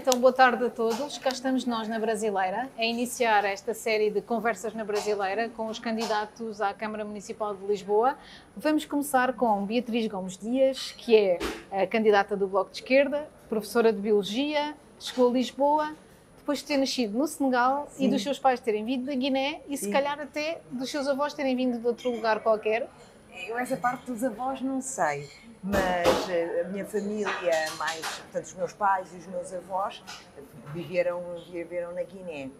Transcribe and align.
Então, 0.00 0.20
boa 0.20 0.32
tarde 0.32 0.64
a 0.64 0.70
todos. 0.70 1.18
Cá 1.18 1.30
estamos 1.30 1.64
nós 1.64 1.88
na 1.88 1.98
Brasileira 1.98 2.70
a 2.78 2.84
iniciar 2.84 3.44
esta 3.44 3.74
série 3.74 4.12
de 4.12 4.20
conversas 4.22 4.72
na 4.72 4.84
Brasileira 4.84 5.48
com 5.48 5.66
os 5.66 5.80
candidatos 5.80 6.60
à 6.60 6.72
Câmara 6.72 7.04
Municipal 7.04 7.52
de 7.52 7.66
Lisboa. 7.66 8.16
Vamos 8.56 8.84
começar 8.84 9.32
com 9.32 9.66
Beatriz 9.66 10.06
Gomes 10.06 10.38
Dias, 10.38 10.92
que 10.92 11.16
é 11.16 11.38
a 11.72 11.84
candidata 11.84 12.36
do 12.36 12.46
Bloco 12.46 12.70
de 12.70 12.76
Esquerda, 12.76 13.28
professora 13.48 13.92
de 13.92 13.98
Biologia, 13.98 14.76
chegou 15.00 15.30
a 15.30 15.32
Lisboa 15.32 15.96
depois 16.36 16.58
de 16.60 16.66
ter 16.66 16.76
nascido 16.76 17.18
no 17.18 17.26
Senegal 17.26 17.88
Sim. 17.90 18.04
e 18.04 18.08
dos 18.08 18.22
seus 18.22 18.38
pais 18.38 18.60
terem 18.60 18.84
vindo 18.84 19.06
da 19.06 19.14
Guiné 19.16 19.62
e 19.68 19.76
Sim. 19.76 19.86
se 19.86 19.90
calhar 19.90 20.20
até 20.20 20.60
dos 20.70 20.92
seus 20.92 21.08
avós 21.08 21.34
terem 21.34 21.56
vindo 21.56 21.76
de 21.76 21.84
outro 21.84 22.08
lugar 22.08 22.38
qualquer. 22.38 22.88
Eu 23.48 23.58
essa 23.58 23.76
parte 23.76 24.06
dos 24.06 24.22
avós 24.22 24.60
não 24.60 24.80
sei 24.80 25.28
mas 25.62 26.28
eh, 26.28 26.62
a 26.64 26.68
minha 26.68 26.84
família, 26.84 27.70
mais, 27.76 28.00
portanto, 28.00 28.44
os 28.44 28.54
meus 28.54 28.72
pais 28.72 29.12
e 29.12 29.16
os 29.16 29.26
meus 29.26 29.52
avós, 29.52 30.02
viveram, 30.72 31.22
viveram 31.50 31.92
na 31.92 32.02
Guiné. 32.02 32.50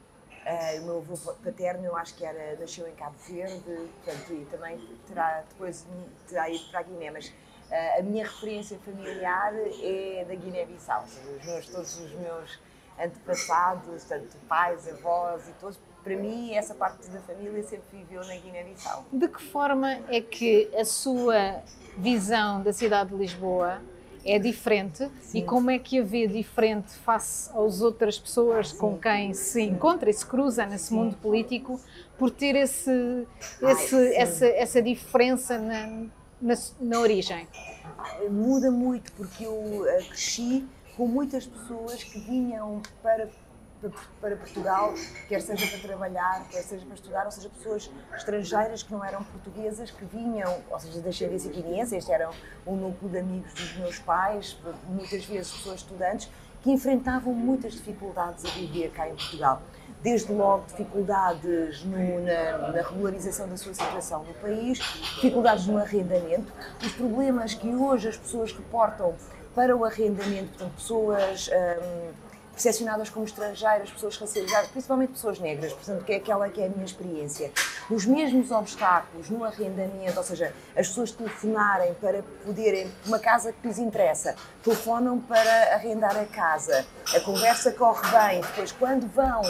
Uh, 0.47 0.81
o 0.81 0.85
meu 0.87 0.97
avô 0.99 1.33
paterno, 1.45 1.85
eu 1.85 1.95
acho 1.95 2.15
que 2.15 2.25
era, 2.25 2.57
nasceu 2.59 2.89
em 2.89 2.95
Cabo 2.95 3.17
Verde, 3.29 3.91
portanto, 4.05 4.33
e 4.33 4.47
também 4.47 4.79
terá, 5.07 5.45
depois 5.49 5.87
terá 6.27 6.49
ido 6.49 6.65
para 6.71 6.81
a 6.81 6.83
Guiné, 6.83 7.11
mas 7.11 7.29
uh, 7.29 7.99
a 7.99 8.03
minha 8.03 8.25
referência 8.25 8.79
familiar 8.79 9.53
é 9.83 10.25
da 10.27 10.35
Guiné-Bissau, 10.35 11.05
todos 11.71 12.01
os 12.01 12.13
meus 12.13 12.59
antepassados, 12.99 14.05
tanto 14.05 14.37
pais, 14.49 14.89
avós 14.89 15.49
e 15.49 15.53
todos, 15.61 15.79
para 16.03 16.17
mim, 16.17 16.55
essa 16.55 16.75
parte 16.75 17.09
da 17.09 17.21
família 17.21 17.63
sempre 17.63 17.99
viveu 17.99 18.25
na 18.25 18.35
Guiné-Bissau. 18.37 19.05
De 19.13 19.29
que 19.29 19.43
forma 19.43 20.01
é 20.09 20.21
que 20.23 20.71
a 20.75 20.85
sua 20.85 21.63
visão 21.99 22.63
da 22.63 22.73
cidade 22.73 23.11
de 23.11 23.17
Lisboa 23.17 23.81
é 24.25 24.39
diferente 24.39 25.09
Sim. 25.21 25.39
e 25.39 25.43
como 25.43 25.71
é 25.71 25.79
que 25.79 25.99
a 25.99 26.05
vê 26.05 26.27
diferente 26.27 26.93
face 26.93 27.51
às 27.57 27.81
outras 27.81 28.19
pessoas 28.19 28.71
Sim. 28.71 28.79
com 28.79 28.99
quem 28.99 29.33
se 29.35 29.63
encontra 29.63 30.11
e 30.11 30.13
se 30.13 30.27
cruza 30.27 30.67
nesse 30.67 30.89
Sim. 30.89 30.97
mundo 30.97 31.17
político 31.17 31.81
por 32.19 32.31
ter 32.31 32.55
esse, 32.57 33.27
esse, 33.63 33.97
Ai, 33.97 34.17
essa, 34.17 34.47
essa 34.47 34.83
diferença 34.83 35.59
na, 35.59 36.07
na, 36.41 36.55
na, 36.81 37.01
origem? 37.01 37.47
Muda 38.31 38.71
muito 38.71 39.13
porque 39.13 39.45
eu 39.45 39.85
eh, 39.89 40.03
cresci 40.03 40.67
com 40.97 41.07
muitas 41.07 41.47
pessoas 41.47 42.03
que 42.03 42.19
vinham 42.19 42.83
para 43.03 43.29
para 44.21 44.37
Portugal, 44.37 44.93
quer 45.29 45.41
seja 45.41 45.67
para 45.67 45.79
trabalhar, 45.79 46.47
quer 46.51 46.63
seja 46.63 46.85
para 46.85 46.95
estudar, 46.95 47.25
ou 47.27 47.31
seja, 47.31 47.49
pessoas 47.49 47.91
estrangeiras 48.15 48.83
que 48.83 48.93
não 48.93 49.05
eram 49.05 49.23
portuguesas, 49.23 49.91
que 49.91 50.05
vinham, 50.05 50.63
ou 50.71 50.81
seja, 50.81 51.01
da 51.01 51.13
Xavier 51.13 51.41
Guineense, 51.41 51.97
este 51.97 52.11
era 52.11 52.31
um 52.67 52.77
núcleo 52.77 53.11
de 53.11 53.19
amigos 53.19 53.53
dos 53.55 53.77
meus 53.77 53.99
pais, 54.01 54.59
muitas 54.89 55.25
vezes 55.25 55.53
pessoas 55.53 55.81
estudantes, 55.81 56.29
que 56.63 56.73
enfrentavam 56.73 57.33
muitas 57.33 57.75
dificuldades 57.75 58.45
a 58.45 58.49
viver 58.49 58.91
cá 58.91 59.09
em 59.09 59.15
Portugal. 59.15 59.63
Desde 60.03 60.33
logo 60.33 60.65
dificuldades 60.67 61.85
no, 61.85 62.25
na, 62.25 62.73
na, 62.73 62.83
regularização 62.83 63.49
da 63.49 63.57
sua 63.57 63.75
situação 63.75 64.25
no 64.25 64.35
país, 64.35 64.79
dificuldades 64.79 65.67
no 65.67 65.79
arrendamento, 65.79 66.53
os 66.85 66.93
problemas 66.93 67.55
que 67.55 67.69
hoje 67.69 68.09
as 68.09 68.17
pessoas 68.17 68.53
reportam 68.53 69.15
para 69.55 69.77
o 69.77 69.85
arrendamento, 69.85 70.49
portanto, 70.51 70.75
pessoas. 70.75 71.49
Hum, 71.49 72.28
percepcionadas 72.59 73.09
como 73.09 73.25
estrangeiras, 73.25 73.89
pessoas 73.91 74.17
racializadas, 74.17 74.69
principalmente 74.71 75.13
pessoas 75.13 75.39
negras, 75.39 75.73
portanto, 75.73 76.05
que 76.05 76.13
é 76.13 76.17
aquela 76.17 76.49
que 76.49 76.61
é 76.61 76.67
a 76.67 76.69
minha 76.69 76.85
experiência. 76.85 77.53
Os 77.89 78.05
mesmos 78.05 78.51
obstáculos 78.51 79.31
no 79.31 79.45
arrendamento, 79.45 80.19
ou 80.19 80.25
seja, 80.25 80.53
as 80.77 80.89
pessoas 80.89 81.13
telefonarem 81.13 81.95
para 81.95 82.23
poderem, 82.45 82.91
uma 83.07 83.21
casa 83.21 83.53
que 83.53 83.67
lhes 83.67 83.79
interessa, 83.79 84.35
telefonam 84.63 85.21
para 85.21 85.75
arrendar 85.75 86.17
a 86.17 86.27
casa, 86.27 86.85
a 87.15 87.21
conversa 87.21 87.71
corre 87.73 88.11
bem, 88.11 88.41
depois 88.41 88.73
quando 88.73 89.07
vão 89.07 89.41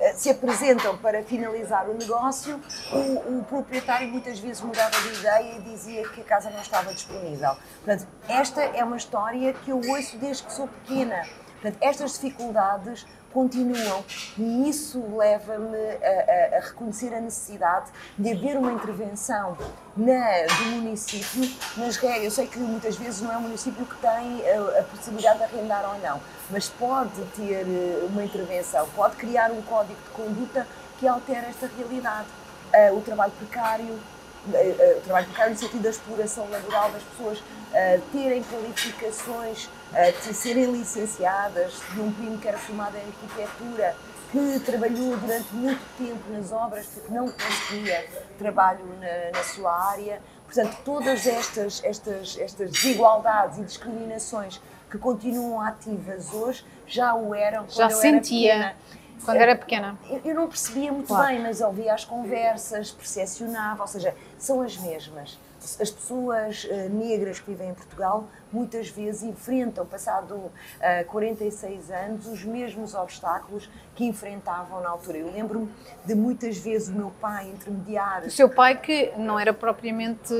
eh, 0.00 0.12
se 0.14 0.28
apresentam 0.28 0.98
para 0.98 1.22
finalizar 1.22 1.88
o 1.88 1.94
negócio, 1.94 2.60
o, 2.92 3.38
o, 3.38 3.44
proprietário 3.44 4.08
muitas 4.08 4.40
vezes 4.40 4.60
mudava 4.60 4.90
de 4.90 5.20
ideia 5.20 5.56
e 5.56 5.60
dizia 5.62 6.08
que 6.08 6.20
a 6.20 6.24
casa 6.24 6.50
não 6.50 6.60
estava 6.60 6.92
disponível. 6.92 7.56
Portanto, 7.84 8.06
esta 8.28 8.60
é 8.60 8.82
uma 8.82 8.96
história 8.96 9.52
que 9.52 9.70
eu 9.70 9.80
ouço 9.88 10.18
desde 10.18 10.42
que 10.42 10.52
sou 10.52 10.66
pequena. 10.68 11.22
Portanto, 11.66 11.82
estas 11.82 12.12
dificuldades 12.12 13.04
continuam 13.32 14.04
e 14.38 14.68
isso 14.68 15.02
leva-me 15.16 15.76
a, 15.76 16.54
a, 16.54 16.58
a, 16.58 16.60
reconhecer 16.60 17.12
a 17.12 17.20
necessidade 17.20 17.90
de 18.16 18.32
haver 18.32 18.56
uma 18.56 18.72
intervenção 18.72 19.58
na, 19.96 20.46
do 20.46 20.64
município 20.76 21.42
regras. 21.76 22.24
Eu 22.24 22.30
sei 22.30 22.46
que 22.46 22.58
muitas 22.60 22.94
vezes 22.96 23.20
não 23.20 23.32
é 23.32 23.36
o 23.36 23.40
município 23.40 23.84
que 23.84 23.96
tem 23.96 24.48
a, 24.48 24.80
a 24.80 24.82
possibilidade 24.84 25.38
de 25.38 25.44
arrendar 25.44 25.84
ou 25.92 25.98
não, 26.00 26.20
mas 26.50 26.68
pode 26.68 27.20
ter 27.34 27.66
eh, 27.66 28.06
uma 28.08 28.24
intervenção, 28.24 28.88
pode 28.94 29.16
criar 29.16 29.50
um 29.50 29.60
código 29.62 29.98
de 30.00 30.10
conduta 30.10 30.66
que 30.98 31.08
altera 31.08 31.48
esta 31.48 31.68
realidade. 31.76 32.28
Uh, 32.72 32.96
o 32.96 33.00
trabalho 33.00 33.32
precário, 33.32 33.86
uh, 33.86 35.00
trabalho 35.04 35.26
precário 35.26 35.52
no 35.52 35.58
sentido 35.58 35.82
da 35.82 35.90
exploração 35.90 36.48
laboral 36.48 36.90
das 36.92 37.02
pessoas, 37.02 37.38
uh, 37.38 38.00
terem 38.12 38.42
qualificações, 38.44 39.68
uh, 39.92 40.34
serem 40.34 40.72
licenciadas, 40.72 41.80
de 41.92 42.00
um 42.00 42.12
primo 42.12 42.38
que 42.38 42.48
era 42.48 42.58
formado 42.58 42.96
em 42.96 43.00
arquitetura, 43.00 43.96
que 44.30 44.60
trabalhou 44.60 45.16
durante 45.16 45.54
muito 45.54 45.80
tempo 45.96 46.30
nas 46.30 46.52
obras 46.52 46.86
porque 46.86 47.12
não 47.12 47.28
conseguia 47.28 48.06
trabalho 48.38 48.84
na, 49.00 49.38
na 49.38 49.44
sua 49.44 49.72
área. 49.90 50.20
Portanto, 50.44 50.78
todas 50.84 51.26
estas, 51.26 51.82
estas, 51.84 52.38
estas 52.38 52.70
desigualdades 52.70 53.58
e 53.58 53.62
discriminações 53.62 54.60
que 54.90 54.98
continuam 54.98 55.60
ativas 55.60 56.32
hoje 56.32 56.64
já 56.86 57.14
o 57.14 57.34
eram 57.34 57.64
quando 57.64 57.76
já 57.76 57.86
eu 57.86 57.90
sentia. 57.90 58.52
era 58.52 58.64
pequena 58.68 59.06
quando 59.24 59.38
era 59.38 59.56
pequena? 59.56 59.98
Eu, 60.24 60.34
não 60.34 60.48
percebia 60.48 60.92
muito 60.92 61.08
claro. 61.08 61.26
bem, 61.26 61.42
mas 61.42 61.60
ouvia 61.60 61.94
as 61.94 62.04
conversas, 62.04 62.90
percepcionava, 62.90 63.82
ou 63.82 63.88
seja, 63.88 64.14
são 64.38 64.62
as 64.62 64.76
mesmas. 64.76 65.38
As 65.80 65.90
pessoas 65.90 66.64
uh, 66.64 66.88
negras 66.90 67.40
que 67.40 67.50
vivem 67.50 67.70
em 67.70 67.74
Portugal 67.74 68.28
muitas 68.52 68.88
vezes 68.88 69.22
enfrentam, 69.22 69.84
passado 69.84 70.34
uh, 70.34 70.52
eh, 70.80 71.04
46 71.04 71.90
anos, 71.90 72.26
os 72.26 72.44
mesmos 72.44 72.94
obstáculos 72.94 73.68
que 73.94 74.04
enfrentavam 74.04 74.80
na 74.80 74.88
altura. 74.90 75.18
Eu 75.18 75.30
lembro-me 75.32 75.68
de 76.04 76.14
muitas 76.14 76.56
vezes 76.56 76.88
o 76.88 76.92
meu 76.92 77.12
pai 77.20 77.48
intermediar. 77.48 78.24
O 78.24 78.30
seu 78.30 78.48
pai, 78.48 78.80
que 78.80 79.12
não 79.16 79.38
era 79.38 79.52
propriamente 79.52 80.32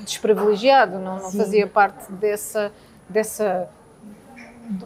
desprivilegiado, 0.00 0.98
não, 0.98 1.18
não 1.20 1.32
fazia 1.32 1.66
parte 1.66 2.12
dessa, 2.12 2.70
dessa 3.08 3.68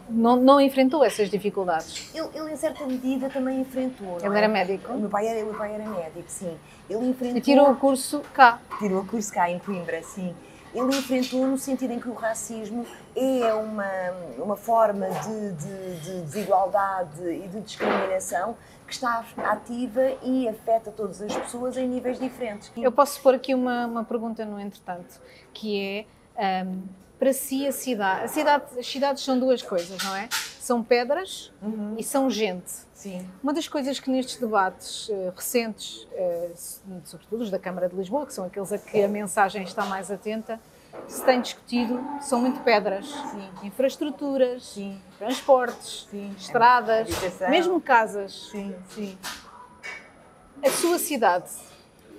não, 0.09 0.35
não 0.35 0.61
enfrentou 0.61 1.03
essas 1.03 1.29
dificuldades? 1.29 2.09
Ele, 2.13 2.29
ele, 2.33 2.53
em 2.53 2.55
certa 2.55 2.85
medida, 2.85 3.29
também 3.29 3.61
enfrentou. 3.61 4.17
Ele 4.21 4.35
é? 4.35 4.37
era 4.37 4.47
médico? 4.47 4.93
O 4.93 4.99
meu 4.99 5.09
pai 5.09 5.27
era, 5.27 5.43
meu 5.43 5.53
pai 5.53 5.73
era 5.73 5.89
médico, 5.89 6.25
sim. 6.27 6.57
Ele 6.89 7.09
enfrentou... 7.09 7.37
E 7.37 7.41
tirou 7.41 7.71
o 7.71 7.75
curso 7.75 8.21
cá? 8.33 8.59
Tirou 8.79 9.01
o 9.01 9.05
curso 9.05 9.33
cá, 9.33 9.49
em 9.49 9.59
Coimbra, 9.59 10.01
sim. 10.03 10.33
Ele 10.73 10.97
enfrentou 10.97 11.45
no 11.45 11.57
sentido 11.57 11.91
em 11.91 11.99
que 11.99 12.09
o 12.09 12.13
racismo 12.13 12.85
é 13.15 13.53
uma, 13.53 13.85
uma 14.39 14.55
forma 14.55 15.07
de, 15.07 15.51
de, 15.51 15.99
de 15.99 16.21
desigualdade 16.21 17.29
e 17.29 17.47
de 17.47 17.61
discriminação 17.61 18.55
que 18.87 18.93
está 18.93 19.23
ativa 19.37 20.01
e 20.23 20.47
afeta 20.47 20.91
todas 20.91 21.21
as 21.21 21.35
pessoas 21.35 21.77
em 21.77 21.87
níveis 21.87 22.19
diferentes. 22.19 22.71
Eu 22.75 22.91
posso 22.91 23.21
pôr 23.21 23.35
aqui 23.35 23.53
uma, 23.53 23.85
uma 23.85 24.03
pergunta 24.03 24.43
no 24.45 24.59
entretanto, 24.59 25.21
que 25.53 26.07
é... 26.35 26.63
Um, 26.65 27.02
para 27.23 27.31
si 27.31 27.65
a 27.65 27.71
cidade. 27.71 28.25
A 28.25 28.27
cidade. 28.27 28.65
As 28.77 28.85
cidades 28.85 29.23
são 29.23 29.39
duas 29.39 29.61
coisas, 29.61 30.03
não 30.03 30.13
é? 30.13 30.27
São 30.59 30.83
pedras 30.83 31.53
uhum. 31.61 31.95
e 31.97 32.03
são 32.03 32.29
gente. 32.29 32.69
Sim. 32.93 33.25
Uma 33.41 33.53
das 33.53 33.65
coisas 33.65 33.97
que 33.97 34.09
nestes 34.09 34.35
debates 34.35 35.07
uh, 35.07 35.31
recentes, 35.33 36.05
uh, 36.11 37.01
sobretudo 37.05 37.43
os 37.43 37.49
da 37.49 37.57
Câmara 37.57 37.87
de 37.87 37.95
Lisboa, 37.95 38.25
que 38.25 38.33
são 38.33 38.43
aqueles 38.43 38.73
a 38.73 38.77
que 38.77 39.01
a 39.01 39.07
mensagem 39.07 39.63
está 39.63 39.85
mais 39.85 40.11
atenta, 40.11 40.59
se 41.07 41.23
tem 41.23 41.39
discutido 41.39 41.97
são 42.19 42.41
muito 42.41 42.59
pedras. 42.59 43.07
Sim. 43.07 43.49
Infraestruturas, 43.63 44.65
Sim. 44.65 45.01
transportes, 45.17 46.07
Sim. 46.11 46.35
estradas, 46.37 47.07
mesmo 47.49 47.79
casas. 47.79 48.49
Sim. 48.51 48.75
Sim. 48.89 49.17
A 50.61 50.69
sua 50.69 50.99
cidade 50.99 51.51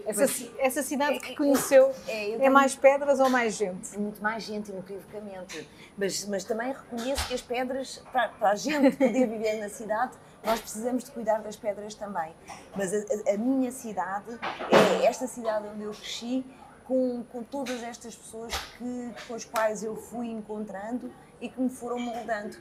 essa, 0.07 0.25
essa 0.59 0.83
cidade 0.83 1.19
que 1.21 1.35
conheceu 1.35 1.93
é, 2.07 2.31
é, 2.31 2.47
é 2.47 2.51
mais 2.51 2.75
pedras 2.75 3.21
ou 3.21 3.31
mais 3.31 3.55
gente? 3.55 3.99
Muito 3.99 4.23
mais 4.23 4.43
gente, 4.43 4.71
inequivocamente. 4.71 5.69
Mas, 5.97 6.27
mas 6.27 6.45
também 6.45 6.73
reconheço 6.73 7.27
que 7.27 7.35
as 7.35 7.41
pedras, 7.41 8.03
para, 8.13 8.29
para 8.29 8.51
a 8.51 8.57
gente 8.57 8.97
poder 8.97 9.27
viver 9.27 9.61
na 9.61 9.69
cidade, 9.69 10.13
nós 10.45 10.61
precisamos 10.61 11.05
de 11.05 11.11
cuidar 11.11 11.39
das 11.39 11.57
pedras 11.57 11.95
também. 11.95 12.35
Mas 12.77 12.93
a, 12.93 13.33
a, 13.33 13.39
minha 13.39 13.73
cidade 13.73 14.39
é 14.71 15.07
esta 15.07 15.27
cidade 15.27 15.67
onde 15.75 15.85
eu 15.85 15.93
cresci, 15.93 16.45
com, 16.85 17.25
com 17.25 17.43
todas 17.43 17.83
estas 17.83 18.15
pessoas 18.15 18.55
que, 18.77 19.15
com 19.27 19.35
as 19.35 19.45
quais 19.45 19.83
eu 19.83 19.97
fui 19.97 20.29
encontrando 20.29 21.11
e 21.41 21.49
que 21.49 21.61
me 21.61 21.71
foram 21.71 21.99
moldando. 21.99 22.57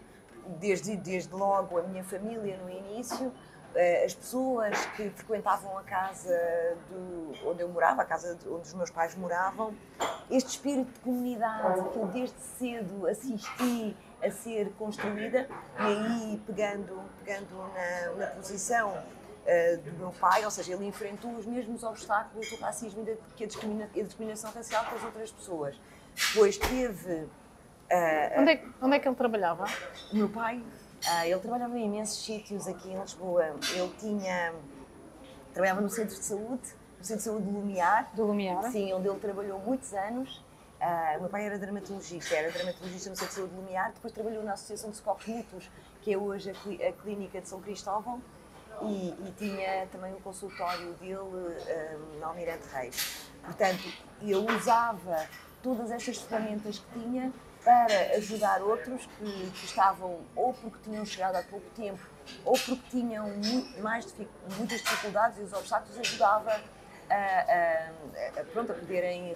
Desde, 0.59 0.97
desde 0.97 1.33
logo 1.33 1.77
a 1.77 1.83
minha 1.83 2.03
família 2.03 2.57
no 2.57 2.69
início, 2.69 3.31
as 4.05 4.13
pessoas 4.13 4.85
que 4.95 5.09
frequentavam 5.09 5.77
a 5.77 5.83
casa 5.83 6.77
do, 6.89 7.49
onde 7.49 7.61
eu 7.61 7.69
morava, 7.69 8.01
a 8.01 8.05
casa 8.05 8.37
onde 8.47 8.67
os 8.67 8.73
meus 8.73 8.91
pais 8.91 9.15
moravam, 9.15 9.75
este 10.29 10.51
espírito 10.51 10.91
de 10.91 10.99
comunidade 10.99 11.89
que 11.89 11.97
eu 11.97 12.07
desde 12.07 12.39
cedo 12.39 13.07
assisti 13.07 13.95
a 14.21 14.31
ser 14.31 14.71
construída, 14.73 15.47
e 15.79 15.81
aí 15.81 16.41
pegando, 16.45 16.99
pegando 17.23 17.57
na, 17.73 18.25
na 18.25 18.27
posição 18.27 18.91
uh, 18.91 19.81
do 19.81 19.91
meu 19.97 20.11
pai, 20.11 20.45
ou 20.45 20.51
seja, 20.51 20.73
ele 20.73 20.85
enfrentou 20.85 21.31
os 21.31 21.45
mesmos 21.45 21.83
obstáculos 21.83 22.49
do 22.49 22.55
racismo 22.57 23.03
e 23.07 23.17
que 23.35 23.43
a, 23.43 23.47
discrimina, 23.47 23.89
a 23.93 24.01
discriminação 24.01 24.51
racial 24.51 24.85
com 24.85 24.95
as 24.95 25.03
outras 25.03 25.31
pessoas. 25.31 25.79
Depois 26.15 26.57
teve. 26.57 27.13
Uh, 27.13 28.39
onde, 28.39 28.51
é, 28.51 28.65
onde 28.81 28.95
é 28.95 28.99
que 28.99 29.07
ele 29.07 29.15
trabalhava? 29.15 29.65
O 30.11 30.15
meu 30.15 30.29
pai, 30.29 30.63
uh, 31.05 31.25
ele 31.25 31.39
trabalhava 31.39 31.77
em 31.77 31.85
imensos 31.85 32.23
sítios 32.23 32.67
aqui 32.67 32.89
em 32.89 32.99
Lisboa. 32.99 33.55
Ele 33.73 33.93
tinha. 33.99 34.53
trabalhava 35.53 35.81
no 35.81 35.89
centro 35.89 36.15
de 36.15 36.23
saúde, 36.23 36.75
no 36.97 37.03
centro 37.03 37.17
de 37.17 37.23
saúde 37.23 37.45
do 37.45 37.51
Lumiar. 37.51 38.11
Do 38.15 38.25
Lumiar? 38.25 38.71
Sim, 38.71 38.93
onde 38.93 39.07
ele 39.07 39.19
trabalhou 39.19 39.59
muitos 39.59 39.93
anos. 39.93 40.43
Uh, 40.83 41.17
o 41.17 41.21
meu 41.21 41.29
pai 41.29 41.45
era 41.45 41.57
dermatologista, 41.57 42.35
era 42.35 42.51
dermatologista 42.51 43.09
no 43.09 43.15
Centro 43.15 43.29
de 43.29 43.35
Saúde 43.35 43.53
de 43.53 43.61
Lumiar, 43.61 43.93
depois 43.93 44.11
trabalhou 44.11 44.43
na 44.43 44.51
Associação 44.51 44.89
de 44.89 44.97
Socorros 44.97 45.25
Mútuos, 45.25 45.71
que 46.01 46.13
é 46.13 46.17
hoje 46.17 46.49
a, 46.51 46.89
a 46.89 46.91
Clínica 46.91 47.39
de 47.39 47.47
São 47.47 47.61
Cristóvão, 47.61 48.21
e, 48.81 49.15
e, 49.25 49.33
tinha 49.37 49.87
também 49.93 50.11
o 50.13 50.19
consultório 50.19 50.91
dele 50.95 51.15
um, 51.15 52.19
na 52.19 52.27
Almirante 52.27 52.67
Reis. 52.73 53.29
Portanto, 53.43 53.83
eu 54.21 54.45
usava 54.45 55.25
todas 55.61 55.89
estas 55.89 56.17
ferramentas 56.17 56.79
que 56.79 56.99
tinha 56.99 57.31
para 57.63 58.17
ajudar 58.17 58.61
outros 58.61 59.05
que, 59.05 59.51
que, 59.51 59.65
estavam 59.65 60.19
ou 60.35 60.53
porque 60.53 60.77
tinham 60.83 61.05
chegado 61.05 61.35
há 61.37 61.43
pouco 61.43 61.69
tempo 61.71 62.01
ou 62.43 62.53
porque 62.53 62.81
tinham 62.89 63.27
muito, 63.29 63.81
mais, 63.81 64.13
muitas 64.57 64.81
dificuldades 64.81 65.39
e 65.39 65.41
os 65.41 65.53
obstáculos 65.53 65.97
ajudava 65.97 66.59
a, 67.09 67.15
a, 67.15 68.41
a, 68.41 68.43
pronto, 68.51 68.71
a 68.71 68.75
poderem 68.75 69.35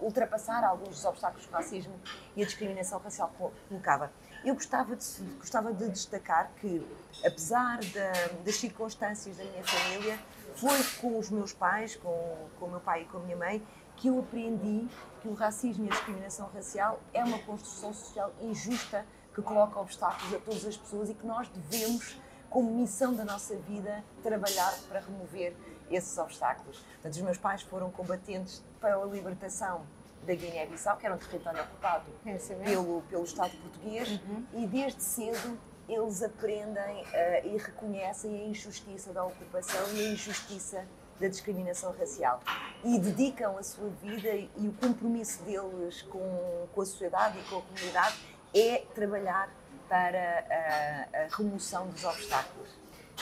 ultrapassar 0.00 0.62
alguns 0.64 0.90
dos 0.90 1.04
obstáculos 1.04 1.46
que 1.46 1.52
o 1.52 1.56
racismo 1.56 1.94
e 2.36 2.42
a 2.42 2.46
discriminação 2.46 2.98
racial 2.98 3.32
colocava. 3.68 4.12
Eu 4.44 4.54
gostava 4.54 4.94
de, 4.94 5.04
gostava 5.38 5.72
de 5.72 5.88
destacar 5.88 6.50
que, 6.60 6.86
apesar 7.24 7.78
da, 7.78 8.12
das 8.44 8.56
circunstâncias 8.56 9.36
da 9.36 9.44
minha 9.44 9.64
família, 9.64 10.18
foi 10.54 10.78
com 11.00 11.18
os 11.18 11.30
meus 11.30 11.52
pais, 11.52 11.96
com, 11.96 12.48
com 12.58 12.66
o 12.66 12.70
meu 12.70 12.80
pai 12.80 13.02
e 13.02 13.04
com 13.06 13.18
a 13.18 13.20
minha 13.20 13.36
mãe, 13.36 13.66
que 13.96 14.08
eu 14.08 14.18
aprendi 14.18 14.86
que 15.26 15.32
o 15.32 15.34
racismo 15.34 15.84
e 15.84 15.88
a 15.88 15.90
discriminação 15.90 16.48
racial 16.54 17.00
é 17.12 17.24
uma 17.24 17.38
construção 17.40 17.92
social 17.92 18.32
injusta 18.40 19.04
que 19.34 19.42
coloca 19.42 19.80
obstáculos 19.80 20.32
a 20.34 20.38
todas 20.38 20.64
as 20.64 20.76
pessoas 20.76 21.10
e 21.10 21.14
que 21.14 21.26
nós 21.26 21.48
devemos, 21.48 22.16
como 22.48 22.72
missão 22.72 23.12
da 23.12 23.24
nossa 23.24 23.56
vida, 23.56 24.04
trabalhar 24.22 24.72
para 24.88 25.00
remover 25.00 25.54
esses 25.90 26.16
obstáculos. 26.16 26.78
Portanto, 26.78 27.14
os 27.14 27.20
meus 27.20 27.38
pais 27.38 27.62
foram 27.62 27.90
combatentes 27.90 28.62
para 28.80 28.96
a 28.96 29.04
libertação 29.04 29.84
da 30.24 30.34
Guiné-Bissau, 30.34 30.96
que 30.96 31.06
era 31.06 31.14
um 31.14 31.18
território 31.18 31.62
ocupado 31.62 32.06
é 32.24 32.34
pelo, 32.64 33.02
pelo 33.02 33.24
Estado 33.24 33.56
português, 33.58 34.08
uhum. 34.08 34.44
e 34.54 34.66
desde 34.66 35.02
cedo 35.02 35.58
eles 35.88 36.22
aprendem 36.22 37.02
uh, 37.02 37.46
e 37.46 37.56
reconhecem 37.56 38.34
a 38.34 38.44
injustiça 38.46 39.12
da 39.12 39.24
ocupação 39.24 39.80
e 39.94 40.06
a 40.06 40.12
injustiça 40.12 40.84
da 41.20 41.28
discriminação 41.28 41.94
racial. 41.98 42.40
E 42.84 42.98
dedicam 42.98 43.56
a 43.56 43.62
sua 43.62 43.88
vida 44.02 44.28
e, 44.28 44.50
o 44.58 44.72
compromisso 44.72 45.42
deles 45.42 46.02
com, 46.02 46.66
com 46.74 46.80
a 46.80 46.86
sociedade 46.86 47.38
e 47.38 47.42
com 47.44 47.58
a 47.58 47.62
comunidade 47.62 48.16
é 48.54 48.84
trabalhar 48.94 49.48
para 49.88 50.44
a, 50.50 51.24
a 51.24 51.36
remoção 51.36 51.88
dos 51.88 52.04
obstáculos. 52.04 52.68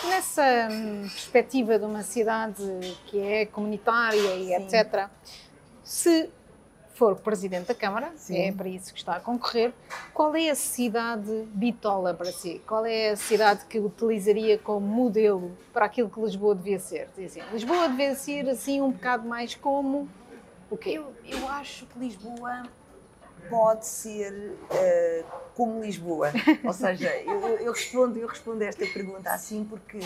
Nessa 0.02 0.68
hum, 0.70 1.02
perspectiva 1.02 1.78
de 1.78 1.84
uma 1.84 2.02
cidade 2.02 2.64
que 3.06 3.20
é 3.20 3.46
comunitária 3.46 4.36
e 4.36 4.46
Sim. 4.46 4.54
etc., 4.56 5.08
se 5.84 6.30
for 6.94 7.16
presidente 7.16 7.66
da 7.66 7.74
Câmara, 7.74 8.12
Sim. 8.16 8.38
é 8.38 8.52
para 8.52 8.68
isso 8.68 8.92
que 8.92 8.98
está 8.98 9.16
a 9.16 9.20
concorrer, 9.20 9.72
qual 10.12 10.34
é 10.34 10.48
a 10.48 10.54
cidade 10.54 11.44
bitola 11.52 12.14
para 12.14 12.32
si? 12.32 12.62
Qual 12.66 12.86
é 12.86 13.10
a 13.10 13.16
cidade 13.16 13.66
que 13.66 13.78
utilizaria 13.78 14.56
como 14.56 14.86
modelo 14.86 15.56
para 15.72 15.86
aquilo 15.86 16.08
que 16.08 16.20
Lisboa 16.20 16.54
devia 16.54 16.78
ser? 16.78 17.08
Assim, 17.18 17.42
Lisboa 17.52 17.88
devia 17.88 18.14
ser 18.14 18.48
assim 18.48 18.80
um 18.80 18.92
bocado 18.92 19.26
mais 19.28 19.54
como 19.54 20.08
o 20.70 20.76
quê? 20.76 20.90
Eu, 20.90 21.12
eu 21.24 21.48
acho 21.48 21.84
que 21.86 21.98
Lisboa 21.98 22.62
pode 23.50 23.86
ser 23.86 24.32
uh, 24.32 25.24
como 25.54 25.82
Lisboa. 25.82 26.32
Ou 26.64 26.72
seja, 26.72 27.14
eu, 27.18 27.40
eu, 27.58 27.72
respondo, 27.72 28.18
eu 28.18 28.28
respondo 28.28 28.62
esta 28.62 28.86
pergunta 28.86 29.30
assim 29.30 29.64
porque 29.64 29.98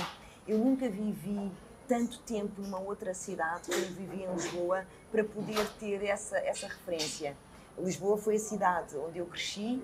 eu 0.46 0.58
nunca 0.58 0.88
vivi 0.88 1.50
tanto 1.88 2.20
tempo 2.20 2.61
numa 2.61 2.79
outra 2.79 3.14
cidade 3.14 3.70
como 3.70 3.81
vivi 3.94 4.23
em 4.23 4.32
Lisboa 4.32 4.85
para 5.11 5.25
poder 5.25 5.67
ter 5.81 6.05
essa, 6.05 6.37
essa 6.38 6.67
referência. 6.69 7.35
Lisboa 7.79 8.19
foi 8.19 8.37
a 8.37 8.38
cidade 8.38 8.96
onde 8.96 9.19
eu 9.19 9.26
cresci, 9.26 9.82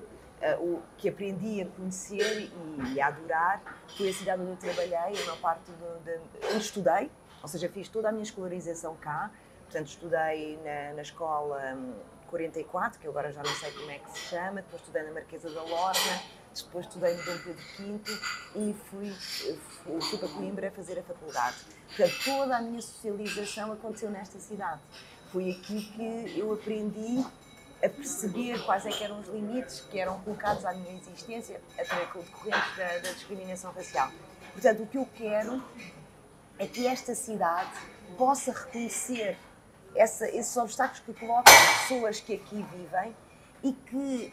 uh, 0.59 0.63
o, 0.63 0.83
que 0.99 1.09
aprendi 1.09 1.63
a 1.63 1.67
conhecer 1.67 2.51
e, 2.95 3.01
a 3.01 3.07
adorar. 3.07 3.63
Foi 3.97 4.11
a 4.11 4.13
cidade 4.13 4.43
onde 4.43 4.51
eu 4.51 4.57
trabalhei, 4.57 5.15
de, 5.15 6.47
onde 6.53 6.65
estudei, 6.65 7.11
ou 7.43 7.49
seja, 7.49 7.69
fiz 7.69 7.89
toda 7.89 8.11
a 8.11 8.13
minha 8.13 8.25
escolarização 8.25 8.95
cá. 8.97 9.31
Portanto, 9.65 9.89
estudei 9.89 10.59
na, 10.63 10.95
na 10.95 11.03
escola 11.03 11.75
um, 11.75 11.95
44, 12.29 13.01
que 13.01 13.07
eu 13.07 13.13
agora 13.13 13.33
já 13.33 13.43
não 13.43 13.55
sei 13.55 13.71
como 13.73 13.91
é 13.91 13.99
que 13.99 14.11
se 14.11 14.19
chama, 14.19 14.57
depois 14.57 14.83
estudei 14.83 15.03
na 15.05 15.13
Marquesa 15.13 15.49
da 15.51 15.63
Lorna, 15.63 16.21
depois 16.63 16.87
estudei 16.87 17.15
no 17.15 17.23
Dom 17.25 17.39
Pedro 17.39 17.63
V 17.79 18.01
e 18.57 18.77
fui, 18.91 19.11
fui, 20.01 20.19
para 20.19 20.29
Coimbra 20.29 20.71
fazer 20.71 20.99
a 20.99 21.03
faculdade. 21.03 21.57
Portanto, 21.89 22.25
toda 22.25 22.57
a 22.57 22.63
minha 22.63 22.81
socialização 22.81 23.73
aconteceu 23.73 24.11
nesta 24.11 24.39
cidade. 24.39 24.81
Foi 25.33 25.51
aqui 25.51 25.91
que 25.97 26.39
eu 26.39 26.53
aprendi 26.53 27.25
a 27.85 27.89
perceber 27.89 28.65
quais 28.65 28.87
é 28.87 29.03
eram 29.03 29.21
os 29.21 29.29
limites 29.29 29.81
que 29.81 29.99
eram 29.99 30.21
colocados 30.21 30.65
à 30.65 30.73
minha 30.73 30.95
existência 30.95 31.61
decorrente 31.77 32.77
da, 32.77 32.99
da 32.99 33.13
discriminação 33.13 33.73
racial. 33.73 34.11
Portanto, 34.53 34.83
o 34.83 34.87
que 34.87 34.97
eu 34.97 35.09
quero 35.15 35.63
é 36.59 36.67
que 36.67 36.87
esta 36.87 37.15
cidade 37.15 37.73
possa 38.17 38.53
reconhecer 38.53 39.37
essa, 39.95 40.29
esses 40.29 40.57
obstáculos 40.57 41.01
que 41.01 41.13
colocam 41.13 41.53
as 41.53 41.81
pessoas 41.83 42.21
que 42.21 42.35
aqui 42.35 42.65
vivem 42.73 43.15
e 43.63 43.73
que 43.73 44.33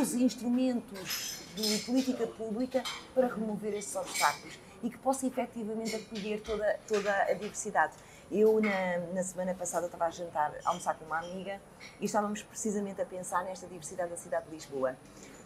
use 0.00 0.22
instrumentos 0.22 1.40
de 1.62 1.78
política 1.84 2.26
pública 2.26 2.82
para 3.14 3.26
remover 3.26 3.74
esses 3.74 3.94
obstáculos 3.96 4.58
e 4.82 4.90
que 4.90 4.98
possa 4.98 5.26
efetivamente 5.26 5.96
acolher 5.96 6.40
toda, 6.40 6.78
toda 6.86 7.12
a 7.22 7.32
diversidade. 7.32 7.94
Eu, 8.30 8.60
na, 8.60 8.98
na, 9.14 9.22
semana 9.22 9.54
passada, 9.54 9.86
estava 9.86 10.04
a 10.04 10.10
jantar, 10.10 10.54
a 10.64 10.68
almoçar 10.68 10.94
com 10.94 11.04
uma 11.04 11.18
amiga 11.18 11.60
e 12.00 12.04
estávamos 12.04 12.42
precisamente 12.42 13.00
a 13.00 13.06
pensar 13.06 13.44
nesta 13.44 13.66
diversidade 13.66 14.10
da 14.10 14.16
cidade 14.16 14.46
de 14.46 14.52
Lisboa. 14.52 14.96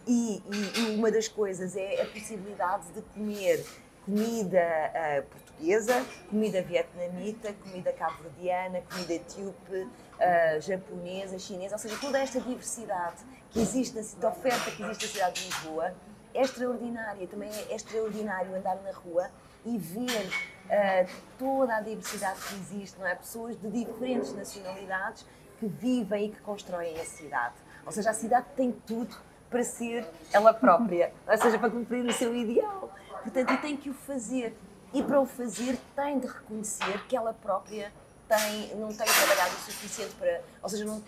E, 0.07 0.43
e, 0.51 0.81
e 0.81 0.97
uma 0.97 1.11
das 1.11 1.29
coisas 1.29 1.77
é 1.77 2.03
a 2.03 2.07
possibilidade 2.07 2.89
de 2.93 3.01
comer 3.03 3.65
comida 4.05 4.61
uh, 4.61 5.42
portuguesa, 5.63 6.05
comida 6.29 6.63
vietnamita, 6.63 7.53
comida 7.53 7.93
cabo-verdiana, 7.93 8.83
comida 8.91 9.15
etíope, 9.15 9.77
uh, 9.77 10.61
japonesa, 10.61 11.39
chinesa, 11.39 11.77
ou 11.77 11.79
seja, 11.79 11.97
toda 12.01 12.19
esta 12.19 12.41
diversidade 12.41 13.23
que 13.51 13.61
existe, 13.61 14.17
da 14.17 14.29
oferta 14.29 14.71
que 14.71 14.83
existe 14.83 15.07
na 15.07 15.13
cidade 15.13 15.41
de 15.41 15.47
Lisboa 15.47 15.95
é 16.35 16.43
extraordinária. 16.43 17.27
Também 17.27 17.51
é 17.51 17.75
extraordinário 17.75 18.55
andar 18.55 18.77
na 18.77 18.93
rua 18.93 19.31
e 19.65 19.79
ver 19.79 20.27
uh, 20.27 21.11
toda 21.39 21.77
a 21.77 21.81
diversidade 21.81 22.41
que 22.41 22.55
existe, 22.55 22.99
não 22.99 23.07
é? 23.07 23.15
Pessoas 23.15 23.57
de 23.57 23.71
diferentes 23.71 24.33
nacionalidades 24.33 25.25
que 25.61 25.67
vivem 25.67 26.27
e 26.27 26.29
que 26.31 26.41
constroem 26.41 26.99
a 26.99 27.05
cidade. 27.05 27.55
Ou 27.87 27.93
seja, 27.93 28.11
a 28.11 28.15
cidade 28.15 28.47
tem 28.57 28.73
tudo 28.73 29.15
para 29.51 29.63
ser 29.63 30.07
ela 30.33 30.55
própria, 30.55 31.13
ou 31.29 31.37
seja, 31.37 31.59
para 31.59 31.71
cumprir 31.71 32.05
o 32.07 32.13
seu 32.13 32.35
ideal. 32.35 32.91
Portanto, 33.23 33.61
tem 33.61 33.77
que 33.77 33.91
o 33.91 33.95
fazer. 33.95 34.57
E 34.93 35.03
para 35.03 35.21
o 35.21 35.27
fazer, 35.27 35.79
tem 35.97 36.19
de 36.19 36.27
reconhecer 36.27 37.07
que 37.07 37.17
ela 37.17 37.33
própria 37.33 37.93
tem, 38.29 38.75
não 38.77 38.89
tem 38.89 39.07
trabalhado 39.07 39.55
o 39.55 39.59
suficiente 39.61 40.15
para. 40.15 40.43
Ou 40.63 40.69
seja, 40.69 40.85
não, 40.85 41.03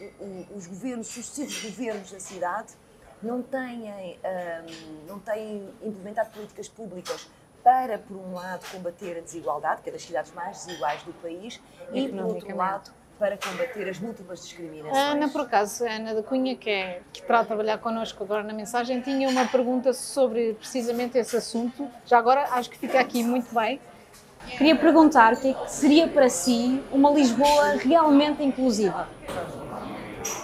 os 0.55 0.67
governos, 0.67 1.09
os 1.09 1.15
sucessivos 1.15 1.63
governos 1.71 2.11
da 2.11 2.21
cidade, 2.21 2.75
não 3.23 3.43
têm, 3.43 3.91
um, 3.91 5.07
não 5.07 5.19
têm 5.19 5.69
implementado 5.83 6.31
políticas 6.31 6.69
públicas 6.69 7.29
para, 7.63 7.99
por 7.99 8.17
um 8.17 8.35
lado, 8.35 8.67
combater 8.71 9.17
a 9.17 9.21
desigualdade, 9.21 9.81
que 9.81 9.89
é 9.89 9.93
das 9.93 10.03
cidades 10.03 10.33
mais 10.33 10.65
desiguais 10.67 11.03
do 11.03 11.15
país, 11.15 11.61
e, 11.93 12.09
por 12.09 12.25
outro 12.27 12.57
lado, 12.57 12.91
para 13.19 13.37
combater 13.37 13.89
as 13.89 13.99
múltiplas 13.99 14.43
discriminações. 14.43 14.97
A 14.97 15.13
Ana, 15.13 15.29
por 15.29 15.43
acaso, 15.43 15.85
a 15.85 15.91
Ana 15.91 16.15
da 16.15 16.23
Cunha, 16.23 16.57
que, 16.57 16.71
é, 16.71 17.01
que 17.13 17.21
está 17.21 17.41
a 17.41 17.45
trabalhar 17.45 17.79
connosco 17.79 18.23
agora 18.25 18.43
na 18.43 18.53
mensagem, 18.53 19.01
tinha 19.01 19.29
uma 19.29 19.47
pergunta 19.47 19.93
sobre 19.93 20.55
precisamente 20.55 21.17
esse 21.17 21.37
assunto. 21.37 21.89
Já 22.05 22.19
agora 22.19 22.49
acho 22.53 22.71
que 22.71 22.79
fica 22.79 22.99
aqui 23.01 23.23
muito 23.23 23.55
bem. 23.55 23.81
Queria 24.59 24.77
perguntar 24.77 25.33
o 25.33 25.37
que, 25.37 25.51
é 25.51 25.55
que 25.55 25.71
seria 25.71 26.07
para 26.07 26.29
si 26.29 26.83
uma 26.93 27.11
Lisboa 27.11 27.77
realmente 27.79 28.43
inclusiva? 28.43 29.09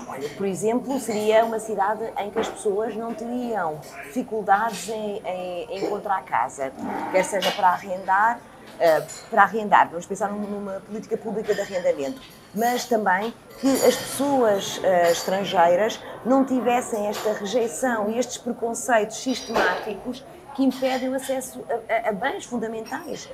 Olha, 0.09 0.29
por 0.31 0.47
exemplo, 0.47 0.99
seria 0.99 1.45
uma 1.45 1.59
cidade 1.59 2.05
em 2.19 2.31
que 2.31 2.39
as 2.39 2.49
pessoas 2.49 2.97
não 2.97 3.15
teriam 3.15 3.81
dificuldades 4.07 4.89
em, 4.89 5.23
em, 5.25 5.65
em 5.71 5.85
encontrar 5.85 6.23
casa, 6.25 6.73
quer 7.13 7.25
seja 7.25 7.51
para 7.53 7.69
arrendar, 7.69 8.41
uh, 8.81 9.07
para 9.31 9.43
arrendar, 9.43 9.89
vamos 9.89 10.07
pensar 10.07 10.31
numa 10.33 10.81
política 10.81 11.17
pública 11.17 11.55
de 11.55 11.61
arrendamento, 11.61 12.21
mas 12.55 12.87
também 12.87 13.33
que 13.61 13.69
as 13.69 13.95
pessoas 13.95 14.79
uh, 14.79 15.11
estrangeiras 15.13 16.01
não 16.25 16.45
tivessem 16.45 17.07
esta 17.07 17.33
rejeição 17.35 18.11
e 18.11 18.19
estes 18.19 18.39
preconceitos 18.39 19.19
sistemáticos 19.19 20.25
que 20.57 20.65
impedem 20.65 21.09
o 21.11 21.15
acesso 21.15 21.65
a, 21.69 22.09
a, 22.09 22.09
a 22.09 22.13
bens 22.13 22.45
fundamentais. 22.45 23.29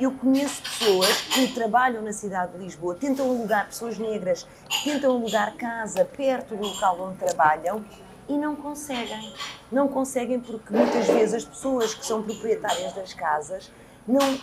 Eu 0.00 0.10
conheço 0.10 0.60
pessoas 0.60 1.20
que 1.22 1.54
trabalham 1.54 2.02
na 2.02 2.12
cidade 2.12 2.50
de 2.50 2.58
Lisboa, 2.58 2.96
tentam 2.96 3.26
alugar, 3.26 3.66
pessoas 3.66 3.96
negras, 3.96 4.44
tentam 4.82 5.12
alugar 5.12 5.54
casa 5.54 6.04
perto 6.04 6.56
do 6.56 6.66
local 6.66 7.00
onde 7.00 7.18
trabalham 7.18 7.84
e 8.28 8.36
não 8.36 8.56
conseguem. 8.56 9.32
Não 9.70 9.86
conseguem 9.86 10.40
porque 10.40 10.74
muitas 10.74 11.06
vezes 11.06 11.34
as 11.34 11.44
pessoas 11.44 11.94
que 11.94 12.04
são 12.04 12.24
proprietárias 12.24 12.92
das 12.92 13.14
casas 13.14 13.70
não, 14.08 14.40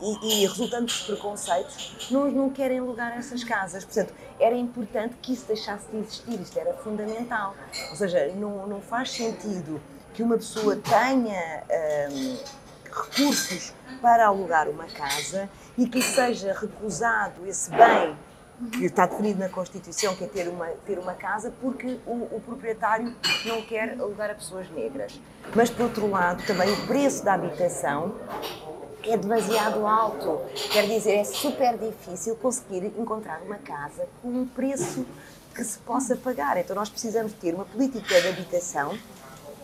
e, 0.00 0.42
e 0.42 0.46
resultando 0.46 0.86
dos 0.86 1.02
preconceitos, 1.02 2.08
não, 2.10 2.30
não 2.30 2.50
querem 2.50 2.78
alugar 2.78 3.16
essas 3.18 3.44
casas. 3.44 3.84
Portanto, 3.84 4.14
era 4.40 4.56
importante 4.56 5.14
que 5.20 5.34
isso 5.34 5.46
deixasse 5.46 5.86
de 5.90 5.98
existir, 5.98 6.40
isto 6.40 6.58
era 6.58 6.72
fundamental. 6.72 7.54
Ou 7.90 7.96
seja, 7.96 8.28
não, 8.34 8.66
não 8.66 8.80
faz 8.80 9.10
sentido 9.10 9.78
que 10.14 10.22
uma 10.22 10.36
pessoa 10.36 10.76
tenha 10.76 11.62
hum, 12.10 12.36
recursos 12.84 13.74
para 14.00 14.26
alugar 14.26 14.68
uma 14.68 14.86
casa 14.86 15.50
e 15.76 15.86
que 15.86 16.00
seja 16.00 16.54
recusado 16.54 17.46
esse 17.46 17.70
bem 17.70 18.16
que 18.72 18.84
está 18.86 19.04
definido 19.06 19.40
na 19.40 19.48
Constituição, 19.48 20.14
que 20.14 20.24
é 20.24 20.26
ter 20.28 20.48
uma, 20.48 20.66
ter 20.86 20.98
uma 20.98 21.14
casa, 21.14 21.52
porque 21.60 21.98
o, 22.06 22.36
o, 22.36 22.42
proprietário 22.44 23.14
não 23.44 23.60
quer 23.62 23.96
alugar 23.98 24.30
a 24.30 24.34
pessoas 24.34 24.70
negras. 24.70 25.20
Mas, 25.54 25.70
por 25.70 25.82
outro 25.82 26.08
lado, 26.08 26.46
também 26.46 26.70
o 26.72 26.86
preço 26.86 27.24
da 27.24 27.34
habitação 27.34 28.14
é 29.06 29.16
demasiado 29.16 29.86
alto. 29.86 30.40
Quer 30.72 30.86
dizer, 30.86 31.16
é 31.16 31.24
super 31.24 31.76
difícil 31.76 32.36
conseguir 32.36 32.86
encontrar 32.98 33.42
uma 33.42 33.56
casa 33.56 34.06
com 34.22 34.28
um 34.28 34.46
preço 34.46 35.06
que 35.54 35.62
se 35.62 35.78
possa 35.78 36.16
pagar. 36.16 36.56
Então, 36.56 36.74
nós 36.74 36.88
precisamos 36.88 37.32
ter 37.34 37.54
uma 37.54 37.64
política 37.64 38.20
de 38.20 38.28
habitação 38.28 38.98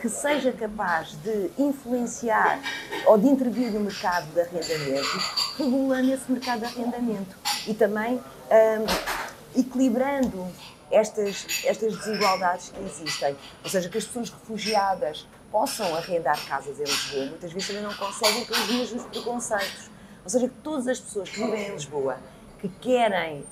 que 0.01 0.09
seja 0.09 0.51
capaz 0.53 1.11
de 1.23 1.51
influenciar 1.59 2.59
ou 3.07 3.19
de 3.19 3.27
intervir 3.27 3.71
no 3.71 3.81
mercado 3.81 4.27
de 4.33 4.41
arrendamento, 4.41 5.21
regulando 5.59 6.13
esse 6.13 6.33
mercado 6.33 6.61
de 6.61 6.65
arrendamento 6.67 7.37
e 7.67 7.75
também 7.75 8.15
um, 8.17 9.61
equilibrando 9.61 10.49
estas, 10.91 11.47
estas 11.65 11.97
desigualdades 11.99 12.71
que 12.71 12.81
existem. 12.83 13.37
Ou 13.63 13.69
seja, 13.69 13.89
que 13.91 13.99
as 13.99 14.05
pessoas 14.05 14.31
refugiadas 14.31 15.27
possam 15.51 15.95
arrendar 15.97 16.39
casas 16.47 16.79
em 16.79 16.85
Lisboa, 16.85 17.27
muitas 17.27 17.53
vezes 17.53 17.69
também 17.69 17.83
não 17.83 17.95
conseguem 17.95 18.45
pelos 18.45 18.69
mesmos 18.69 19.03
preconceitos. 19.05 19.91
Ou 20.23 20.31
seja, 20.31 20.49
que 20.49 20.55
todas 20.63 20.87
as 20.87 21.01
pessoas 21.01 21.29
que 21.29 21.43
vivem 21.43 21.69
em 21.69 21.73
Lisboa, 21.73 22.19
que 22.61 22.69
querem 22.69 23.41
uh, 23.41 23.47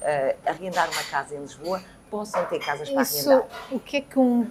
arrendar 0.46 0.88
uma 0.90 1.02
casa 1.04 1.34
em 1.34 1.40
Lisboa, 1.40 1.82
possam 2.10 2.44
ter 2.46 2.58
casas 2.60 2.88
para 2.90 3.02
Isso, 3.02 3.30
arrendar. 3.30 3.48
O 3.70 3.80
que 3.80 3.96
é 3.96 4.00
que 4.00 4.18
um 4.18 4.48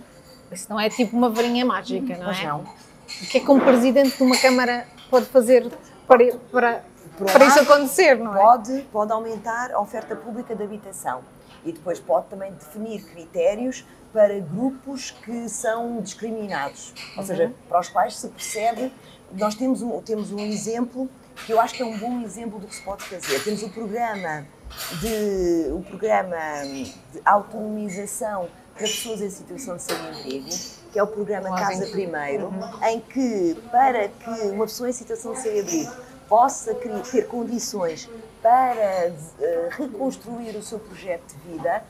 isso 0.51 0.67
não 0.69 0.79
é 0.79 0.89
tipo 0.89 1.15
uma 1.15 1.29
varinha 1.29 1.65
mágica, 1.65 2.17
não 2.17 2.25
Pois 2.25 2.39
é? 2.39 2.45
não. 2.45 2.59
O 2.61 3.25
que 3.27 3.37
é 3.37 3.41
que 3.41 3.51
um 3.51 3.59
presidente 3.59 4.17
de 4.17 4.23
uma 4.23 4.37
Câmara 4.37 4.87
pode 5.09 5.25
fazer 5.25 5.69
para, 6.07 6.33
para, 6.51 6.83
para 7.31 7.45
isso 7.45 7.59
acontecer, 7.59 8.15
não 8.17 8.35
é? 8.35 8.39
Pode, 8.39 8.81
pode 8.91 9.11
aumentar 9.11 9.71
a 9.71 9.79
oferta 9.79 10.15
pública 10.15 10.55
de 10.55 10.63
habitação 10.63 11.21
e 11.67 11.71
depois 11.73 11.99
pode 11.99 12.27
também 12.27 12.51
definir 12.53 13.01
critérios 13.03 13.85
para 14.13 14.39
grupos 14.39 15.11
que 15.11 15.47
são 15.49 16.01
discriminados, 16.01 16.93
ou 17.15 17.21
Uhum. 17.21 17.27
seja, 17.27 17.53
para 17.67 17.79
os 17.79 17.89
quais 17.89 18.15
se 18.17 18.27
percebe. 18.29 18.91
Nós 19.33 19.53
temos 19.55 19.81
um, 19.81 20.01
temos 20.01 20.31
um 20.31 20.39
exemplo 20.39 21.09
que 21.45 21.51
eu 21.51 21.59
acho 21.59 21.73
que 21.75 21.83
é 21.83 21.85
um 21.85 21.97
bom 21.97 22.21
exemplo 22.21 22.57
do 22.59 22.65
que 22.67 22.75
se 22.75 22.81
pode 22.81 23.03
fazer. 23.03 23.43
Temos 23.43 23.61
o 23.61 23.69
programa 23.69 24.45
de, 25.01 25.71
o 25.71 25.83
programa 25.83 26.35
de 26.65 27.21
autonomização 27.25 28.47
para 28.73 28.83
pessoas 28.87 29.21
em 29.21 29.29
situação 29.29 29.75
de 29.75 29.83
sem-abrigo, 29.83 30.49
que 30.91 30.99
é 30.99 31.03
o 31.03 31.07
programa 31.07 31.49
Casa. 31.57 31.85
Primeiro, 31.87 32.51
em 32.89 32.99
que, 33.01 33.57
para 33.71 34.07
que 34.07 34.29
uma 34.51 34.65
pessoa 34.65 34.89
em 34.89 34.93
situação 34.93 35.33
de 35.33 35.39
sem-abrigo 35.41 35.91
possa 36.27 36.73
ter 36.73 37.27
condições 37.27 38.09
para 38.41 39.11
eh, 39.39 39.69
reconstruir 39.71 40.55
o 40.55 40.61
seu 40.61 40.79
projeto 40.79 41.35
de 41.35 41.51
vida, 41.51 41.83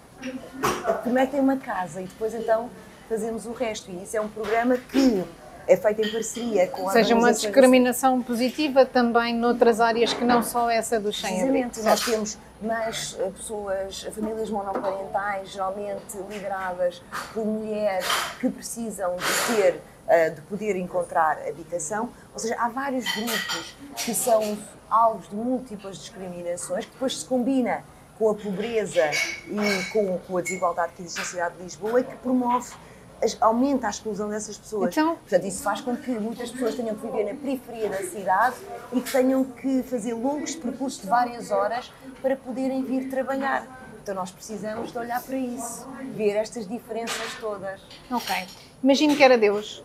primeiro 1.04 1.32
tem 1.32 1.40
uma 1.40 1.58
casa 1.58 2.02
e 2.02 2.06
depois 2.06 2.34
então 2.34 2.70
fazemos 3.08 3.46
o 3.46 3.52
resto. 3.52 3.92
E 3.92 4.04
isso 4.04 4.16
é 4.18 4.22
um 4.22 4.30
programa 4.30 4.78
que 4.78 5.24
é 5.68 5.76
feito 5.76 6.02
em 6.02 6.12
parceria 6.12 6.68
com 6.68 6.84
Ou 6.84 6.92
seja, 6.92 7.14
uma 7.14 7.32
discriminação 7.32 8.22
positiva 8.22 8.86
também 8.86 9.36
noutras 9.36 9.82
áreas 9.82 10.14
que 10.14 10.24
não 10.24 10.42
só 10.42 10.70
essa 10.70 11.00
do 11.00 11.12
sem-abrigo. 11.12 11.70
Precisamente, 11.70 11.82
nós 11.82 12.06
temos 12.06 12.38
mais 12.62 13.18
eh, 13.20 13.30
pessoas, 13.36 14.04
famílias 14.16 14.50
monoparentais, 14.50 15.50
geralmente 15.50 16.18
lideradas 16.30 17.02
por 17.34 17.46
mulheres 17.46 18.06
que 18.40 18.50
precisam 18.50 19.16
de 19.18 19.56
ter, 19.56 19.82
eh, 20.08 20.30
de 20.32 20.42
poder 20.42 20.76
encontrar 20.76 21.38
habitação. 21.48 22.10
Ou 22.34 22.40
seja, 22.40 22.56
há 22.60 22.70
vários 22.70 23.06
grupos 23.16 23.76
que 23.98 24.14
são 24.14 24.58
alvos 24.90 25.30
de 25.30 25.36
múltiplas 25.36 25.98
discriminações 25.98 26.86
que 26.86 26.92
depois 26.92 27.18
se 27.20 27.26
combina 27.26 27.84
com 28.18 28.30
a 28.30 28.36
pobreza 28.36 29.12
e 29.48 29.92
com, 29.92 30.18
com 30.20 30.38
a 30.38 30.42
desigualdade 30.42 30.94
que 30.94 31.02
existe 31.04 31.20
na 31.20 31.26
cidade 31.26 31.56
de 31.58 31.64
Lisboa 31.64 32.00
e 32.00 32.04
que 32.04 32.16
promove, 32.16 32.74
aumenta 33.42 33.88
a 33.88 33.90
exclusão 33.90 34.30
dessas 34.30 34.58
pessoas. 34.58 34.92
Então- 34.92 35.16
Portanto, 35.18 35.46
isso 35.46 35.62
faz 35.62 35.82
com 35.82 35.96
que 35.96 36.12
muitas 36.12 36.50
pessoas 36.52 36.76
tenham 36.76 36.96
que 36.96 37.06
viver 37.06 37.26
na 37.32 37.40
periferia 37.40 37.90
da 37.90 37.98
cidade 37.98 38.56
e 38.94 39.02
que 39.02 39.12
tenham 39.12 39.44
que 39.44 39.84
fazer 39.84 40.14
longos 40.14 40.56
percursos 40.56 41.02
de 41.02 41.08
várias 41.08 41.52
horas 41.52 41.92
para 42.22 42.36
poderem 42.36 42.84
vir 42.84 43.10
trabalhar. 43.10 43.68
Então, 44.02 44.16
nós 44.16 44.32
precisamos 44.32 44.92
de 44.92 44.98
olhar 44.98 45.22
para 45.22 45.36
isso, 45.36 45.86
ver 46.16 46.36
estas 46.38 46.66
diferenças 46.68 47.34
todas. 47.42 47.82
Ok. 48.10 48.36
Imagino 48.82 49.16
que 49.16 49.24
era 49.24 49.38
Deus, 49.38 49.84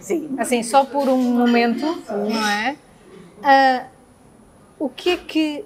Sim. 0.00 0.34
assim, 0.38 0.62
só 0.62 0.84
por 0.84 1.08
um 1.08 1.16
momento, 1.16 1.84
não 2.08 2.48
é? 2.48 2.76
Ah, 3.42 3.86
o 4.78 4.88
que 4.88 5.10
é 5.10 5.16
que. 5.16 5.64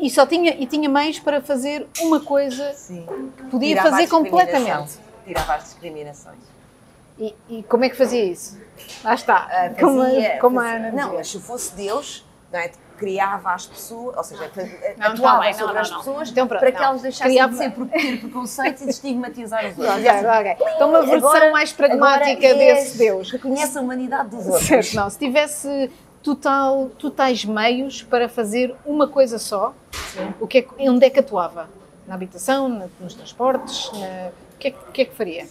E 0.00 0.08
só 0.08 0.24
tinha, 0.24 0.54
e 0.54 0.66
tinha 0.66 0.88
meios 0.88 1.18
para 1.18 1.40
fazer 1.40 1.86
uma 2.00 2.20
coisa 2.20 2.72
Sim. 2.74 3.04
que 3.36 3.42
podia 3.44 3.70
Tirava 3.70 3.90
fazer 3.90 4.06
completamente. 4.08 4.92
Tirava 5.26 5.54
as 5.54 5.64
discriminações. 5.64 6.38
E, 7.18 7.34
e 7.48 7.62
como 7.64 7.84
é 7.84 7.88
que 7.88 7.96
fazia 7.96 8.24
isso? 8.24 8.58
Lá 9.02 9.14
está. 9.14 9.48
Ah, 9.50 9.70
como, 9.78 10.00
a- 10.00 10.04
fazia- 10.06 10.38
como 10.40 10.60
a 10.60 10.64
fazia- 10.64 10.92
Não, 10.92 11.14
mas 11.14 11.28
se 11.30 11.40
fosse 11.40 11.74
Deus, 11.74 12.24
não 12.52 12.58
é? 12.60 12.70
Criava 12.96 13.52
as 13.52 13.66
pessoas, 13.66 14.16
ou 14.16 14.24
seja, 14.24 14.50
Não, 14.96 15.06
atuava 15.08 15.36
tá 15.38 15.44
bem, 15.44 15.54
sobre 15.54 15.74
não, 15.74 15.80
as 15.80 15.90
não. 15.90 15.98
pessoas 15.98 16.30
Então, 16.30 16.46
pronto, 16.46 16.60
para 16.60 16.72
que 16.72 16.78
não. 16.78 16.84
elas 16.88 17.02
deixassem 17.02 17.32
Criava- 17.32 17.52
de 17.52 17.58
ser 17.58 17.70
por 17.72 17.86
ter 17.88 18.20
preconceitos 18.20 18.82
e 18.82 18.84
de 18.86 18.90
estigmatizar 18.90 19.64
os 19.66 19.76
outros. 19.78 19.96
Ok, 19.96 20.10
ok. 20.10 20.56
Então 20.74 20.88
uma 20.90 21.00
versão 21.02 21.28
Agora- 21.30 21.50
mais 21.52 21.72
pragmática 21.72 22.30
agora 22.48 22.62
és- 22.62 22.78
desse 22.84 22.98
Deus. 22.98 23.30
Reconhece 23.30 23.76
a 23.76 23.80
humanidade 23.80 24.28
dos 24.30 24.46
outros. 24.46 24.66
Certo, 24.66 24.94
não. 24.94 25.10
Se 25.10 25.18
tivesse 25.18 25.90
total, 26.22 26.90
totais 26.98 27.44
meios 27.44 28.02
para 28.02 28.28
fazer 28.28 28.74
uma 28.86 29.06
coisa 29.08 29.38
só, 29.38 29.74
o 30.40 30.46
que 30.46 30.58
é, 30.78 30.88
onde 30.90 31.04
é 31.04 31.10
que 31.10 31.20
atuava? 31.20 31.68
Na 32.06 32.14
habitação, 32.14 32.68
na- 32.68 32.86
nos 33.00 33.14
transportes? 33.14 33.90
na- 33.92 34.30
o, 34.54 34.58
que 34.58 34.68
é, 34.68 34.70
que- 34.70 34.78
o 34.88 34.92
que 34.92 35.02
é 35.02 35.04
que 35.04 35.14
faria? 35.14 35.46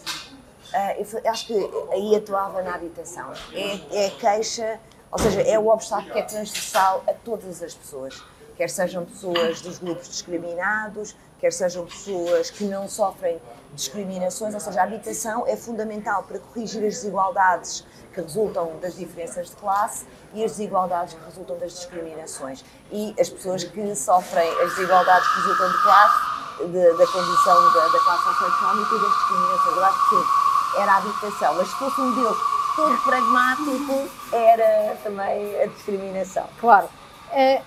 Ah, 0.74 0.96
eu 0.98 1.32
acho 1.32 1.46
que 1.48 1.70
aí 1.92 2.16
atuava 2.16 2.64
na 2.64 2.74
habitação. 2.74 3.32
É, 3.54 3.78
é 3.92 4.08
a 4.08 4.12
queixa, 4.12 4.80
ou 5.14 5.20
seja, 5.20 5.42
é 5.42 5.58
o 5.58 5.68
obstáculo 5.68 6.12
que 6.12 6.20
é 6.20 6.24
transversal 6.24 7.04
a 7.08 7.14
todas 7.14 7.62
as 7.64 7.74
pessoas. 7.74 8.22
Quer 8.58 8.70
sejam 8.70 9.06
pessoas 9.06 9.62
dos 9.62 9.80
grupos 9.80 10.08
discriminados, 10.10 11.16
quer 11.40 11.52
sejam 11.52 11.86
pessoas 11.86 12.50
que 12.52 12.66
não 12.66 12.88
sofrem 12.90 13.42
discriminações, 13.74 14.54
ou 14.54 14.60
seja, 14.60 14.82
a 14.82 14.84
habitação 14.84 15.46
é 15.48 15.56
fundamental 15.58 16.24
para 16.24 16.38
corrigir 16.40 16.86
as 16.86 16.94
desigualdades 16.96 17.84
que 18.14 18.22
resultam 18.22 18.78
das 18.80 18.96
diferenças 18.96 19.50
de 19.50 19.56
classe 19.56 20.06
e 20.36 20.44
as 20.44 20.52
desigualdades 20.52 21.16
que 21.16 21.26
resultam 21.26 21.58
das 21.58 21.72
discriminações. 21.74 22.64
E 22.92 23.16
as 23.20 23.30
pessoas 23.30 23.64
que 23.64 23.96
sofrem 23.96 24.48
as 24.62 24.76
desigualdades 24.76 25.28
que 25.30 25.36
resultam 25.42 25.72
de 25.72 25.84
classe, 25.84 26.18
de- 26.60 26.98
da 26.98 27.08
condição 27.08 27.74
da, 27.74 27.88
da 27.88 28.00
classe 28.00 28.24
socioeconómica 28.24 28.96
e 28.96 29.00
das 29.02 29.12
discriminações. 29.12 29.78
Eu 29.78 29.86
acho 29.86 30.10
que 30.10 30.16
sim, 30.16 30.80
era 30.82 30.92
a 30.92 30.98
habitação. 30.98 31.56
Mas 31.56 31.68
se 31.70 31.76
fosse 31.76 32.02
um 32.02 32.16
Deus 32.22 32.38
todo 32.76 32.98
pragmático, 33.04 34.10
era 34.32 34.98
também 35.04 35.62
a 35.62 35.68
discriminação. 35.68 36.48
Claro. 36.60 36.90
Eh, 37.32 37.62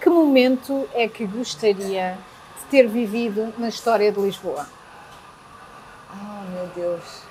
que 0.00 0.08
momento 0.08 0.88
é 0.94 1.08
que 1.08 1.26
gostaria 1.26 2.18
de 2.58 2.64
ter 2.70 2.88
vivido 2.88 3.52
na 3.58 3.68
história 3.68 4.10
de 4.12 4.20
Lisboa? 4.20 4.66
Oh, 6.12 6.50
meu 6.50 6.66
Deus. 6.68 7.28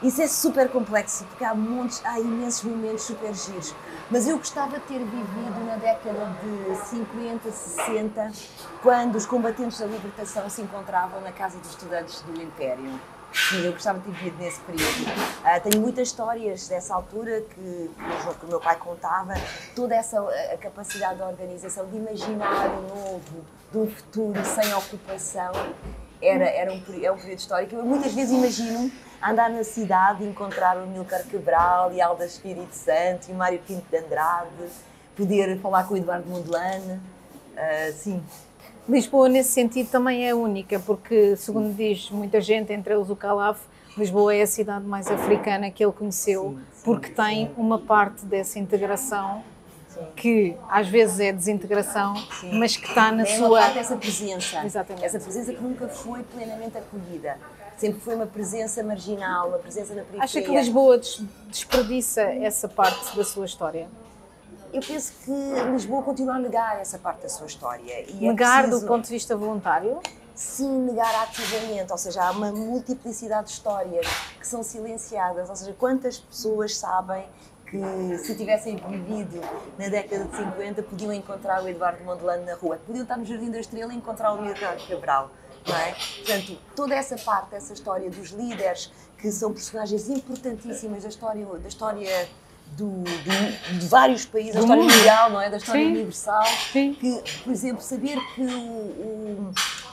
Isso 0.00 0.22
é 0.22 0.28
super 0.28 0.68
complexo, 0.68 1.24
porque 1.24 1.44
há, 1.44 1.54
montes, 1.54 2.00
há 2.04 2.20
imensos 2.20 2.62
momentos 2.62 3.02
super 3.02 3.34
giros. 3.34 3.74
Mas 4.08 4.28
eu 4.28 4.38
gostava 4.38 4.78
de 4.78 4.84
ter 4.86 4.98
vivido 5.00 5.66
na 5.66 5.74
década 5.74 6.32
de 6.40 6.76
50, 6.86 7.50
60, 7.50 8.32
quando 8.80 9.16
os 9.16 9.26
combatentes 9.26 9.80
da 9.80 9.86
libertação 9.86 10.48
se 10.48 10.62
encontravam 10.62 11.20
na 11.20 11.32
Casa 11.32 11.58
dos 11.58 11.70
Estudantes 11.70 12.20
do 12.20 12.40
Império. 12.40 13.00
Sim, 13.32 13.64
eu 13.64 13.72
gostava 13.72 13.98
de 13.98 14.06
ter 14.06 14.12
vivido 14.12 14.38
nesse 14.38 14.60
período. 14.60 15.02
Uh, 15.02 15.70
tenho 15.70 15.82
muitas 15.82 16.08
histórias 16.08 16.66
dessa 16.68 16.94
altura 16.94 17.42
que, 17.42 17.90
que, 18.40 18.46
o 18.46 18.48
meu 18.48 18.60
pai 18.60 18.76
contava, 18.76 19.34
toda 19.76 19.94
essa 19.94 20.20
capacidade 20.60 21.16
de 21.16 21.22
organização, 21.22 21.86
de 21.86 21.96
imaginar 21.96 22.68
o 22.70 22.82
novo, 22.82 23.44
um 23.74 23.86
futuro 23.90 24.44
sem 24.44 24.72
ocupação, 24.74 25.52
era, 26.20 26.44
era 26.44 26.72
um, 26.72 26.82
é 27.02 27.12
um 27.12 27.16
período 27.16 27.38
histórico. 27.38 27.74
Eu 27.76 27.84
muitas 27.84 28.12
vezes 28.12 28.32
imagino 28.32 28.90
andar 29.22 29.50
na 29.50 29.64
cidade 29.64 30.24
e 30.24 30.28
encontrar 30.28 30.76
o 30.78 30.86
Milcar 30.86 31.24
Cabral 31.24 31.92
e 31.92 32.00
Alda 32.00 32.24
Espírito 32.24 32.74
Santo 32.74 33.28
e 33.28 33.32
o 33.32 33.34
Mário 33.34 33.58
Pinto 33.60 33.84
de 33.90 33.96
Andrade, 33.96 34.48
poder 35.16 35.58
falar 35.60 35.86
com 35.86 35.94
o 35.94 35.96
Eduardo 35.96 36.28
Mondlane, 36.28 36.94
uh, 36.94 37.92
sim. 37.94 38.22
Lisboa, 38.88 39.28
nesse 39.28 39.50
sentido, 39.50 39.90
também 39.90 40.26
é 40.26 40.34
única, 40.34 40.80
porque, 40.80 41.36
segundo 41.36 41.74
diz 41.74 42.10
muita 42.10 42.40
gente, 42.40 42.72
entre 42.72 42.94
eles 42.94 43.10
o 43.10 43.16
Calaf, 43.16 43.60
Lisboa 43.96 44.34
é 44.34 44.42
a 44.42 44.46
cidade 44.46 44.86
mais 44.86 45.10
africana 45.10 45.70
que 45.70 45.84
ele 45.84 45.92
conheceu, 45.92 46.50
sim, 46.50 46.56
sim, 46.56 46.84
porque 46.84 47.10
tem 47.10 47.46
sim. 47.46 47.52
uma 47.56 47.78
parte 47.78 48.24
dessa 48.24 48.58
integração 48.58 49.42
que 50.14 50.56
às 50.68 50.88
vezes 50.88 51.20
é 51.20 51.32
desintegração, 51.32 52.14
mas 52.52 52.76
que 52.76 52.86
está 52.86 53.10
na 53.10 53.22
é 53.22 53.26
sua. 53.26 53.58
Parte 53.60 53.74
dessa 53.74 53.96
presença. 53.96 54.64
Exatamente. 54.64 55.04
Essa 55.04 55.18
presença 55.18 55.52
que 55.52 55.62
nunca 55.62 55.88
foi 55.88 56.22
plenamente 56.22 56.78
acolhida. 56.78 57.36
Sempre 57.76 58.00
foi 58.00 58.14
uma 58.14 58.26
presença 58.26 58.82
marginal, 58.82 59.48
uma 59.48 59.58
presença 59.58 59.94
na 59.94 60.02
periferia. 60.02 60.24
Acha 60.24 60.42
que 60.42 60.50
Lisboa 60.50 61.00
desperdiça 61.48 62.22
essa 62.22 62.68
parte 62.68 63.16
da 63.16 63.24
sua 63.24 63.44
história? 63.44 63.88
Eu 64.72 64.80
penso 64.80 65.12
que 65.24 65.32
Lisboa 65.70 66.02
continua 66.02 66.36
a 66.36 66.38
negar 66.38 66.80
essa 66.80 66.98
parte 66.98 67.22
da 67.22 67.28
sua 67.28 67.46
história. 67.46 67.92
É 67.92 68.12
negar 68.12 68.60
é 68.60 68.62
preciso... 68.62 68.80
do 68.80 68.88
ponto 68.88 69.04
de 69.04 69.10
vista 69.10 69.36
voluntário? 69.36 70.00
Sim, 70.34 70.82
negar 70.82 71.14
ativamente, 71.22 71.90
ou 71.90 71.98
seja, 71.98 72.22
há 72.22 72.30
uma 72.30 72.52
multiplicidade 72.52 73.48
de 73.48 73.54
histórias 73.54 74.06
que 74.38 74.46
são 74.46 74.62
silenciadas, 74.62 75.50
ou 75.50 75.56
seja, 75.56 75.74
quantas 75.76 76.18
pessoas 76.18 76.76
sabem 76.76 77.24
que 77.68 78.18
se 78.18 78.34
tivessem 78.36 78.76
vivido 78.76 79.40
na 79.78 79.88
década 79.88 80.24
de 80.24 80.36
50 80.36 80.82
podiam 80.84 81.12
encontrar 81.12 81.62
o 81.62 81.68
Eduardo 81.68 82.02
Mondlane 82.04 82.44
na 82.44 82.54
rua, 82.54 82.78
podiam 82.86 83.02
estar 83.02 83.16
no 83.16 83.24
Jardim 83.24 83.50
da 83.50 83.60
Estrela 83.60 83.92
e 83.92 83.96
encontrar 83.96 84.32
o 84.32 84.40
Milton 84.40 84.66
Cabral. 84.88 85.30
Não 85.66 85.76
é? 85.76 85.92
Portanto, 85.92 86.58
toda 86.74 86.94
essa 86.94 87.16
parte, 87.16 87.54
essa 87.54 87.74
história 87.74 88.08
dos 88.08 88.30
líderes, 88.30 88.90
que 89.18 89.30
são 89.30 89.52
personagens 89.52 90.08
importantíssimas 90.08 91.02
da 91.02 91.08
história, 91.08 91.44
da 91.44 91.68
história 91.68 92.28
do, 92.76 93.02
do, 93.02 93.78
de 93.78 93.86
vários 93.86 94.24
países, 94.24 94.54
da 94.54 94.60
história 94.60 94.82
mundial, 94.82 95.30
não 95.30 95.40
é? 95.40 95.50
Da 95.50 95.56
história 95.56 95.82
Sim. 95.82 95.92
universal. 95.92 96.46
Sim. 96.72 96.94
Que, 96.94 97.22
por 97.42 97.52
exemplo, 97.52 97.82
saber 97.82 98.18
que 98.34 98.42
o, 98.42 98.60
o, 98.60 99.52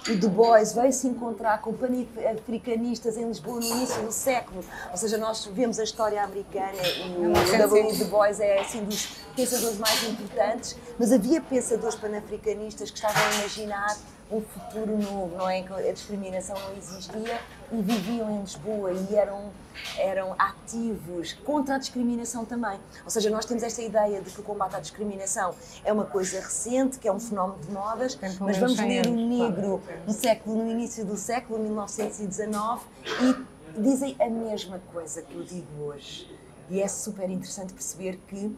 o 0.10 0.15
Du 0.17 0.29
Bois 0.29 0.74
veio 0.74 0.94
se 0.94 1.08
encontrar 1.08 1.62
com 1.62 1.74
pan-africanistas 1.74 3.17
em 3.17 3.27
Lisboa 3.27 3.60
no 3.60 3.65
início 3.65 4.01
do 4.03 4.12
século, 4.12 4.63
ou 4.91 4.98
seja, 4.98 5.17
nós 5.17 5.46
vemos 5.51 5.79
a 5.79 5.84
história 5.84 6.24
americana 6.24 6.82
e 6.84 7.27
o 7.27 7.58
W. 7.58 7.98
Du 7.98 8.05
Bois 8.05 8.39
é 8.39 8.60
assim 8.60 8.84
dos 8.84 9.08
pensadores 9.36 9.77
mais 9.77 10.03
importantes, 10.03 10.77
mas 11.00 11.12
havia 11.12 11.41
pensadores 11.41 11.96
pan-africanistas 11.96 12.91
que 12.91 12.98
estavam 12.98 13.22
a 13.22 13.36
imaginar 13.36 13.98
um 14.32 14.41
futuro 14.41 14.98
novo, 14.98 15.38
não 15.38 15.50
é? 15.50 15.60
A 15.60 15.91
discriminação 15.91 16.55
não 16.60 16.75
existia 16.75 17.39
e 17.72 17.82
viviam 17.82 18.32
em 18.32 18.41
Lisboa 18.41 18.91
e 18.91 19.15
eram, 19.15 19.51
eram 19.98 20.36
ativos 20.38 21.34
contra 21.34 21.75
a 21.75 21.77
discriminação 21.77 22.44
também. 22.44 22.79
Ou 23.03 23.10
seja, 23.10 23.29
nós 23.29 23.46
temos 23.46 23.62
esta 23.62 23.82
ideia 23.82 24.22
de 24.22 24.32
que 24.32 24.39
o 24.39 24.44
combate 24.44 24.75
à 24.75 24.79
discriminação 24.79 25.53
é 25.84 25.94
uma 25.94 26.05
coisa 26.05 26.39
recente, 26.39 26.98
que 26.98 27.08
é 27.08 27.12
um 27.12 27.20
fenómeno 27.20 27.60
de 27.62 27.72
modas, 27.72 28.17
mas 28.39 28.58
vamos 28.58 28.79
ler 28.79 29.05
o 29.05 29.15
negro 29.15 29.82
no, 30.08 30.13
século, 30.13 30.63
no 30.63 30.72
início 30.72 31.05
do 31.05 31.17
século, 31.17 31.60
1919, 31.60 32.84
e 33.22 33.79
dizem 33.79 34.15
a 34.20 34.29
mesma 34.29 34.82
coisa 34.91 35.22
que 35.22 35.36
eu 35.36 35.44
digo 35.44 35.84
hoje. 35.84 36.29
E 36.70 36.82
é 36.82 36.88
super 36.88 37.29
interessante 37.29 37.74
perceber 37.74 38.20
que 38.27 38.55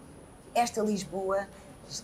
esta 0.55 0.81
Lisboa 0.81 1.45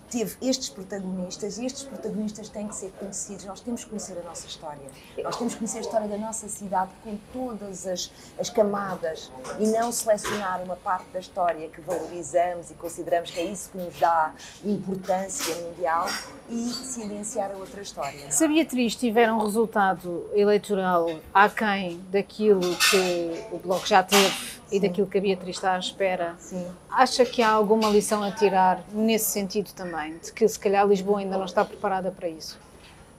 teve 0.09 0.35
estes 0.41 0.69
protagonistas 0.69 1.57
e 1.57 1.65
estes 1.65 1.83
protagonistas 1.83 2.49
têm 2.49 2.67
que 2.67 2.75
ser 2.75 2.91
conhecidos. 2.99 3.45
Nós 3.45 3.59
temos 3.59 3.83
que 3.83 3.89
conhecer 3.89 4.17
a 4.17 4.23
nossa 4.23 4.47
história. 4.47 4.87
Nós 5.23 5.35
temos 5.37 5.53
que 5.53 5.59
conhecer 5.59 5.79
a 5.79 5.81
história 5.81 6.07
da 6.07 6.17
nossa 6.17 6.47
cidade 6.47 6.91
com 7.03 7.17
todas 7.31 7.85
as, 7.85 8.11
as 8.39 8.49
camadas 8.49 9.31
e 9.59 9.67
não 9.67 9.91
selecionar 9.91 10.61
uma 10.63 10.75
parte 10.75 11.05
da 11.11 11.19
história 11.19 11.67
que 11.69 11.81
valorizamos 11.81 12.71
e 12.71 12.73
consideramos 12.75 13.31
que 13.31 13.39
é 13.39 13.45
isso 13.45 13.69
que 13.71 13.77
nos 13.77 13.99
dá 13.99 14.33
importância 14.63 15.55
mundial 15.55 16.07
e 16.49 16.69
silenciar 16.69 17.51
a 17.51 17.57
outra 17.57 17.81
história. 17.81 18.31
Se 18.31 18.43
a 18.43 18.47
Beatriz 18.47 18.95
tiver 18.95 19.31
um 19.31 19.39
resultado 19.39 20.29
eleitoral 20.33 21.09
aquém 21.33 21.99
daquilo 22.09 22.75
que 22.75 23.45
o 23.51 23.57
Bloco 23.57 23.87
já 23.87 24.03
teve 24.03 24.62
e 24.73 24.79
daquilo 24.79 25.05
que 25.05 25.19
a 25.19 25.21
Beatriz 25.21 25.55
está 25.55 25.75
à 25.75 25.79
espera, 25.79 26.35
Sim. 26.39 26.65
acha 26.89 27.23
que 27.23 27.43
há 27.43 27.49
alguma 27.49 27.89
lição 27.89 28.23
a 28.23 28.31
tirar 28.31 28.83
nesse 28.91 29.29
sentido 29.29 29.71
também? 29.73 30.17
De 30.17 30.33
que 30.33 30.47
se 30.47 30.59
calhar 30.59 30.87
Lisboa 30.87 31.19
ainda 31.19 31.37
não 31.37 31.45
está 31.45 31.63
preparada 31.63 32.11
para 32.11 32.27
isso? 32.27 32.59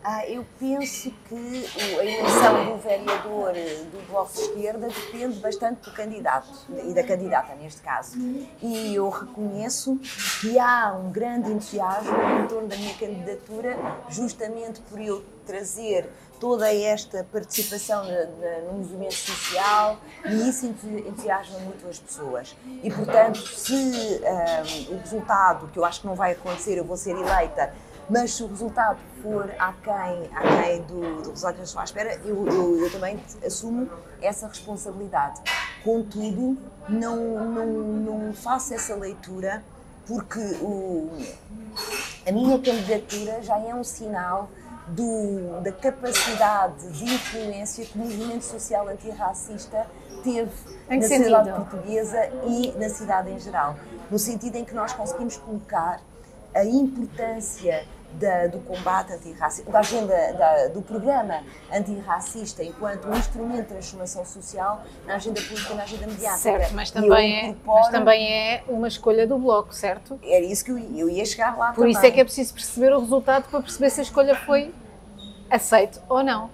Ah, 0.02 0.26
eu 0.28 0.44
penso 0.58 1.10
que 1.28 1.64
a 1.80 2.04
eleição 2.04 2.66
do 2.66 2.76
vereador 2.82 3.54
do 3.54 4.06
Bloco 4.10 4.32
de 4.34 4.40
Esquerda 4.40 4.88
depende 4.88 5.38
bastante 5.38 5.80
do 5.88 5.92
candidato 5.92 6.50
e 6.86 6.92
da 6.92 7.02
candidata, 7.02 7.54
neste 7.54 7.80
caso. 7.80 8.18
E 8.60 8.94
eu 8.94 9.08
reconheço 9.08 9.98
que 10.42 10.58
há 10.58 10.92
um 10.92 11.10
grande 11.10 11.50
entusiasmo 11.50 12.12
em 12.42 12.46
torno 12.48 12.68
da 12.68 12.76
minha 12.76 12.94
candidatura, 12.94 13.78
justamente 14.10 14.80
por 14.90 15.00
eu 15.00 15.24
trazer 15.46 16.10
toda 16.44 16.70
esta 16.70 17.24
participação 17.32 18.04
no 18.66 18.74
movimento 18.74 19.14
social 19.14 19.96
e 20.26 20.46
isso 20.46 20.66
entusiasma 20.66 21.58
muito 21.60 21.88
as 21.88 21.98
pessoas. 21.98 22.54
E, 22.82 22.90
portanto, 22.90 23.38
se 23.38 23.72
um, 23.72 24.94
o 24.94 24.98
resultado, 24.98 25.68
que 25.68 25.78
eu 25.78 25.86
acho 25.86 26.02
que 26.02 26.06
não 26.06 26.14
vai 26.14 26.32
acontecer, 26.32 26.76
eu 26.76 26.84
vou 26.84 26.98
ser 26.98 27.12
eleita, 27.12 27.72
mas 28.10 28.34
se 28.34 28.42
o 28.42 28.46
resultado 28.46 28.98
for 29.22 29.50
aquém, 29.58 30.30
aquém 30.34 30.82
do, 30.82 31.22
do 31.22 31.30
resultado 31.30 31.54
que 31.56 31.62
estou 31.62 31.80
à 31.80 31.84
espera, 31.84 32.20
eu, 32.26 32.46
eu, 32.46 32.78
eu 32.78 32.92
também 32.92 33.18
assumo 33.42 33.88
essa 34.20 34.46
responsabilidade. 34.46 35.40
Contudo, 35.82 36.58
não, 36.86 37.16
não, 37.42 37.66
não 37.66 38.34
faço 38.34 38.74
essa 38.74 38.94
leitura 38.94 39.64
porque 40.06 40.40
o, 40.60 41.10
a 42.28 42.30
minha 42.30 42.58
candidatura 42.58 43.40
já 43.40 43.58
é 43.58 43.74
um 43.74 43.82
sinal 43.82 44.50
do, 44.88 45.60
da 45.62 45.72
capacidade 45.72 46.92
de 46.92 47.04
influência 47.04 47.84
que 47.84 47.96
o 47.96 48.02
movimento 48.02 48.42
social 48.42 48.88
antirracista 48.88 49.86
teve 50.22 50.50
na 50.88 51.00
sociedade 51.00 51.52
portuguesa 51.52 52.30
e 52.46 52.72
na 52.78 52.88
cidade 52.88 53.30
em 53.30 53.38
geral. 53.38 53.76
No 54.10 54.18
sentido 54.18 54.56
em 54.56 54.64
que 54.64 54.74
nós 54.74 54.92
conseguimos 54.92 55.36
colocar 55.36 56.00
a 56.54 56.64
importância 56.64 57.84
da, 58.18 58.46
do 58.46 58.58
combate 58.60 59.12
antirracista, 59.12 59.70
da 59.70 59.80
agenda 59.80 60.32
da, 60.32 60.68
do 60.68 60.82
programa 60.82 61.42
antirracista 61.72 62.62
enquanto 62.62 63.08
um 63.08 63.16
instrumento 63.16 63.62
de 63.62 63.68
transformação 63.68 64.24
social 64.24 64.82
na 65.06 65.16
agenda 65.16 65.40
política 65.40 65.74
na 65.74 65.82
agenda 65.82 66.06
mediática. 66.06 66.38
Certo, 66.38 66.74
mas 66.74 66.90
também, 66.90 67.50
é, 67.50 67.54
mas 67.64 67.88
também 67.88 68.32
é 68.32 68.64
uma 68.68 68.88
escolha 68.88 69.26
do 69.26 69.38
Bloco, 69.38 69.74
certo? 69.74 70.18
Era 70.22 70.44
isso 70.44 70.64
que 70.64 70.70
eu, 70.70 70.78
eu 70.78 71.08
ia 71.08 71.24
chegar 71.24 71.56
lá 71.56 71.68
Por 71.68 71.76
também. 71.76 71.92
isso 71.92 72.04
é 72.04 72.10
que 72.10 72.20
é 72.20 72.24
preciso 72.24 72.54
perceber 72.54 72.92
o 72.92 73.00
resultado 73.00 73.48
para 73.48 73.60
perceber 73.60 73.90
se 73.90 74.00
a 74.00 74.02
escolha 74.02 74.34
foi 74.34 74.72
aceita 75.50 76.00
ou 76.08 76.22
não. 76.22 76.50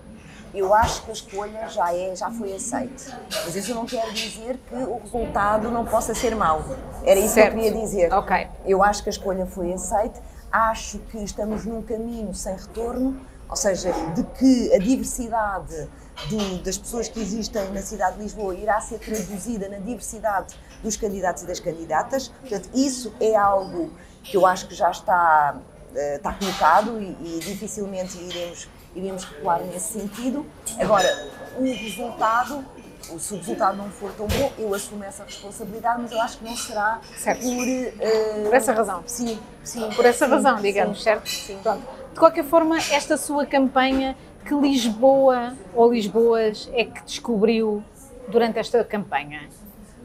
Eu 0.52 0.74
acho 0.74 1.04
que 1.04 1.10
a 1.10 1.12
escolha 1.12 1.68
já, 1.68 1.94
é, 1.94 2.14
já 2.16 2.28
foi 2.28 2.52
aceita. 2.54 3.20
Mas 3.44 3.54
isso 3.54 3.72
não 3.72 3.86
quer 3.86 4.10
dizer 4.12 4.58
que 4.68 4.74
o 4.74 4.98
resultado 4.98 5.70
não 5.70 5.84
possa 5.84 6.12
ser 6.12 6.34
mau. 6.34 6.64
Era 7.04 7.20
isso 7.20 7.34
certo. 7.34 7.52
que 7.52 7.58
eu 7.58 7.62
queria 7.62 7.80
dizer. 7.80 8.12
Okay. 8.12 8.48
Eu 8.66 8.82
acho 8.82 9.02
que 9.02 9.08
a 9.08 9.12
escolha 9.12 9.46
foi 9.46 9.72
aceita 9.72 10.20
acho 10.50 10.98
que 11.10 11.18
estamos 11.18 11.64
num 11.64 11.82
caminho 11.82 12.34
sem 12.34 12.54
retorno, 12.56 13.20
ou 13.48 13.56
seja, 13.56 13.92
de 14.14 14.22
que 14.38 14.74
a 14.74 14.78
diversidade 14.78 15.88
do, 16.28 16.62
das 16.62 16.78
pessoas 16.78 17.08
que 17.08 17.20
existem 17.20 17.70
na 17.72 17.82
cidade 17.82 18.16
de 18.16 18.22
Lisboa 18.22 18.54
irá 18.54 18.80
ser 18.80 18.98
traduzida 18.98 19.68
na 19.68 19.78
diversidade 19.78 20.54
dos 20.82 20.96
candidatos 20.96 21.42
e 21.42 21.46
das 21.46 21.60
candidatas. 21.60 22.28
Portanto, 22.28 22.68
isso 22.74 23.12
é 23.20 23.34
algo 23.34 23.90
que 24.22 24.36
eu 24.36 24.46
acho 24.46 24.68
que 24.68 24.74
já 24.74 24.90
está, 24.90 25.56
uh, 25.56 25.98
está 26.16 26.32
colocado 26.34 27.00
e, 27.00 27.16
e 27.22 27.40
dificilmente 27.40 28.18
iremos, 28.18 28.68
iremos 28.94 29.24
recuar 29.24 29.60
nesse 29.64 29.98
sentido. 29.98 30.46
Agora, 30.78 31.28
o 31.58 31.62
resultado 31.62 32.64
se 33.02 33.34
o 33.34 33.36
resultado 33.36 33.76
não 33.76 33.90
for 33.90 34.12
tão 34.12 34.26
bom, 34.26 34.52
eu 34.58 34.74
assumo 34.74 35.02
essa 35.04 35.24
responsabilidade, 35.24 36.02
mas 36.02 36.12
eu 36.12 36.20
acho 36.20 36.38
que 36.38 36.44
não 36.44 36.56
será 36.56 37.00
certo. 37.16 37.42
por... 37.42 37.50
Uh, 37.50 38.44
por 38.44 38.54
essa 38.54 38.72
razão. 38.72 39.02
Sim, 39.06 39.38
sim. 39.64 39.88
Por 39.94 40.04
essa 40.04 40.26
sim, 40.26 40.30
razão, 40.30 40.56
digamos, 40.60 40.98
sim, 40.98 41.04
certo? 41.04 41.28
Sim. 41.28 41.58
Pronto. 41.62 41.82
De 42.12 42.18
qualquer 42.18 42.44
forma, 42.44 42.78
esta 42.78 43.16
sua 43.16 43.46
campanha, 43.46 44.16
que 44.44 44.54
Lisboa 44.54 45.54
ou 45.74 45.92
Lisboas 45.92 46.68
é 46.72 46.84
que 46.84 47.02
descobriu 47.04 47.82
durante 48.28 48.58
esta 48.58 48.82
campanha? 48.84 49.48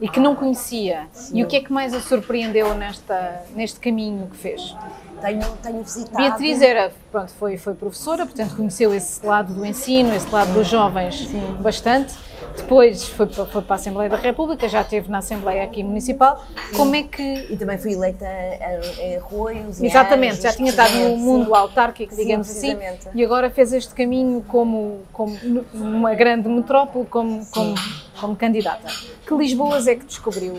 E 0.00 0.08
que 0.08 0.20
não 0.20 0.34
conhecia? 0.34 1.08
E 1.32 1.42
o 1.42 1.46
que 1.46 1.56
é 1.56 1.60
que 1.60 1.72
mais 1.72 1.94
a 1.94 2.00
surpreendeu 2.00 2.74
nesta, 2.74 3.42
neste 3.54 3.80
caminho 3.80 4.28
que 4.28 4.36
fez? 4.36 4.76
Tenho, 5.20 5.46
tenho 5.62 5.82
visitado. 5.82 6.16
Beatriz 6.16 6.60
era, 6.62 6.92
pronto, 7.10 7.32
foi, 7.38 7.56
foi 7.56 7.74
professora, 7.74 8.24
portanto 8.26 8.56
conheceu 8.56 8.94
esse 8.94 9.24
lado 9.24 9.52
do 9.54 9.64
ensino, 9.64 10.14
esse 10.14 10.28
lado 10.32 10.52
dos 10.52 10.66
jovens 10.66 11.26
bastante. 11.60 12.14
Depois 12.56 13.04
foi, 13.08 13.26
para- 13.26 13.44
foi 13.46 13.60
para 13.62 13.74
a 13.74 13.78
Assembleia 13.78 14.08
da 14.08 14.16
República, 14.16 14.66
já 14.68 14.80
esteve 14.80 15.10
na 15.10 15.18
Assembleia 15.18 15.62
aqui 15.64 15.82
Municipal. 15.82 16.42
Como 16.74 16.94
é 16.94 17.02
que. 17.02 17.22
E 17.50 17.56
também 17.56 17.76
fui 17.76 17.92
eleita 17.92 18.24
em, 18.24 19.00
em 19.12 19.16
Arroios. 19.16 19.82
Exatamente, 19.82 20.32
Anjos, 20.32 20.42
já 20.42 20.52
tinha 20.54 20.70
estado 20.70 20.94
no 20.94 21.16
mundo 21.18 21.46
sim. 21.46 21.54
autárquico, 21.54 22.14
Sim, 22.14 22.22
digamos 22.24 22.48
assim, 22.48 22.76
precisamente. 22.76 23.08
e 23.14 23.24
agora 23.24 23.50
fez 23.50 23.72
este 23.72 23.94
caminho 23.94 24.42
como, 24.48 25.02
como 25.12 25.38
numa 25.74 26.14
grande 26.14 26.48
metrópole, 26.48 27.04
como, 27.06 27.44
como, 27.46 27.74
como 28.18 28.36
candidata. 28.36 28.88
Que 29.26 29.34
Lisboas 29.34 29.86
é 29.86 29.96
que 29.96 30.04
descobriu 30.06 30.58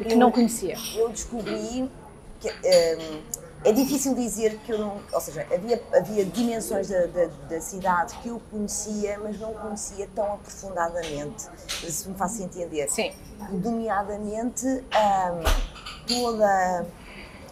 e 0.00 0.04
que 0.04 0.14
não 0.14 0.30
conhecia? 0.30 0.76
eu 0.96 1.08
descobri 1.10 1.90
que 2.40 2.48
hum, 2.48 3.18
é 3.64 3.72
difícil 3.72 4.14
dizer 4.14 4.58
que 4.64 4.72
eu 4.72 4.78
não. 4.78 5.00
Ou 5.12 5.20
seja, 5.20 5.46
havia, 5.52 5.82
havia 5.92 6.24
dimensões 6.24 6.88
da, 6.88 7.06
da, 7.06 7.26
da 7.48 7.60
cidade 7.60 8.16
que 8.22 8.28
eu 8.28 8.40
conhecia, 8.50 9.18
mas 9.18 9.38
não 9.38 9.52
conhecia 9.54 10.08
tão 10.14 10.34
aprofundadamente. 10.34 11.48
Se 11.68 12.08
me 12.08 12.16
faço 12.16 12.42
entender. 12.42 12.88
Sim. 12.88 13.12
Nomeadamente 13.50 14.66
hum, 14.66 14.84
toda 16.06 16.86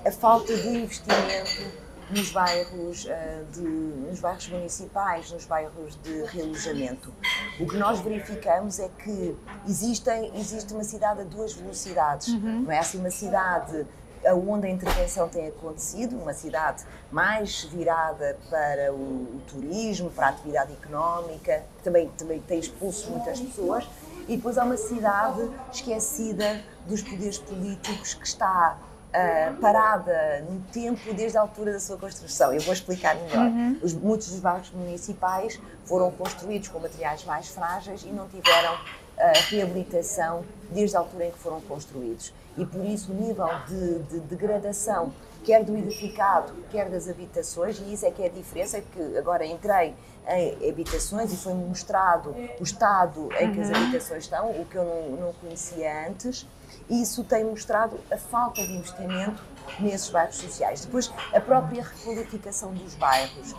a 0.04 0.12
falta 0.12 0.56
de 0.56 0.68
investimento 0.68 1.86
nos 2.10 2.30
bairros, 2.30 3.08
ah, 3.10 3.42
de, 3.52 3.62
nos 3.62 4.20
bairros 4.20 4.48
municipais, 4.48 5.30
nos 5.32 5.44
bairros 5.44 5.98
de 6.02 6.22
realojamento. 6.26 7.12
O 7.58 7.66
que 7.66 7.76
nós 7.76 7.98
verificamos 8.00 8.78
é 8.78 8.88
que 9.02 9.36
existem, 9.66 10.30
existe 10.36 10.72
uma 10.72 10.84
cidade 10.84 11.22
a 11.22 11.24
duas 11.24 11.52
velocidades. 11.52 12.28
Não 12.32 12.70
é 12.70 12.78
assim 12.78 12.98
uma 12.98 13.10
cidade 13.10 13.84
onde 14.24 14.66
a 14.66 14.70
intervenção 14.70 15.28
tem 15.28 15.48
acontecido, 15.48 16.16
uma 16.16 16.32
cidade 16.32 16.84
mais 17.10 17.64
virada 17.64 18.38
para 18.50 18.92
o, 18.92 18.96
o 18.96 19.40
turismo, 19.46 20.10
para 20.10 20.26
a 20.26 20.30
atividade 20.30 20.72
económica, 20.72 21.62
que 21.78 21.84
também, 21.84 22.08
também 22.16 22.40
tem 22.40 22.58
expulso 22.58 23.10
muitas 23.10 23.40
pessoas, 23.40 23.86
e 24.28 24.36
depois 24.36 24.58
há 24.58 24.64
uma 24.64 24.76
cidade 24.76 25.48
esquecida 25.72 26.60
dos 26.86 27.02
poderes 27.02 27.38
políticos 27.38 28.14
que 28.14 28.26
está 28.26 28.76
ah, 29.16 29.54
parada 29.62 30.44
no 30.50 30.60
tempo 30.72 31.14
desde 31.14 31.38
a 31.38 31.40
altura 31.40 31.72
da 31.72 31.80
sua 31.80 31.96
construção. 31.96 32.52
Eu 32.52 32.60
vou 32.60 32.74
explicar 32.74 33.14
melhor. 33.16 33.50
Os, 33.82 33.94
muitos 33.94 34.28
dos 34.28 34.40
bairros 34.40 34.70
municipais 34.72 35.58
foram 35.86 36.10
construídos 36.10 36.68
com 36.68 36.78
materiais 36.78 37.24
mais 37.24 37.48
frágeis 37.48 38.02
e 38.04 38.08
não 38.08 38.28
tiveram 38.28 38.76
ah, 39.18 39.32
reabilitação 39.48 40.44
desde 40.70 40.96
a 40.96 41.00
altura 41.00 41.26
em 41.26 41.30
que 41.30 41.38
foram 41.38 41.60
construídos. 41.62 42.32
E 42.56 42.64
por 42.64 42.84
isso 42.84 43.12
o 43.12 43.14
nível 43.14 43.48
de, 43.68 43.98
de 44.04 44.20
degradação, 44.20 45.12
quer 45.44 45.62
do 45.64 45.76
edificado, 45.76 46.52
quer 46.70 46.88
das 46.88 47.08
habitações, 47.08 47.78
e 47.78 47.92
isso 47.92 48.04
é 48.06 48.10
que 48.10 48.22
é 48.22 48.26
a 48.26 48.30
diferença, 48.30 48.78
é 48.78 48.80
que 48.80 49.18
agora 49.18 49.44
entrei 49.46 49.94
em 50.28 50.68
habitações 50.68 51.32
e 51.32 51.36
foi-me 51.36 51.64
mostrado 51.64 52.34
o 52.58 52.62
estado 52.62 53.28
em 53.38 53.52
que 53.52 53.60
as 53.60 53.70
habitações 53.70 54.24
estão, 54.24 54.50
o 54.50 54.64
que 54.64 54.76
eu 54.76 54.84
não, 54.84 55.26
não 55.26 55.32
conhecia 55.34 56.08
antes, 56.08 56.46
e 56.88 57.00
isso 57.00 57.22
tem 57.22 57.44
mostrado 57.44 57.98
a 58.10 58.16
falta 58.16 58.60
de 58.60 58.72
investimento 58.72 59.40
nesses 59.80 60.08
bairros 60.10 60.36
sociais. 60.36 60.84
Depois, 60.84 61.10
a 61.32 61.40
própria 61.40 61.82
requalificação 61.82 62.72
dos 62.72 62.94
bairros, 62.94 63.54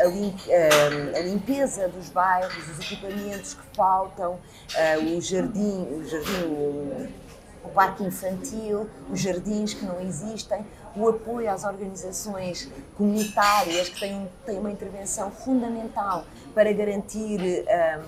a, 0.00 0.04
lim- 0.06 0.34
a- 1.14 1.18
a 1.18 1.22
limpeza 1.22 1.88
dos 1.88 2.08
bairros, 2.10 2.54
os 2.68 2.78
equipamentos 2.80 3.54
que 3.54 3.76
faltam, 3.76 4.38
a, 4.74 4.98
o 4.98 5.20
jardim, 5.20 5.82
o 5.90 6.04
jardim, 6.08 6.42
o, 6.44 7.08
o 7.64 7.68
parque 7.70 8.04
infantil, 8.04 8.88
os 9.10 9.20
jardins 9.20 9.74
que 9.74 9.84
não 9.84 10.00
existem, 10.00 10.64
o 10.96 11.08
apoio 11.08 11.50
às 11.50 11.64
organizações 11.64 12.68
comunitárias 12.96 13.88
que 13.90 14.00
têm, 14.00 14.28
têm 14.46 14.58
uma 14.58 14.70
intervenção 14.70 15.30
fundamental 15.30 16.24
para 16.54 16.72
garantir, 16.72 17.40
hum, 17.40 18.02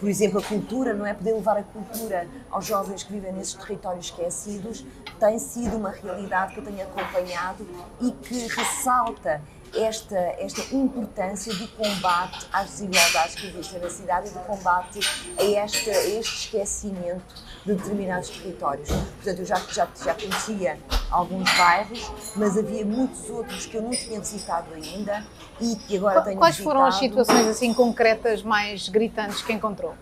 por 0.00 0.08
exemplo, 0.08 0.40
a 0.40 0.42
cultura, 0.42 0.94
não 0.94 1.06
é? 1.06 1.12
Poder 1.12 1.34
levar 1.34 1.58
a 1.58 1.62
cultura 1.62 2.26
aos 2.50 2.64
jovens 2.64 3.02
que 3.02 3.12
vivem 3.12 3.32
nesses 3.34 3.52
territórios 3.54 4.06
esquecidos, 4.06 4.84
tem 5.20 5.38
sido 5.38 5.76
uma 5.76 5.90
realidade 5.90 6.54
que 6.54 6.60
eu 6.60 6.64
tenho 6.64 6.82
acompanhado 6.82 7.68
e 8.00 8.10
que 8.10 8.46
ressalta 8.48 9.42
esta, 9.74 10.16
esta 10.16 10.74
importância 10.74 11.54
do 11.54 11.68
combate 11.68 12.46
às 12.50 12.70
desigualdades 12.70 13.34
que 13.36 13.46
existem 13.46 13.78
na 13.78 13.90
cidade 13.90 14.28
e 14.28 14.30
do 14.30 14.40
combate 14.40 15.00
a, 15.38 15.42
a 15.42 15.44
este 15.44 15.90
esquecimento 15.90 17.49
de 17.64 17.74
determinados 17.74 18.30
territórios. 18.30 18.88
Portanto, 18.88 19.38
eu 19.40 19.44
já, 19.44 19.56
já, 19.70 19.88
já 20.02 20.14
conhecia 20.14 20.78
alguns 21.10 21.50
bairros, 21.58 22.10
mas 22.36 22.56
havia 22.56 22.84
muitos 22.84 23.28
outros 23.28 23.66
que 23.66 23.76
eu 23.76 23.82
não 23.82 23.90
tinha 23.90 24.18
visitado 24.18 24.72
ainda 24.74 25.24
e 25.60 25.76
que 25.76 25.96
agora 25.98 26.22
tenho 26.22 26.38
Quais 26.38 26.56
foram 26.58 26.84
as 26.84 26.98
visitado. 26.98 27.24
situações 27.24 27.48
assim 27.48 27.74
concretas 27.74 28.42
mais 28.42 28.88
gritantes 28.88 29.42
que 29.42 29.52
encontrou 29.52 29.94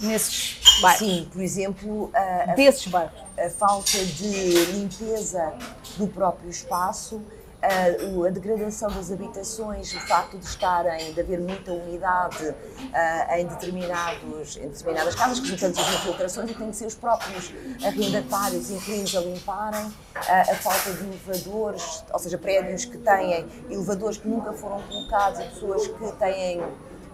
nesses 0.00 0.60
bairros? 0.80 0.98
Sim, 0.98 1.28
por 1.32 1.42
exemplo, 1.42 2.10
a, 2.14 2.52
a 2.52 2.54
Desses 2.54 2.86
bairros. 2.86 3.18
a 3.38 3.50
falta 3.50 3.98
de 4.04 4.64
limpeza 4.72 5.54
do 5.96 6.06
próprio 6.06 6.50
espaço, 6.50 7.20
a, 7.64 8.26
a 8.26 8.30
degradação 8.30 8.90
das 8.90 9.10
habitações, 9.10 9.92
o 9.94 10.00
facto 10.00 10.38
de 10.38 10.44
estarem, 10.44 11.12
de 11.12 11.20
haver 11.20 11.40
muita 11.40 11.72
umidade 11.72 12.54
ah, 12.92 13.40
em, 13.40 13.46
determinados, 13.46 14.56
em 14.56 14.68
determinadas 14.68 15.14
casas, 15.14 15.40
que 15.40 15.46
resultantes 15.46 15.84
das 15.84 15.94
infiltrações 15.94 16.50
e 16.50 16.54
têm 16.54 16.70
que 16.70 16.76
ser 16.76 16.86
os 16.86 16.94
próprios 16.94 17.52
arrendatários 17.82 18.70
e 18.70 18.74
inquilinos 18.74 19.16
a 19.16 19.20
limparem, 19.20 19.92
ah, 20.14 20.40
a 20.42 20.54
falta 20.56 20.92
de 20.92 21.04
elevadores, 21.04 22.04
ou 22.12 22.18
seja, 22.18 22.36
prédios 22.36 22.84
que 22.84 22.98
têm 22.98 23.46
elevadores 23.70 24.18
que 24.18 24.28
nunca 24.28 24.52
foram 24.52 24.82
colocados 24.82 25.40
e 25.40 25.44
pessoas 25.44 25.86
que 25.88 26.12
têm 26.18 26.62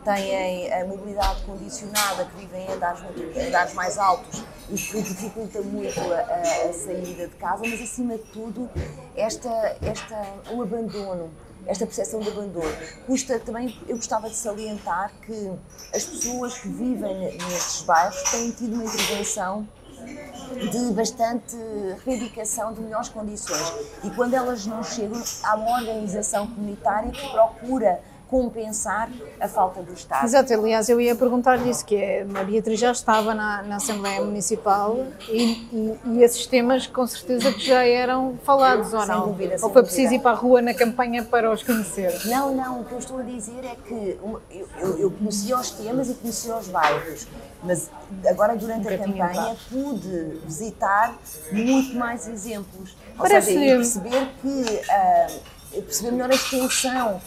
têm 0.04 0.72
a 0.72 0.84
mobilidade 0.84 1.42
condicionada, 1.42 2.24
que 2.24 2.36
vivem 2.36 2.66
em 2.66 2.72
andares, 2.72 3.00
andares 3.48 3.74
mais 3.74 3.98
altos 3.98 4.42
e 4.68 4.74
que 4.74 5.02
dificulta 5.02 5.60
muito 5.62 5.98
a- 6.00 6.68
a 6.68 6.72
saída 6.72 7.26
de 7.28 7.34
casa, 7.36 7.62
mas 7.66 7.80
acima 7.80 8.16
de 8.16 8.24
tudo 8.24 8.68
esta, 9.16 9.76
esta, 9.82 10.22
o 10.52 10.62
abandono, 10.62 11.30
esta 11.66 11.84
percepção 11.86 12.20
de 12.20 12.28
abandono. 12.28 12.72
Custa 13.06 13.38
também, 13.38 13.76
eu 13.88 13.96
gostava 13.96 14.28
de 14.28 14.36
salientar 14.36 15.12
que 15.26 15.52
as 15.94 16.04
pessoas 16.04 16.58
que 16.58 16.68
vivem 16.68 17.36
nestes 17.36 17.82
bairros 17.82 18.20
têm 18.30 18.50
tido 18.52 18.74
uma 18.74 18.84
intervenção 18.84 19.68
de 20.70 20.92
bastante 20.92 21.56
reivindicação 22.04 22.72
de 22.72 22.80
melhores 22.80 23.08
condições. 23.08 23.72
E 24.02 24.10
quando 24.10 24.34
elas 24.34 24.66
não 24.66 24.82
chegam, 24.82 25.22
há 25.44 25.54
uma 25.56 25.78
organização 25.80 26.46
comunitária 26.46 27.10
que 27.12 27.28
procura 27.30 28.00
compensar 28.30 29.10
a 29.40 29.48
falta 29.48 29.82
do 29.82 29.92
Estado. 29.92 30.24
Exato, 30.24 30.52
aliás, 30.54 30.88
eu 30.88 31.00
ia 31.00 31.16
perguntar-lhe 31.16 31.68
isso, 31.68 31.84
que 31.84 31.96
é, 31.96 32.22
a 32.22 32.44
Beatriz 32.44 32.78
já 32.78 32.92
estava 32.92 33.34
na, 33.34 33.62
na 33.64 33.76
Assembleia 33.76 34.20
Municipal 34.22 35.04
e, 35.28 35.42
e, 35.72 35.98
e 36.06 36.22
esses 36.22 36.46
temas 36.46 36.86
com 36.86 37.04
certeza 37.06 37.52
que 37.52 37.66
já 37.66 37.84
eram 37.84 38.38
falados, 38.44 38.92
ou 38.94 39.00
Sem 39.00 39.08
não? 39.08 39.26
dúvida, 39.28 39.56
ou 39.60 39.70
foi 39.72 39.82
preciso 39.82 40.14
ir 40.14 40.20
para 40.20 40.30
a 40.30 40.34
rua 40.34 40.62
na 40.62 40.72
campanha 40.72 41.24
para 41.24 41.50
os 41.52 41.62
conhecer? 41.64 42.12
Não, 42.26 42.54
não, 42.54 42.80
o 42.80 42.84
que 42.84 42.92
eu 42.92 42.98
estou 42.98 43.18
a 43.18 43.22
dizer 43.22 43.64
é 43.64 43.74
que 43.86 44.18
eu, 44.22 44.40
eu, 44.78 44.98
eu 44.98 45.10
conhecia 45.10 45.58
os 45.58 45.70
temas 45.72 46.08
e 46.08 46.14
conhecia 46.14 46.54
os 46.56 46.68
bairros, 46.68 47.26
mas 47.64 47.90
agora 48.28 48.54
durante 48.54 48.86
a 48.86 48.90
Nunca 48.92 49.04
tinha 49.04 49.26
campanha 49.28 49.56
pude 49.68 50.38
visitar 50.44 51.18
muito 51.50 51.96
mais 51.96 52.28
exemplos. 52.28 52.96
Ou 53.18 53.22
Parece- 53.22 53.52
seja, 53.52 53.74
perceber 53.76 54.28
que 54.40 54.80
ah, 54.88 55.26
perceber 55.72 56.10
melhor 56.12 56.30
a 56.30 56.34
extensão 56.34 57.20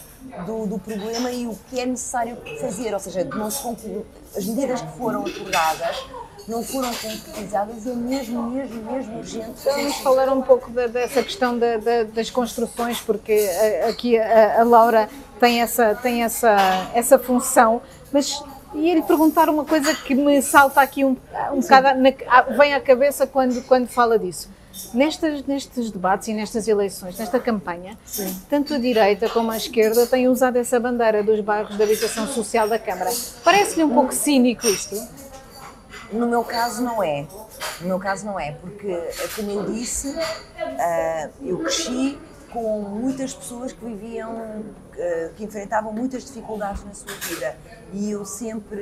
do, 0.46 0.66
do 0.66 0.78
problema 0.78 1.30
e 1.30 1.46
o 1.46 1.56
que 1.70 1.80
é 1.80 1.86
necessário 1.86 2.36
fazer, 2.60 2.92
ou 2.92 3.00
seja, 3.00 3.24
não 3.24 3.50
se 3.50 3.62
conclu- 3.62 4.06
as 4.36 4.44
medidas 4.44 4.80
que 4.80 4.92
foram 4.98 5.24
acordadas 5.26 6.04
não 6.46 6.62
foram 6.62 6.92
concretizadas 6.94 7.86
e 7.86 7.90
é 7.90 7.94
mesmo, 7.94 8.42
mesmo, 8.50 8.82
mesmo 8.92 9.18
urgente. 9.18 9.52
Vamos 9.64 9.96
falar 9.96 10.28
um 10.30 10.42
pouco 10.42 10.70
da- 10.70 10.86
dessa 10.86 11.22
questão 11.22 11.58
da- 11.58 11.78
da- 11.78 12.02
das 12.02 12.28
construções, 12.30 13.00
porque 13.00 13.32
eh, 13.32 13.88
aqui 13.88 14.18
a, 14.18 14.60
a 14.60 14.64
Laura 14.64 15.08
tem 15.40 15.62
essa, 15.62 15.94
tem 15.94 16.22
essa, 16.22 16.54
essa 16.94 17.18
função, 17.18 17.80
mas 18.12 18.42
ia 18.74 18.94
lhe 18.94 19.02
perguntar 19.02 19.48
uma 19.48 19.64
coisa 19.64 19.94
que 19.94 20.14
me 20.14 20.42
salta 20.42 20.82
aqui 20.82 21.02
um, 21.04 21.16
um 21.52 21.60
bocado, 21.60 21.98
na- 21.98 22.12
à- 22.28 22.42
vem 22.42 22.74
à 22.74 22.80
cabeça 22.80 23.26
quando, 23.26 23.62
quando 23.66 23.86
fala 23.88 24.18
disso. 24.18 24.50
Nestas, 24.92 25.44
nestes 25.44 25.90
debates 25.90 26.28
e 26.28 26.32
nestas 26.32 26.66
eleições, 26.68 27.18
nesta 27.18 27.38
campanha, 27.38 27.96
tanto 28.48 28.74
a 28.74 28.78
direita 28.78 29.28
como 29.28 29.50
a 29.50 29.56
esquerda 29.56 30.06
têm 30.06 30.28
usado 30.28 30.56
essa 30.56 30.78
bandeira 30.80 31.22
dos 31.22 31.40
bairros 31.40 31.76
de 31.76 31.82
habitação 31.82 32.26
social 32.26 32.68
da 32.68 32.78
Câmara. 32.78 33.10
Parece-lhe 33.42 33.84
um 33.84 33.90
pouco 33.90 34.12
cínico 34.12 34.66
isto? 34.66 34.96
No 36.12 36.26
meu 36.26 36.44
caso 36.44 36.82
não 36.82 37.02
é. 37.02 37.26
No 37.80 37.88
meu 37.88 37.98
caso 37.98 38.24
não 38.26 38.38
é, 38.38 38.52
porque, 38.52 38.96
como 39.34 39.50
eu 39.50 39.64
disse, 39.72 40.14
ah, 40.78 41.28
eu 41.42 41.58
cresci 41.58 42.18
com 42.54 42.80
muitas 42.82 43.34
pessoas 43.34 43.72
que 43.72 43.84
viviam, 43.84 44.62
que 45.36 45.42
enfrentavam 45.42 45.92
muitas 45.92 46.24
dificuldades 46.24 46.84
na 46.84 46.94
sua 46.94 47.12
vida. 47.28 47.56
E 47.92 48.12
eu 48.12 48.24
sempre. 48.24 48.80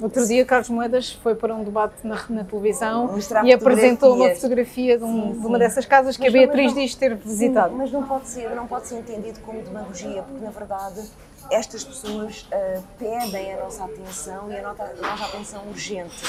Outro 0.00 0.24
dia, 0.26 0.44
Carlos 0.46 0.68
Moedas 0.70 1.10
foi 1.12 1.34
para 1.34 1.52
um 1.52 1.64
debate 1.64 2.06
na, 2.06 2.24
na 2.30 2.44
televisão 2.44 3.08
Mostrar 3.08 3.44
e 3.44 3.52
apresentou 3.52 4.14
uma 4.14 4.30
fotografia 4.30 4.96
de, 4.96 5.02
um- 5.04 5.32
Sim, 5.34 5.40
de 5.40 5.46
uma 5.46 5.58
sim. 5.58 5.64
dessas 5.64 5.84
casas 5.84 6.16
que 6.16 6.22
Mas 6.22 6.32
a 6.34 6.38
Beatriz 6.38 6.72
não- 6.72 6.80
diz 6.80 6.94
ter 6.94 7.10
Sim, 7.10 7.28
visitado. 7.28 7.74
mas 7.74 7.90
não 7.90 8.04
pode 8.04 8.28
ser, 8.28 8.50
não 8.54 8.66
pode 8.68 8.86
ser 8.86 8.98
entendido 9.00 9.40
como 9.40 9.60
demagogia, 9.60 10.22
porque 10.22 10.44
na 10.44 10.50
verdade 10.50 11.02
estas 11.50 11.82
pessoas 11.82 12.48
ah, 12.52 12.80
pedem 12.98 13.52
a 13.54 13.64
nossa 13.64 13.84
atenção 13.84 14.50
e 14.50 14.56
a 14.56 14.62
nossa, 14.62 14.82
a 14.84 14.94
nossa 15.10 15.24
atenção 15.24 15.62
urgente. 15.68 16.22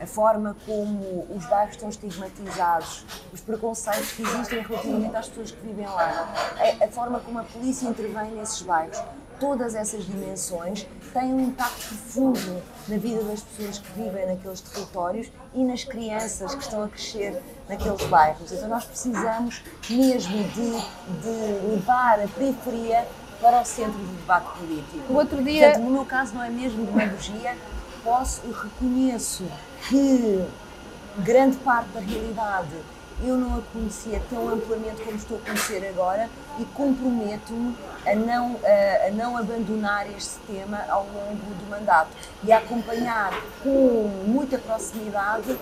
A 0.00 0.06
forma 0.06 0.56
como 0.64 1.26
os 1.28 1.44
bairros 1.46 1.74
estão 1.74 1.88
estigmatizados, 1.90 3.04
os 3.32 3.40
preconceitos 3.40 4.12
que 4.12 4.22
existem 4.22 4.62
relativamente 4.62 5.14
às 5.16 5.28
pessoas 5.28 5.50
que 5.50 5.66
vivem 5.66 5.86
lá, 5.86 6.32
a, 6.80 6.84
a 6.84 6.88
forma 6.88 7.20
como 7.20 7.38
a 7.38 7.42
polícia 7.44 7.86
intervém 7.86 8.30
nesses 8.32 8.62
bairros, 8.62 8.98
todas 9.38 9.74
essas 9.74 10.04
dimensões 10.04 10.86
têm 11.12 11.34
um 11.34 11.40
impacto 11.48 11.86
profundo 11.88 12.62
na 12.88 12.96
vida 12.96 13.22
das 13.24 13.40
pessoas 13.42 13.78
que 13.78 13.92
vivem 13.92 14.26
naqueles 14.26 14.60
territórios 14.62 15.30
e 15.54 15.64
nas 15.64 15.84
crianças 15.84 16.54
que 16.54 16.62
estão 16.62 16.82
a 16.84 16.88
crescer 16.88 17.42
naqueles 17.68 18.02
bairros. 18.06 18.50
Então 18.52 18.68
nós 18.68 18.84
precisamos 18.84 19.62
mesmo 19.88 20.44
de, 20.44 20.70
de 21.20 21.68
levar 21.72 22.20
a 22.20 22.28
periferia 22.28 23.06
para 23.40 23.60
o 23.62 23.64
centro 23.64 23.98
do 23.98 24.16
debate 24.18 24.58
político. 24.58 25.12
O 25.12 25.16
outro 25.16 25.42
dia- 25.42 25.66
Portanto, 25.68 25.84
no 25.84 25.90
meu 25.90 26.04
caso 26.04 26.34
não 26.34 26.42
é 26.42 26.50
mesmo 26.50 26.84
demagogia, 26.84 27.56
posso 28.02 28.42
e 28.44 28.52
reconheço 28.52 29.44
que 29.88 30.44
grande 31.18 31.56
parte 31.58 31.88
da 31.90 32.00
realidade 32.00 32.76
eu 33.22 33.36
não 33.36 33.58
a 33.58 33.62
conhecia 33.72 34.20
tão 34.30 34.48
amplamente 34.48 35.02
como 35.02 35.16
estou 35.16 35.36
a 35.38 35.40
conhecer 35.40 35.86
agora 35.88 36.28
e 36.58 36.64
comprometo-me 36.64 37.76
a 38.06 38.14
não, 38.14 38.56
a, 38.64 39.08
a 39.08 39.10
não 39.10 39.36
abandonar 39.36 40.10
este 40.10 40.38
tema 40.46 40.78
ao 40.88 41.04
longo 41.04 41.54
do 41.54 41.68
mandato 41.68 42.10
e 42.42 42.50
a 42.50 42.58
acompanhar 42.58 43.32
com 43.62 44.08
muita 44.26 44.58
proximidade 44.58 45.56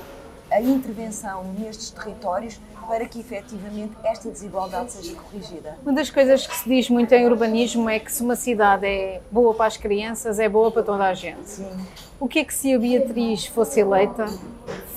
a 0.50 0.60
intervenção 0.60 1.44
nestes 1.58 1.90
territórios 1.90 2.60
para 2.86 3.06
que 3.06 3.20
efetivamente 3.20 3.92
esta 4.02 4.30
desigualdade 4.30 4.92
seja 4.92 5.14
corrigida. 5.14 5.76
Uma 5.82 5.92
das 5.92 6.08
coisas 6.08 6.46
que 6.46 6.56
se 6.56 6.66
diz 6.66 6.88
muito 6.88 7.12
em 7.12 7.26
urbanismo 7.26 7.88
é 7.90 7.98
que 7.98 8.10
se 8.10 8.22
uma 8.22 8.34
cidade 8.34 8.86
é 8.86 9.20
boa 9.30 9.52
para 9.52 9.66
as 9.66 9.76
crianças, 9.76 10.38
é 10.38 10.48
boa 10.48 10.70
para 10.70 10.82
toda 10.82 11.04
a 11.04 11.12
gente. 11.12 11.46
Sim. 11.46 11.68
O 12.20 12.26
que 12.26 12.40
é 12.40 12.44
que 12.44 12.52
se 12.52 12.74
a 12.74 12.78
Beatriz 12.80 13.46
fosse 13.46 13.78
eleita 13.78 14.26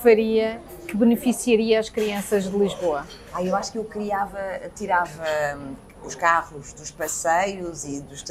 faria 0.01 0.59
que 0.87 0.97
beneficiaria 0.97 1.79
as 1.79 1.87
crianças 1.87 2.45
de 2.45 2.57
Lisboa? 2.57 3.05
Ah, 3.31 3.43
eu 3.43 3.55
acho 3.55 3.71
que 3.71 3.77
eu 3.77 3.83
criava, 3.83 4.39
tirava 4.75 5.23
hum, 5.55 5.75
os 6.03 6.15
carros 6.15 6.73
dos 6.73 6.89
passeios 6.89 7.85
e 7.85 8.01
dos 8.01 8.23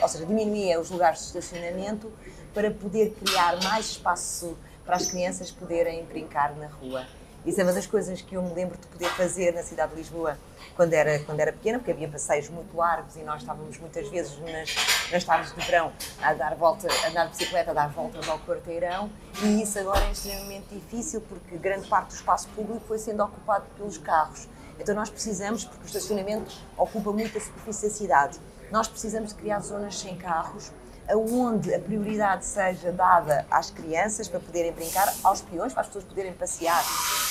ou 0.00 0.08
seja, 0.08 0.24
diminuía 0.24 0.80
os 0.80 0.90
lugares 0.90 1.18
de 1.18 1.24
estacionamento 1.26 2.08
para 2.54 2.70
poder 2.70 3.16
criar 3.20 3.60
mais 3.64 3.86
espaço 3.86 4.56
para 4.84 4.94
as 4.94 5.10
crianças 5.10 5.50
poderem 5.50 6.04
brincar 6.04 6.54
na 6.54 6.68
rua. 6.68 7.04
Isso 7.44 7.60
é 7.60 7.64
uma 7.64 7.72
das 7.72 7.88
coisas 7.88 8.22
que 8.22 8.36
eu 8.36 8.42
me 8.42 8.54
lembro 8.54 8.78
de 8.78 8.86
poder 8.86 9.08
fazer 9.10 9.52
na 9.54 9.64
cidade 9.64 9.90
de 9.90 9.98
Lisboa 9.98 10.38
quando 10.76 10.92
era, 10.92 11.18
quando 11.20 11.40
era 11.40 11.52
pequena, 11.52 11.78
porque 11.78 11.90
havia 11.90 12.08
passeios 12.08 12.48
muito 12.50 12.76
largos 12.76 13.16
e 13.16 13.20
nós 13.20 13.40
estávamos 13.40 13.78
muitas 13.78 14.08
vezes 14.08 14.38
nas, 14.38 15.10
nas 15.10 15.24
tardes 15.24 15.54
de 15.54 15.64
verão 15.64 15.92
a 16.22 16.34
dar 16.34 16.54
volta, 16.54 16.86
a 16.86 17.08
andar 17.08 17.24
de 17.24 17.30
bicicleta, 17.30 17.70
a 17.70 17.74
dar 17.74 17.88
voltas 17.88 18.28
ao 18.28 18.38
quarteirão 18.40 19.10
e 19.42 19.62
isso 19.62 19.78
agora 19.78 20.04
é 20.04 20.12
extremamente 20.12 20.66
difícil 20.70 21.22
porque 21.22 21.56
grande 21.56 21.88
parte 21.88 22.08
do 22.08 22.14
espaço 22.14 22.48
público 22.48 22.82
foi 22.86 22.98
sendo 22.98 23.24
ocupado 23.24 23.64
pelos 23.76 23.96
carros. 23.96 24.46
Então 24.78 24.94
nós 24.94 25.08
precisamos, 25.08 25.64
porque 25.64 25.84
o 25.84 25.86
estacionamento 25.86 26.54
ocupa 26.76 27.10
muita 27.10 27.40
superfície 27.40 27.88
da 27.88 27.94
cidade, 27.94 28.40
nós 28.70 28.86
precisamos 28.86 29.30
de 29.30 29.36
criar 29.36 29.60
zonas 29.60 29.98
sem 29.98 30.16
carros, 30.16 30.70
onde 31.08 31.72
a 31.72 31.78
prioridade 31.78 32.44
seja 32.44 32.90
dada 32.92 33.46
às 33.50 33.70
crianças 33.70 34.28
para 34.28 34.40
poderem 34.40 34.72
brincar, 34.72 35.12
aos 35.22 35.40
peões, 35.40 35.72
para 35.72 35.82
as 35.82 35.86
pessoas 35.86 36.04
poderem 36.04 36.32
passear 36.32 36.82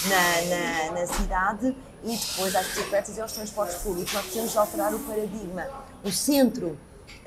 na, 0.10 0.92
na, 0.92 1.00
na 1.02 1.08
cidade 1.08 1.76
e 2.04 2.16
depois 2.16 2.56
às 2.56 2.66
bicicletas 2.68 3.18
e 3.18 3.22
aos 3.22 3.32
transportes 3.32 3.76
públicos. 3.78 4.14
Nós 4.14 4.24
precisamos 4.24 4.56
alterar 4.58 4.94
o 4.94 5.00
paradigma. 5.00 5.66
O 6.04 6.12
centro 6.12 6.78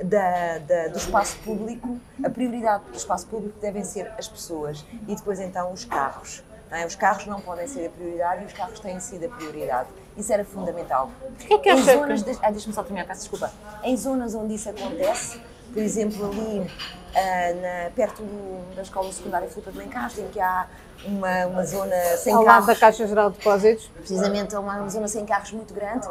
da, 0.02 0.58
da- 0.58 0.88
do 0.88 0.98
espaço 0.98 1.36
público, 1.38 1.98
a 2.24 2.30
prioridade 2.30 2.84
do 2.84 2.96
espaço 2.96 3.26
público 3.26 3.58
devem 3.60 3.82
ser 3.84 4.12
as 4.18 4.28
pessoas 4.28 4.84
e 5.08 5.14
depois 5.16 5.40
então 5.40 5.72
os 5.72 5.84
carros. 5.84 6.42
é? 6.70 6.86
Os 6.86 6.94
carros 6.94 7.26
não 7.26 7.40
podem 7.40 7.66
ser 7.66 7.86
a 7.86 7.90
prioridade 7.90 8.42
e 8.42 8.46
os 8.46 8.52
carros 8.52 8.78
têm 8.80 9.00
sido 9.00 9.26
a 9.26 9.28
prioridade. 9.28 9.88
Isso 10.16 10.32
era 10.32 10.44
fundamental. 10.44 11.10
Porquê 11.38 11.58
que 11.58 11.70
em 11.72 11.82
zonas 11.82 12.22
que- 12.22 12.32
de- 12.32 12.38
ah, 12.42 12.50
deixa-me 12.50 12.74
só 12.74 12.82
terminar, 12.82 13.06
peço 13.06 13.20
desculpa. 13.22 13.52
Em 13.82 13.96
zonas 13.96 14.34
onde 14.34 14.54
isso 14.54 14.68
acontece, 14.68 15.40
por 15.72 15.82
exemplo, 15.82 16.26
ali 16.30 16.70
ah, 17.14 17.84
na- 17.84 17.90
perto 17.90 18.22
do- 18.22 18.74
da 18.76 18.82
Escola 18.82 19.12
Secundária 19.12 19.48
Filipe 19.48 19.72
de 19.72 19.78
Lencastre, 19.78 20.22
em 20.22 20.28
que 20.28 20.40
há 20.40 20.66
uma, 21.04 21.46
uma 21.46 21.64
zona 21.64 21.94
sem 22.16 22.32
Ao 22.32 22.42
lado 22.42 22.66
da 22.66 22.74
carros, 22.74 22.80
Caixa 22.80 23.06
Geral 23.06 23.30
de 23.30 23.38
Depósitos? 23.38 23.90
precisamente 23.94 24.54
é 24.54 24.58
uma 24.58 24.88
zona 24.88 25.08
sem 25.08 25.24
carros 25.24 25.52
muito 25.52 25.72
grande, 25.74 26.08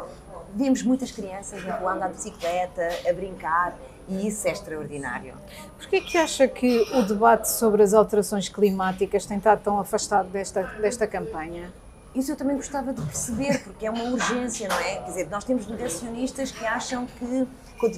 vemos 0.54 0.82
muitas 0.82 1.10
crianças 1.10 1.64
na 1.64 1.76
rua 1.76 1.92
andar 1.92 2.08
de 2.08 2.14
bicicleta, 2.14 2.88
a 3.08 3.12
brincar, 3.12 3.76
e 4.08 4.26
isso 4.26 4.48
é 4.48 4.52
extraordinário. 4.52 5.34
Porquê 5.76 6.00
que 6.00 6.16
acha 6.16 6.48
que 6.48 6.80
o 6.94 7.02
debate 7.02 7.50
sobre 7.50 7.82
as 7.82 7.92
alterações 7.92 8.48
climáticas 8.48 9.26
tem 9.26 9.36
estado 9.36 9.62
tão 9.62 9.78
afastado 9.78 10.28
desta, 10.28 10.62
desta 10.80 11.06
campanha? 11.06 11.70
Isso 12.14 12.32
eu 12.32 12.36
também 12.36 12.56
gostava 12.56 12.92
de 12.92 13.02
perceber, 13.02 13.62
porque 13.62 13.86
é 13.86 13.90
uma 13.90 14.04
urgência, 14.04 14.66
não 14.66 14.78
é? 14.80 14.96
Quer 14.96 15.04
dizer, 15.04 15.28
nós 15.30 15.44
temos 15.44 15.66
negacionistas 15.66 16.50
que 16.50 16.66
acham 16.66 17.06
que 17.18 17.46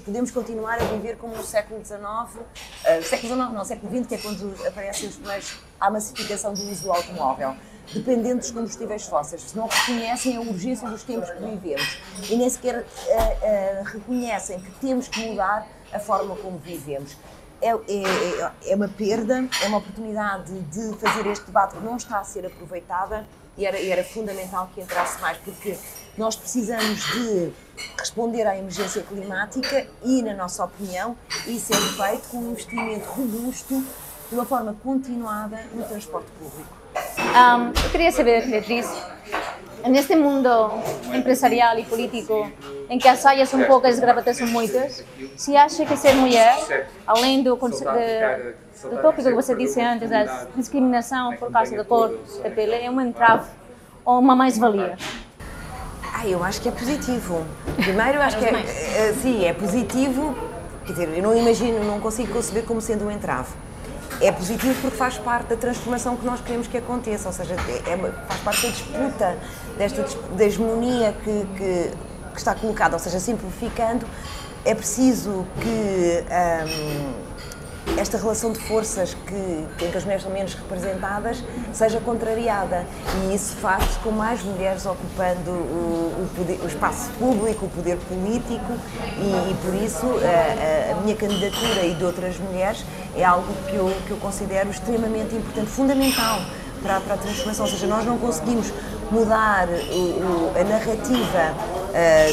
podemos 0.05 0.31
continuar 0.31 0.75
a 0.75 0.85
viver 0.85 1.17
como 1.17 1.35
no 1.35 1.45
século 1.45 1.83
XIX, 1.83 2.01
ah, 2.01 2.29
século 3.03 3.35
XIX 3.35 3.53
não, 3.53 3.65
século 3.65 3.97
XX, 3.97 4.07
que 4.09 4.15
é 4.17 4.19
quando 4.19 4.55
aparecem 4.67 5.09
os 5.09 5.15
primeiros, 5.17 5.59
a 5.81 5.91
massificação 5.91 6.53
do 6.53 6.63
uso 6.71 6.83
do 6.85 6.93
automóvel, 6.93 7.55
dependendo 7.93 8.39
dos 8.41 8.51
combustíveis 8.51 9.05
fósseis. 9.05 9.43
Se 9.43 9.57
não 9.57 9.67
reconhecem 9.67 10.37
a 10.37 10.41
urgência 10.41 10.89
dos 10.89 11.03
tempos 11.03 11.31
que 11.31 11.39
vivemos 11.45 11.99
e 12.29 12.37
nem 12.37 12.49
sequer 12.51 12.85
ah, 13.11 13.37
ah, 13.43 13.83
reconhecem 13.85 14.61
que 14.61 14.71
temos 14.73 15.09
que 15.09 15.21
mudar 15.27 15.67
a 15.93 15.99
forma 15.99 16.37
como 16.37 16.59
vivemos. 16.59 17.17
É, 17.63 17.71
é- 17.73 18.53
é 18.73 18.75
uma 18.75 18.89
perda, 18.89 19.47
é 19.63 19.69
uma 19.69 19.79
oportunidade 19.79 20.53
de 20.53 20.97
fazer 20.99 21.27
este 21.27 21.47
debate 21.47 21.75
que 21.77 21.85
não 21.85 21.97
está 21.97 22.19
a 22.21 22.25
ser 22.25 22.47
aproveitada 22.47 23.27
e 23.59 23.67
era, 23.67 23.79
era 23.79 24.03
fundamental 24.03 24.71
que 24.75 24.81
entrasse 24.81 25.21
mais, 25.21 25.37
porque 25.39 25.77
nós 26.17 26.37
precisamos 26.37 27.01
de 27.13 27.53
responder 27.99 28.47
à 28.47 28.57
emergência 28.57 29.03
climática 29.03 29.87
e, 30.03 30.23
na 30.23 30.33
nossa 30.35 30.65
opinião, 30.65 31.17
isso 31.47 31.73
é 31.73 31.77
feito 31.77 32.29
com 32.29 32.39
um 32.39 32.51
investimento 32.53 33.07
robusto, 33.11 33.85
de 34.31 34.35
uma 34.37 34.45
forma 34.47 34.77
continuada, 34.83 35.59
no 35.75 35.83
transporte 35.83 36.29
público. 36.39 36.71
Am, 37.35 37.73
eu 37.85 37.91
queria 37.91 38.13
saber, 38.13 38.47
Beatriz, 38.47 38.89
neste 39.89 40.15
mundo 40.15 40.49
empresarial 41.13 41.77
e 41.79 41.85
político, 41.85 42.49
em 42.89 42.97
que 42.99 43.09
as 43.09 43.19
saias 43.19 43.49
são 43.49 43.65
poucas 43.65 43.91
e 43.91 43.95
as 43.95 44.01
gravatas 44.01 44.37
são 44.37 44.47
muitas, 44.47 45.05
se 45.37 45.57
acha 45.57 45.85
que 45.85 45.97
ser 45.97 46.15
mulher, 46.15 46.57
além 47.07 47.43
do, 47.43 47.57
de- 47.57 48.89
do 48.89 49.03
tópico 49.03 49.29
que 49.29 49.35
você 49.35 49.55
disse 49.55 49.81
antes, 49.81 50.09
da 50.09 50.47
discriminação 50.55 51.35
por 51.37 51.51
causa 51.51 51.77
da 51.77 51.85
cor 51.85 52.17
da 52.43 52.51
pele, 52.51 52.75
é 52.77 52.91
um 52.91 53.01
entrave 53.01 53.49
ou 54.05 54.21
uma 54.21 54.37
mais-valia? 54.37 54.97
Ah, 56.15 56.27
eu 56.27 56.45
acho 56.45 56.61
que 56.61 56.69
é 56.69 56.73
positivo. 56.73 57.45
Primeiro, 57.77 58.19
eu 58.19 58.23
acho 58.23 58.39
que 58.39 58.45
é, 58.45 58.53
eh, 59.09 59.15
sim, 59.23 59.45
é 59.45 59.53
positivo. 59.55 60.37
Quer 60.87 60.93
dizer, 60.93 61.09
eu 61.17 61.23
não 61.23 61.37
imagino, 61.37 61.83
não 61.85 61.99
consigo 61.99 62.33
conceber 62.33 62.65
como 62.65 62.81
sendo 62.81 63.07
um 63.07 63.11
entrave. 63.11 63.49
É 64.21 64.31
positivo 64.31 64.75
porque 64.83 64.97
faz 64.97 65.17
parte 65.17 65.49
da 65.49 65.57
transformação 65.57 66.17
que 66.17 66.27
nós 66.27 66.41
queremos 66.41 66.67
que 66.67 66.77
aconteça, 66.77 67.29
ou 67.29 67.33
seja, 67.33 67.55
é 67.87 67.95
uma- 67.95 68.11
faz 68.29 68.41
parte 68.41 68.63
da 68.67 68.69
disputa, 68.73 69.37
desta 69.79 70.05
da 70.37 70.45
hegemonia 70.45 71.15
que, 71.25 71.47
que, 71.57 71.91
que 72.35 72.39
está 72.39 72.55
colocada, 72.55 72.95
ou 72.95 72.99
seja, 73.01 73.19
simplificando, 73.19 74.07
é 74.65 74.75
preciso 74.75 75.47
que 75.61 76.25
hum, 76.67 77.13
esta 77.99 78.17
relação 78.19 78.53
de 78.53 78.59
forças 78.61 79.15
que, 79.27 79.85
em 79.85 79.91
que 79.91 79.97
as 79.97 80.03
mulheres 80.05 80.23
são 80.23 80.33
menos 80.33 80.55
representadas 80.55 81.43
seja 81.73 82.01
contrariada. 82.01 82.87
E 83.29 83.35
isso 83.35 83.55
faz 83.57 83.85
com 84.03 84.11
mais 84.11 84.43
mulheres 84.43 84.87
ocupando 84.87 85.51
o, 85.51 86.25
o 86.25 86.29
poder- 86.37 86.61
o 86.63 86.67
espaço 86.67 87.11
público, 87.19 87.67
o 87.67 87.69
poder 87.71 87.97
político. 87.99 88.73
E, 89.19 89.51
e 89.51 89.55
por 89.63 89.75
isso 89.75 90.07
a, 90.07 90.93
a- 90.99 91.01
minha 91.03 91.17
candidatura 91.17 91.83
e 91.85 91.95
de 91.95 92.05
outras 92.05 92.37
mulheres 92.39 92.85
é 93.17 93.25
algo 93.25 93.53
que 93.69 93.75
eu, 93.77 93.93
que 94.07 94.11
eu 94.13 94.17
considero 94.19 94.71
extremamente 94.71 95.35
importante, 95.35 95.69
fundamental 95.71 96.41
para, 96.83 97.01
para 97.01 97.15
a 97.15 97.19
transformação, 97.19 97.67
ou 97.67 97.71
seja, 97.71 97.87
nós 97.87 98.05
não 98.07 98.17
conseguimos 98.19 98.73
mudar 99.11 99.69
o- 99.69 100.53
a 100.59 100.65
narrativa 100.65 101.55
eh, 101.93 102.33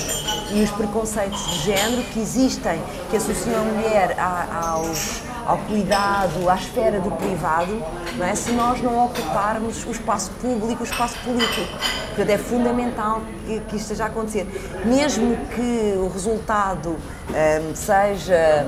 e 0.52 0.62
os 0.64 0.72
preconceitos 0.72 1.46
de 1.48 1.60
género 1.64 2.04
que 2.04 2.20
existem, 2.20 2.82
que 3.10 3.18
associam 3.18 3.60
a 3.62 3.64
mulher 3.66 4.16
a- 4.18 4.72
aos- 4.72 5.22
ao 5.48 5.58
cuidado, 5.60 6.50
à 6.50 6.56
esfera 6.56 7.00
do 7.00 7.10
privado, 7.12 7.82
não 8.18 8.26
é? 8.26 8.36
se 8.36 8.52
nós 8.52 8.82
não 8.82 9.06
ocuparmos 9.06 9.86
o 9.86 9.92
espaço 9.92 10.30
público, 10.42 10.84
o 10.84 10.86
espaço 10.86 11.18
político. 11.24 11.72
Portanto, 12.08 12.30
é 12.30 12.38
fundamental 12.38 13.22
que, 13.46 13.60
que 13.62 13.76
isto 13.78 13.84
esteja 13.84 14.04
a 14.04 14.08
acontecer. 14.08 14.46
Mesmo 14.84 15.38
que 15.56 15.94
o 15.98 16.10
resultado 16.10 16.90
um, 16.90 17.76
seja, 17.76 18.68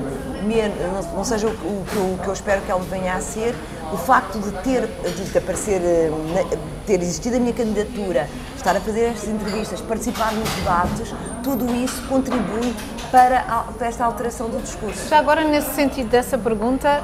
não 1.13 1.23
seja 1.23 1.47
o, 1.47 1.51
o, 1.51 2.13
o, 2.13 2.19
que 2.23 2.27
eu 2.27 2.33
espero 2.33 2.61
que 2.61 2.71
ele 2.71 2.85
venha 2.89 3.15
a 3.15 3.21
ser, 3.21 3.53
o 3.91 3.97
facto 3.97 4.39
de 4.39 4.51
ter, 4.63 4.87
de 4.87 5.37
aparecer, 5.37 5.81
ter 6.85 7.01
existido 7.01 7.37
a 7.37 7.39
minha 7.39 7.53
candidatura, 7.53 8.29
estar 8.55 8.75
a 8.75 8.79
fazer 8.79 9.05
estas 9.05 9.29
entrevistas, 9.29 9.81
participar 9.81 10.33
nos 10.33 10.49
debates, 10.49 11.13
tudo 11.43 11.73
isso 11.75 12.01
contribui 12.07 12.73
para, 13.11 13.65
para 13.77 13.87
esta 13.87 14.05
alteração 14.05 14.49
do 14.49 14.61
discurso. 14.61 15.09
Já 15.09 15.19
agora, 15.19 15.43
nesse 15.43 15.73
sentido 15.73 16.09
dessa 16.09 16.37
pergunta, 16.37 17.01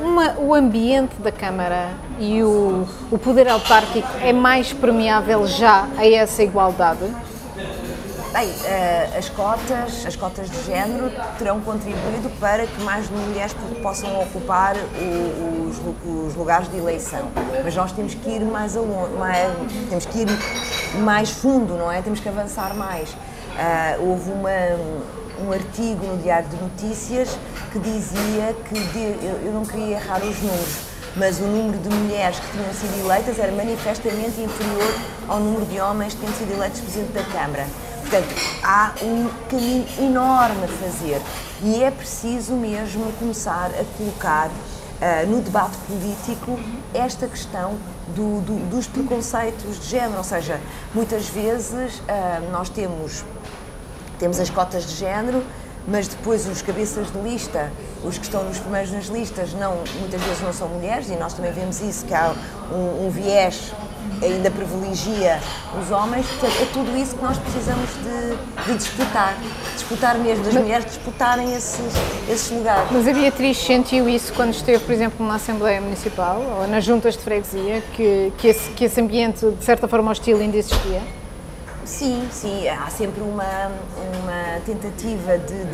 uma, 0.00 0.34
o 0.38 0.52
ambiente 0.52 1.14
da 1.20 1.30
Câmara 1.30 1.90
e 2.18 2.42
o, 2.42 2.86
o 3.10 3.18
poder 3.18 3.48
autárquico 3.48 4.08
é 4.20 4.32
mais 4.32 4.72
permeável 4.72 5.46
já 5.46 5.86
a 5.96 6.06
essa 6.06 6.42
igualdade? 6.42 7.04
Bem, 8.32 8.48
uh, 8.48 9.18
as 9.18 9.28
cotas, 9.28 10.06
as 10.06 10.16
cotas 10.16 10.48
de 10.50 10.64
género 10.64 11.12
terão 11.38 11.60
contribuído 11.60 12.30
para 12.40 12.66
que 12.66 12.80
mais 12.80 13.10
mulheres 13.10 13.54
possam 13.82 14.22
ocupar 14.22 14.74
o, 14.74 15.68
os, 15.68 16.28
os, 16.28 16.34
lugares 16.34 16.66
de 16.70 16.78
eleição. 16.78 17.28
Mas 17.62 17.76
nós 17.76 17.92
temos 17.92 18.14
que 18.14 18.30
ir 18.30 18.40
mais, 18.40 18.74
mais, 19.18 19.52
temos 19.90 20.06
que 20.06 20.20
ir 20.20 20.28
mais 21.04 21.30
fundo, 21.30 21.74
não 21.74 21.92
é? 21.92 22.00
Temos 22.00 22.20
que 22.20 22.28
avançar 22.30 22.74
mais. 22.74 23.10
Uh, 23.10 24.08
houve 24.08 24.30
uma 24.30 24.50
um 25.46 25.52
artigo 25.52 26.06
no 26.06 26.16
Diário 26.16 26.48
de 26.48 26.56
Notícias 26.56 27.36
que 27.70 27.78
dizia 27.80 28.54
que 28.66 28.80
de, 28.80 29.26
eu, 29.26 29.40
eu 29.46 29.52
não 29.52 29.64
queria 29.64 29.96
errar 29.96 30.22
os 30.22 30.40
números, 30.40 30.76
mas 31.16 31.38
o 31.38 31.44
número 31.44 31.76
de 31.78 31.88
mulheres 31.88 32.38
que 32.38 32.50
tinham 32.52 32.72
sido 32.72 33.04
eleitas 33.04 33.38
era 33.38 33.52
manifestamente 33.52 34.40
inferior 34.40 34.94
ao 35.28 35.38
número 35.38 35.66
de 35.66 35.78
homens 35.80 36.14
que 36.14 36.20
tinham 36.20 36.34
sido 36.34 36.52
eleitos 36.52 36.80
Presidente 36.80 37.12
da 37.12 37.24
Câmara. 37.24 37.66
Portanto, 38.12 38.34
há 38.62 38.92
um 39.00 39.26
caminho 39.48 39.86
enorme 39.98 40.64
a 40.64 40.68
fazer 40.68 41.22
e 41.62 41.82
é 41.82 41.90
preciso 41.90 42.52
mesmo 42.52 43.10
começar 43.12 43.70
a 43.70 43.84
colocar 43.96 44.48
uh, 44.48 45.26
no 45.26 45.40
debate 45.40 45.78
político 45.86 46.60
esta 46.92 47.26
questão 47.26 47.78
do, 48.08 48.42
do, 48.42 48.68
dos 48.68 48.86
preconceitos 48.86 49.80
de 49.80 49.86
género, 49.86 50.18
ou 50.18 50.24
seja, 50.24 50.60
muitas 50.94 51.26
vezes 51.26 52.00
uh, 52.00 52.50
nós 52.50 52.68
temos 52.68 53.24
temos 54.18 54.38
as 54.38 54.50
cotas 54.50 54.86
de 54.86 54.94
género, 54.96 55.42
mas 55.88 56.06
depois 56.06 56.46
os 56.46 56.60
cabeças 56.60 57.10
de 57.10 57.18
lista, 57.18 57.72
os 58.04 58.18
que 58.18 58.24
estão 58.24 58.44
nos 58.44 58.58
primeiros 58.58 58.92
nas 58.92 59.06
listas, 59.06 59.54
não, 59.54 59.76
muitas 59.98 60.20
vezes 60.20 60.42
não 60.42 60.52
são 60.52 60.68
mulheres, 60.68 61.08
e 61.08 61.16
nós 61.16 61.32
também 61.32 61.50
vemos 61.50 61.80
isso, 61.80 62.04
que 62.04 62.12
há 62.12 62.34
um, 62.70 63.06
um 63.06 63.10
viés 63.10 63.72
ainda 64.22 64.50
privilegia 64.50 65.40
os 65.80 65.90
homens, 65.90 66.26
portanto 66.26 66.62
é 66.62 66.66
tudo 66.72 66.96
isso 66.96 67.16
que 67.16 67.22
nós 67.22 67.36
precisamos 67.38 67.90
de, 67.94 68.64
de 68.66 68.78
disputar, 68.78 69.36
disputar 69.74 70.18
mesmo, 70.18 70.44
das 70.44 70.54
mas, 70.54 70.62
mulheres 70.62 70.86
disputarem 70.86 71.54
esses, 71.54 71.92
esses 72.28 72.50
lugares. 72.50 72.90
Mas 72.90 73.08
a 73.08 73.12
Beatriz 73.12 73.58
sentiu 73.58 74.08
isso 74.08 74.32
quando 74.32 74.52
esteve, 74.52 74.84
por 74.84 74.92
exemplo, 74.92 75.26
na 75.26 75.34
Assembleia 75.34 75.80
Municipal 75.80 76.40
ou 76.60 76.68
nas 76.68 76.84
juntas 76.84 77.16
de 77.16 77.22
freguesia, 77.22 77.82
que, 77.94 78.32
que, 78.38 78.48
esse, 78.48 78.70
que 78.70 78.84
esse 78.84 79.00
ambiente 79.00 79.50
de 79.50 79.64
certa 79.64 79.88
forma 79.88 80.10
hostil 80.10 80.38
ainda 80.38 80.56
existia? 80.56 81.02
Sim, 81.84 82.28
sim, 82.30 82.68
há 82.68 82.88
sempre 82.88 83.22
uma, 83.22 83.72
uma 84.22 84.60
tentativa 84.64 85.36
de 85.36 85.64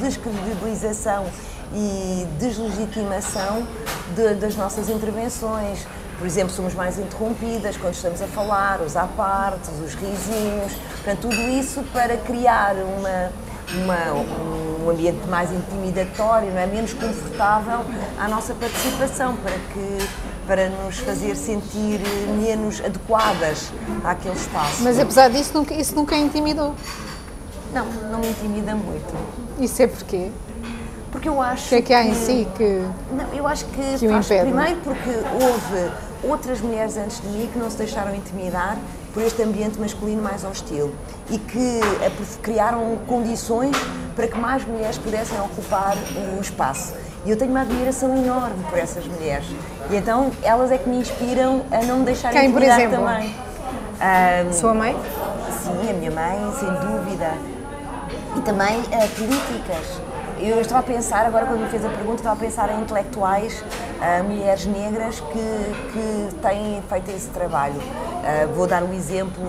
descredibilização 0.00 1.26
e 1.74 2.26
deslegitimação 2.38 3.66
de, 4.14 4.34
das 4.34 4.56
nossas 4.56 4.88
intervenções. 4.88 5.86
Por 6.20 6.26
exemplo, 6.26 6.52
somos 6.54 6.74
mais 6.74 6.98
interrompidas 6.98 7.78
quando 7.78 7.94
estamos 7.94 8.20
a 8.20 8.26
falar, 8.26 8.82
os 8.82 8.94
apartes, 8.94 9.70
os 9.82 9.94
risinhos, 9.94 10.74
portanto, 10.96 11.20
tudo 11.22 11.40
isso 11.48 11.82
para 11.94 12.14
criar 12.18 12.76
uma, 12.76 13.32
uma, 13.82 14.84
um 14.84 14.90
ambiente 14.90 15.26
mais 15.28 15.50
intimidatório, 15.50 16.50
não 16.50 16.58
é? 16.58 16.66
menos 16.66 16.92
confortável 16.92 17.86
à 18.18 18.28
nossa 18.28 18.52
participação, 18.52 19.34
para 19.36 19.54
que 19.72 20.06
para 20.46 20.68
nos 20.68 20.98
fazer 20.98 21.34
sentir 21.36 22.00
menos 22.38 22.82
adequadas 22.84 23.72
àquele 24.04 24.34
espaço. 24.34 24.82
Mas 24.82 24.98
apesar 24.98 25.30
disso, 25.30 25.52
nunca, 25.54 25.72
isso 25.72 25.96
nunca 25.96 26.14
intimidou? 26.16 26.74
Não, 27.72 27.86
não 27.86 28.18
me 28.18 28.28
intimida 28.28 28.74
muito. 28.74 29.14
Isso 29.58 29.80
é 29.80 29.86
porquê? 29.86 30.30
Porque 31.10 31.30
eu 31.30 31.40
acho. 31.40 31.64
O 31.64 31.68
que 31.70 31.74
é 31.76 31.82
que 31.82 31.94
há 31.94 32.04
em 32.04 32.14
si 32.14 32.46
que. 32.56 32.84
Não, 33.10 33.32
eu 33.32 33.46
acho 33.46 33.64
que. 33.66 33.98
que 33.98 34.08
faz, 34.08 34.26
primeiro 34.26 34.76
porque 34.82 35.10
houve 35.40 36.09
outras 36.22 36.60
mulheres 36.60 36.96
antes 36.96 37.20
de 37.20 37.28
mim 37.28 37.48
que 37.52 37.58
não 37.58 37.70
se 37.70 37.76
deixaram 37.76 38.14
intimidar 38.14 38.76
por 39.12 39.22
este 39.22 39.42
ambiente 39.42 39.78
masculino 39.78 40.22
mais 40.22 40.44
hostil 40.44 40.92
e 41.30 41.38
que 41.38 41.80
criaram 42.42 42.98
condições 43.06 43.76
para 44.14 44.28
que 44.28 44.38
mais 44.38 44.64
mulheres 44.64 44.98
pudessem 44.98 45.40
ocupar 45.40 45.96
um 46.36 46.40
espaço. 46.40 46.94
E 47.24 47.30
eu 47.30 47.36
tenho 47.36 47.50
uma 47.50 47.62
admiração 47.62 48.16
enorme 48.16 48.64
por 48.68 48.78
essas 48.78 49.06
mulheres. 49.06 49.46
E 49.90 49.96
então 49.96 50.30
elas 50.42 50.70
é 50.70 50.78
que 50.78 50.88
me 50.88 50.98
inspiram 50.98 51.62
a 51.70 51.82
não 51.82 51.98
me 51.98 52.04
deixar 52.04 52.30
Quem, 52.32 52.46
intimidar 52.46 52.76
por 52.76 52.82
exemplo? 52.82 53.06
também. 53.06 53.34
Um, 54.00 54.52
Sua 54.52 54.74
mãe? 54.74 54.96
Sim, 55.62 55.90
a 55.90 55.92
minha 55.92 56.10
mãe, 56.10 56.52
sem 56.58 56.68
dúvida. 56.68 57.32
E 58.36 58.40
também 58.40 58.78
uh, 58.78 59.08
políticas. 59.16 60.00
Eu 60.42 60.58
estava 60.58 60.80
a 60.80 60.82
pensar, 60.82 61.26
agora 61.26 61.44
quando 61.44 61.60
me 61.60 61.68
fez 61.68 61.84
a 61.84 61.90
pergunta, 61.90 62.16
estava 62.16 62.34
a 62.34 62.38
pensar 62.38 62.70
em 62.70 62.80
intelectuais, 62.80 63.60
uh, 63.60 64.24
mulheres 64.24 64.64
negras 64.64 65.20
que, 65.20 65.92
que 65.92 66.34
têm 66.40 66.82
feito 66.88 67.10
esse 67.10 67.28
trabalho. 67.28 67.76
Uh, 67.76 68.54
vou 68.54 68.66
dar 68.66 68.82
um 68.82 68.94
exemplo 68.94 69.44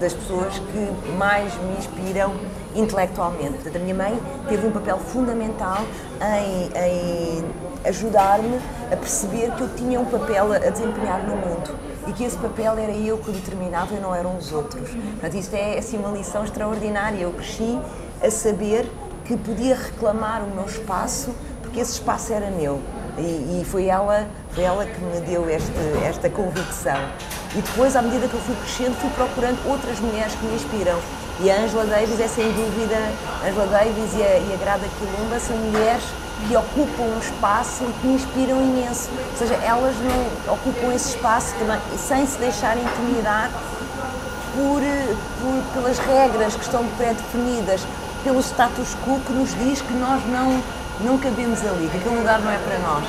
das 0.00 0.14
pessoas 0.14 0.58
que 0.58 1.12
mais 1.18 1.54
me 1.56 1.76
inspiram 1.76 2.32
intelectualmente. 2.74 3.52
Portanto, 3.54 3.76
a 3.76 3.78
minha 3.80 3.94
mãe 3.94 4.18
teve 4.48 4.66
um 4.66 4.70
papel 4.70 4.98
fundamental 4.98 5.84
em, 6.22 6.70
em 6.74 7.44
ajudar-me 7.84 8.58
a 8.90 8.96
perceber 8.96 9.52
que 9.56 9.60
eu 9.60 9.68
tinha 9.74 10.00
um 10.00 10.06
papel 10.06 10.54
a 10.54 10.70
desempenhar 10.70 11.22
no 11.22 11.36
mundo 11.36 11.78
e 12.06 12.12
que 12.14 12.24
esse 12.24 12.36
papel 12.38 12.78
era 12.78 12.92
eu 12.92 13.18
que 13.18 13.30
determinava 13.30 13.94
e 13.94 14.00
não 14.00 14.14
eram 14.14 14.38
os 14.38 14.52
outros. 14.52 14.88
Portanto, 14.88 15.34
isto 15.34 15.54
é 15.54 15.76
assim, 15.76 15.98
uma 15.98 16.16
lição 16.16 16.44
extraordinária. 16.44 17.20
Eu 17.20 17.32
cresci 17.32 17.78
a 18.22 18.30
saber 18.30 18.90
que 19.28 19.36
podia 19.36 19.76
reclamar 19.76 20.42
o 20.42 20.50
meu 20.54 20.64
espaço 20.64 21.34
porque 21.60 21.80
esse 21.80 21.92
espaço 21.92 22.32
era 22.32 22.50
meu. 22.50 22.80
E, 23.18 23.60
e, 23.60 23.64
foi, 23.64 23.86
ela, 23.86 24.26
foi 24.52 24.64
ela 24.64 24.86
que 24.86 25.00
me 25.00 25.20
deu 25.20 25.48
este, 25.50 25.70
esta 26.02 26.30
convicção. 26.30 26.96
E 27.54 27.60
depois, 27.60 27.94
à 27.94 28.00
medida 28.00 28.26
que 28.26 28.34
eu 28.34 28.40
fui 28.40 28.56
crescendo, 28.56 28.96
fui 28.96 29.10
procurando 29.10 29.58
outras 29.68 30.00
mulheres 30.00 30.34
que 30.34 30.46
me 30.46 30.54
inspiram. 30.54 30.98
E 31.40 31.50
a 31.50 31.60
Angela 31.60 31.84
Davis 31.84 32.18
é 32.20 32.26
sem 32.26 32.50
dúvida, 32.52 32.96
Angela 33.46 33.66
Davis 33.66 34.14
e 34.14 34.22
a, 34.22 34.38
e 34.38 34.54
a 34.54 34.56
Grada 34.56 34.84
Quilomba 34.98 35.38
são 35.38 35.56
mulheres 35.56 36.02
que 36.46 36.56
ocupam 36.56 37.02
um 37.02 37.18
espaço 37.18 37.84
e 37.84 37.92
que 38.00 38.06
me 38.06 38.14
inspiram 38.14 38.62
imenso. 38.62 39.10
Ou 39.32 39.36
seja, 39.36 39.54
elas 39.56 39.94
não 39.98 40.54
ocupam 40.54 40.94
esse 40.94 41.16
espaço 41.16 41.54
também, 41.58 41.78
sem 41.98 42.26
se 42.26 42.38
deixarem 42.38 42.82
intimidar 42.82 43.50
por, 44.54 44.80
por, 45.40 45.74
pelas 45.74 45.98
regras 45.98 46.54
que 46.54 46.62
estão 46.62 46.84
pré-definidas, 46.96 47.82
pelo 48.22 48.40
status 48.40 48.96
quo 49.04 49.20
que 49.20 49.32
nos 49.32 49.50
diz 49.58 49.80
que 49.80 49.92
nós 49.94 50.22
não, 50.26 50.62
não 51.00 51.18
cabemos 51.18 51.60
ali, 51.60 51.88
que 51.88 51.96
aquele 51.96 52.16
lugar 52.16 52.40
não 52.40 52.50
é 52.50 52.58
para 52.58 52.78
nós. 52.78 53.04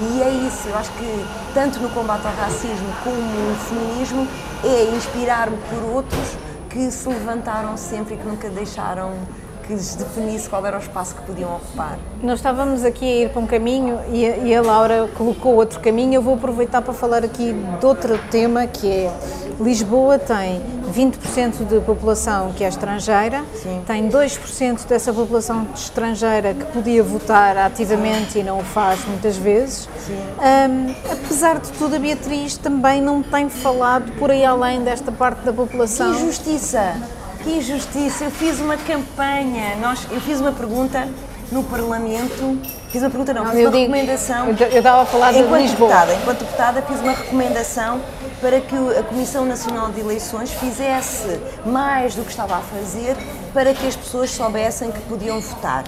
E 0.00 0.22
é 0.22 0.30
isso, 0.30 0.68
eu 0.68 0.76
acho 0.76 0.90
que 0.92 1.26
tanto 1.52 1.80
no 1.80 1.88
combate 1.90 2.26
ao 2.26 2.34
racismo 2.34 2.88
como 3.02 3.16
no 3.16 3.56
feminismo 3.56 4.28
é 4.64 4.84
inspirar-me 4.94 5.56
por 5.68 5.82
outros 5.94 6.36
que 6.70 6.90
se 6.90 7.08
levantaram 7.08 7.76
sempre 7.76 8.14
e 8.14 8.18
que 8.18 8.26
nunca 8.26 8.48
deixaram 8.48 9.14
que 9.68 9.74
lhes 9.74 9.94
definisse 9.94 10.48
qual 10.48 10.64
era 10.64 10.78
o 10.78 10.80
espaço 10.80 11.14
que 11.14 11.22
podiam 11.22 11.54
ocupar. 11.54 11.98
Nós 12.22 12.38
estávamos 12.38 12.84
aqui 12.84 13.04
a 13.04 13.24
ir 13.24 13.28
para 13.28 13.40
um 13.40 13.46
caminho 13.46 14.00
e 14.10 14.26
a, 14.26 14.36
e 14.38 14.56
a 14.56 14.62
Laura 14.62 15.08
colocou 15.14 15.54
outro 15.54 15.78
caminho. 15.80 16.14
Eu 16.14 16.22
vou 16.22 16.34
aproveitar 16.34 16.80
para 16.80 16.94
falar 16.94 17.22
aqui 17.22 17.52
de 17.52 17.86
outro 17.86 18.18
tema 18.30 18.66
que 18.66 18.90
é 18.90 19.12
Lisboa 19.60 20.18
tem 20.18 20.62
20% 20.94 21.66
de 21.66 21.80
população 21.80 22.52
que 22.52 22.64
é 22.64 22.68
estrangeira, 22.68 23.44
Sim. 23.54 23.82
tem 23.86 24.08
2% 24.08 24.86
dessa 24.86 25.12
população 25.12 25.66
estrangeira 25.74 26.54
que 26.54 26.64
podia 26.66 27.02
votar 27.02 27.56
ativamente 27.58 28.38
e 28.38 28.42
não 28.42 28.60
o 28.60 28.64
faz 28.64 29.04
muitas 29.04 29.36
vezes. 29.36 29.86
Um, 30.08 30.94
apesar 31.12 31.58
de 31.58 31.70
tudo, 31.72 31.96
a 31.96 31.98
Beatriz 31.98 32.56
também 32.56 33.02
não 33.02 33.22
tem 33.22 33.50
falado 33.50 34.12
por 34.12 34.30
aí 34.30 34.44
além 34.44 34.82
desta 34.82 35.12
parte 35.12 35.42
da 35.42 35.52
população. 35.52 36.14
Que 36.14 36.22
injustiça! 36.22 37.17
Que 37.48 37.54
injustiça! 37.54 38.24
Eu 38.24 38.30
fiz 38.30 38.60
uma 38.60 38.76
campanha, 38.76 39.74
nós, 39.76 40.06
eu 40.10 40.20
fiz 40.20 40.38
uma 40.38 40.52
pergunta 40.52 41.08
no 41.50 41.64
Parlamento, 41.64 42.60
fiz 42.90 43.00
uma 43.00 43.08
pergunta 43.08 43.32
não, 43.32 43.44
não 43.44 43.52
fiz 43.52 43.60
uma 43.62 43.70
digo, 43.70 43.80
recomendação. 43.80 44.48
Eu 44.48 44.52
estava 44.52 45.00
a 45.00 45.06
falar 45.06 45.32
de 45.32 45.38
enquanto 45.38 45.62
Lisboa. 45.62 45.88
Deputada, 45.88 46.14
enquanto 46.14 46.38
deputada 46.40 46.82
fiz 46.82 47.00
uma 47.00 47.12
recomendação 47.12 48.02
para 48.42 48.60
que 48.60 48.76
a 48.98 49.02
Comissão 49.02 49.46
Nacional 49.46 49.88
de 49.88 50.00
Eleições 50.00 50.52
fizesse 50.52 51.40
mais 51.64 52.14
do 52.14 52.22
que 52.22 52.28
estava 52.28 52.54
a 52.54 52.60
fazer 52.60 53.16
para 53.54 53.72
que 53.72 53.86
as 53.86 53.96
pessoas 53.96 54.30
soubessem 54.30 54.92
que 54.92 55.00
podiam 55.08 55.40
votar. 55.40 55.84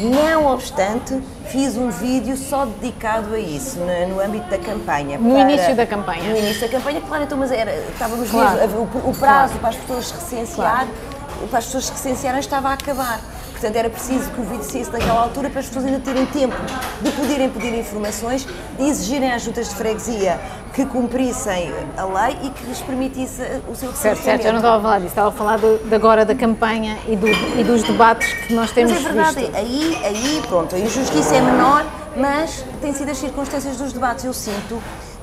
Não 0.00 0.46
obstante, 0.46 1.20
fiz 1.46 1.76
um 1.76 1.90
vídeo 1.90 2.36
só 2.36 2.64
dedicado 2.64 3.34
a 3.34 3.38
isso, 3.38 3.78
no, 3.78 4.14
no 4.14 4.20
âmbito 4.20 4.48
da 4.48 4.58
campanha. 4.58 5.18
No 5.18 5.34
para, 5.34 5.50
início 5.50 5.76
da 5.76 5.86
campanha? 5.86 6.30
No 6.30 6.36
início 6.36 6.62
da 6.62 6.68
campanha, 6.68 7.00
claro, 7.00 7.24
então, 7.24 7.38
mas 7.38 7.52
era, 7.52 7.74
estávamos 7.74 8.30
claro. 8.30 8.58
mesmo, 8.58 8.78
o, 8.78 9.10
o 9.10 9.14
prazo 9.14 9.58
claro. 9.58 9.60
para 9.60 9.68
as 9.68 9.76
pessoas 9.76 10.10
recensear, 10.10 10.86
claro. 10.86 11.48
para 11.48 11.58
as 11.58 11.64
pessoas 11.66 11.88
recensearem 11.90 12.40
estava 12.40 12.68
a 12.70 12.72
acabar. 12.72 13.20
Portanto, 13.62 13.76
era 13.76 13.90
preciso 13.90 14.28
que 14.32 14.40
o 14.40 14.42
vídeo 14.42 14.64
saísse 14.64 14.90
naquela 14.90 15.20
altura 15.20 15.48
para 15.48 15.60
as 15.60 15.66
pessoas 15.66 15.84
ainda 15.84 16.00
terem 16.00 16.26
tempo 16.26 16.56
de 17.00 17.12
poderem 17.12 17.48
pedir 17.48 17.72
informações, 17.78 18.44
de 18.76 18.82
exigirem 18.82 19.32
às 19.32 19.42
juntas 19.42 19.68
de 19.68 19.76
freguesia 19.76 20.40
que 20.74 20.84
cumprissem 20.84 21.72
a 21.96 22.04
lei 22.04 22.38
e 22.42 22.50
que 22.50 22.64
lhes 22.64 22.80
permitisse 22.80 23.40
o 23.70 23.76
seu 23.76 23.92
Certo, 23.92 24.20
certo, 24.20 24.46
eu 24.46 24.52
não 24.52 24.58
estava 24.58 24.78
a 24.78 24.80
falar 24.80 24.96
disso, 24.96 25.10
estava 25.10 25.28
a 25.28 25.32
falar 25.32 25.58
de, 25.58 25.78
de 25.78 25.94
agora 25.94 26.24
da 26.24 26.34
campanha 26.34 26.98
e, 27.06 27.14
do, 27.14 27.28
e, 27.28 27.62
dos 27.62 27.84
debates 27.84 28.32
que 28.32 28.52
nós 28.52 28.72
temos 28.72 28.94
Mas 28.94 29.00
é 29.00 29.08
verdade, 29.12 29.36
visto. 29.36 29.54
Aí, 29.54 30.00
aí, 30.06 30.42
pronto, 30.48 30.74
a 30.74 30.78
injustiça 30.80 31.36
é 31.36 31.40
menor, 31.40 31.86
mas 32.16 32.64
tem 32.80 32.92
sido 32.92 33.12
as 33.12 33.18
circunstâncias 33.18 33.76
dos 33.76 33.92
debates. 33.92 34.24
Eu 34.24 34.32
sinto 34.32 34.82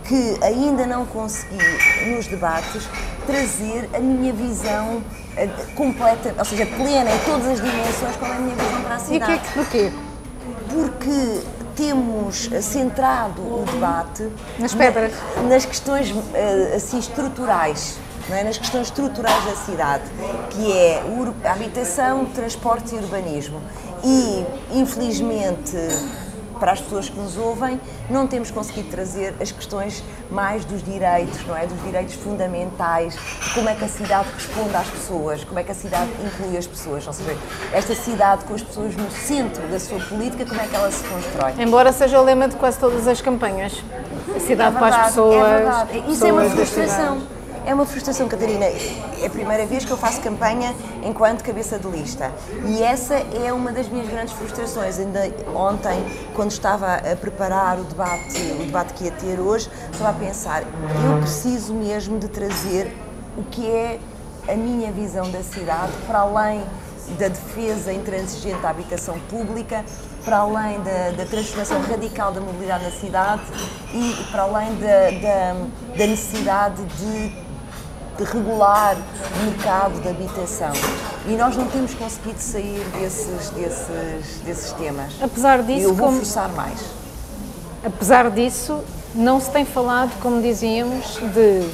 que 0.10 0.44
ainda 0.44 0.88
não 0.88 1.06
consegui, 1.06 1.56
nos 2.08 2.26
debates, 2.26 2.90
trazer 3.28 3.88
a 3.94 4.00
minha 4.00 4.34
visão 4.34 5.04
eh, 5.38 5.48
completa, 5.76 6.34
ou 6.36 6.44
seja, 6.44 6.66
plena 6.66 7.12
em 7.12 7.20
todas 7.20 7.46
as 7.46 7.62
dimensões, 7.62 8.16
qual 8.18 8.34
é 8.34 8.36
a 8.38 8.40
minha 8.40 8.56
visão 8.56 8.82
para 8.82 8.96
a 8.96 9.00
cidade. 9.00 9.34
E 9.34 9.38
que 9.38 9.48
é 9.48 9.52
porquê? 9.54 9.92
Porque 10.68 11.42
temos 11.76 12.50
centrado 12.64 13.40
o 13.40 13.64
debate 13.72 14.28
nas 14.58 14.74
pedras, 14.74 15.14
nas 15.48 15.64
questões 15.64 16.12
eh, 16.34 16.74
assim 16.76 16.98
estruturais. 16.98 17.98
É? 18.32 18.44
nas 18.44 18.60
questões 18.60 18.86
estruturais 18.86 19.44
da 19.44 19.56
cidade, 19.56 20.04
que 20.52 20.72
é 20.72 21.02
habitação, 21.46 22.26
transporte 22.26 22.94
e 22.94 23.00
urbanismo. 23.00 23.60
E, 24.04 24.46
infelizmente, 24.72 25.76
para 26.60 26.74
as 26.74 26.82
pessoas 26.82 27.10
que 27.10 27.18
nos 27.18 27.38
ouvem, 27.38 27.80
não 28.10 28.28
temos 28.28 28.52
conseguido 28.52 28.90
trazer 28.90 29.34
as 29.40 29.52
questões 29.52 30.04
mais 30.30 30.66
dos 30.66 30.84
direitos, 30.84 31.46
não 31.46 31.56
é? 31.56 31.66
Dos 31.66 31.82
direitos 31.84 32.16
fundamentais, 32.16 33.18
como 33.54 33.70
é 33.70 33.76
que 33.76 33.86
a 33.86 33.88
cidade 33.88 34.28
responde 34.34 34.76
às 34.76 34.88
pessoas, 34.88 35.44
como 35.44 35.60
é 35.60 35.64
que 35.64 35.72
a 35.72 35.76
cidade 35.76 36.10
inclui 36.24 36.58
as 36.58 36.68
pessoas, 36.68 37.08
ou 37.08 37.14
seja, 37.14 37.38
esta 37.74 37.96
cidade 37.96 38.46
com 38.46 38.54
as 38.54 38.62
pessoas 38.62 38.96
no 38.96 39.10
centro 39.12 39.66
da 39.68 39.80
sua 39.80 40.00
política, 40.00 40.46
como 40.46 40.60
é 40.60 40.68
que 40.68 40.76
ela 40.76 40.92
se 40.92 41.04
constrói. 41.08 41.54
Embora 41.58 41.92
seja 41.92 42.20
o 42.20 42.24
lema 42.24 42.48
de 42.48 42.56
quase 42.56 42.78
todas 42.78 43.08
as 43.08 43.22
campanhas, 43.22 43.84
a 44.36 44.40
cidade 44.40 44.76
é 44.76 44.80
verdade, 44.80 44.80
para 44.80 44.96
as 44.96 45.08
pessoas. 45.08 45.36
É 45.36 45.58
verdade. 45.58 46.04
Isso 46.12 46.26
é 46.26 46.32
uma 46.32 46.44
frustração 46.44 47.39
é 47.70 47.74
uma 47.74 47.86
frustração, 47.86 48.28
Catarina. 48.28 48.66
É 48.66 49.28
a 49.28 49.30
primeira 49.30 49.64
vez 49.68 49.86
que 49.86 49.92
eu 49.92 49.98
faço 49.98 50.20
campanha 50.22 50.74
enquanto 51.04 51.44
cabeça 51.44 51.78
de 51.78 51.88
lista. 51.88 52.32
E 52.66 52.82
essa 52.82 53.14
é 53.14 53.54
uma 53.54 53.72
das 53.72 53.88
minhas 53.88 54.10
grandes 54.10 54.34
frustrações. 54.34 54.98
Ainda 54.98 55.32
ontem, 55.54 56.04
quando 56.36 56.50
estava 56.50 56.96
a 56.96 57.16
preparar 57.16 57.80
o 57.80 57.84
debate, 57.84 58.42
o 58.60 58.66
debate 58.66 58.94
que 58.94 59.04
ia 59.04 59.12
ter 59.12 59.40
hoje, 59.40 59.70
estava 59.92 60.10
a 60.10 60.14
pensar, 60.14 60.64
eu 60.64 61.20
preciso 61.20 61.76
mesmo 61.76 62.18
de 62.18 62.28
trazer 62.28 62.92
o 63.38 63.44
que 63.44 63.70
é 63.70 64.00
a 64.48 64.56
minha 64.56 64.92
visão 64.92 65.30
da 65.30 65.44
cidade 65.44 65.92
para 66.08 66.22
além 66.22 66.64
da 67.20 67.28
defesa 67.28 67.94
intransigente 67.94 68.60
da 68.62 68.72
habitação 68.72 69.20
pública, 69.30 69.86
para 70.26 70.38
além 70.38 70.80
da, 70.82 71.12
da, 71.12 71.26
transformação 71.26 71.82
radical 71.82 72.32
da 72.32 72.42
mobilidade 72.42 72.84
na 72.84 72.92
cidade 72.92 73.44
e 73.94 74.24
para 74.32 74.44
além 74.44 74.76
da, 74.76 75.12
da, 75.22 75.98
da 75.98 76.08
necessidade 76.08 76.84
de 76.84 77.49
de 78.20 78.32
regular 78.32 78.98
o 78.98 79.46
mercado 79.46 80.02
de 80.02 80.10
habitação. 80.10 80.72
E 81.26 81.32
nós 81.32 81.56
não 81.56 81.68
temos 81.68 81.94
conseguido 81.94 82.40
sair 82.40 82.84
desses, 83.00 83.50
desses, 83.52 84.42
desses 84.44 84.72
temas. 84.74 85.14
Apesar 85.22 85.64
disso, 85.64 85.88
eu 85.88 85.94
vou 85.94 86.08
como... 86.08 86.18
forçar 86.18 86.50
mais. 86.50 86.80
Apesar 87.84 88.30
disso, 88.30 88.80
não 89.16 89.40
se 89.40 89.50
tem 89.52 89.64
falado, 89.64 90.12
como 90.22 90.42
dizíamos, 90.42 91.18
de, 91.34 91.70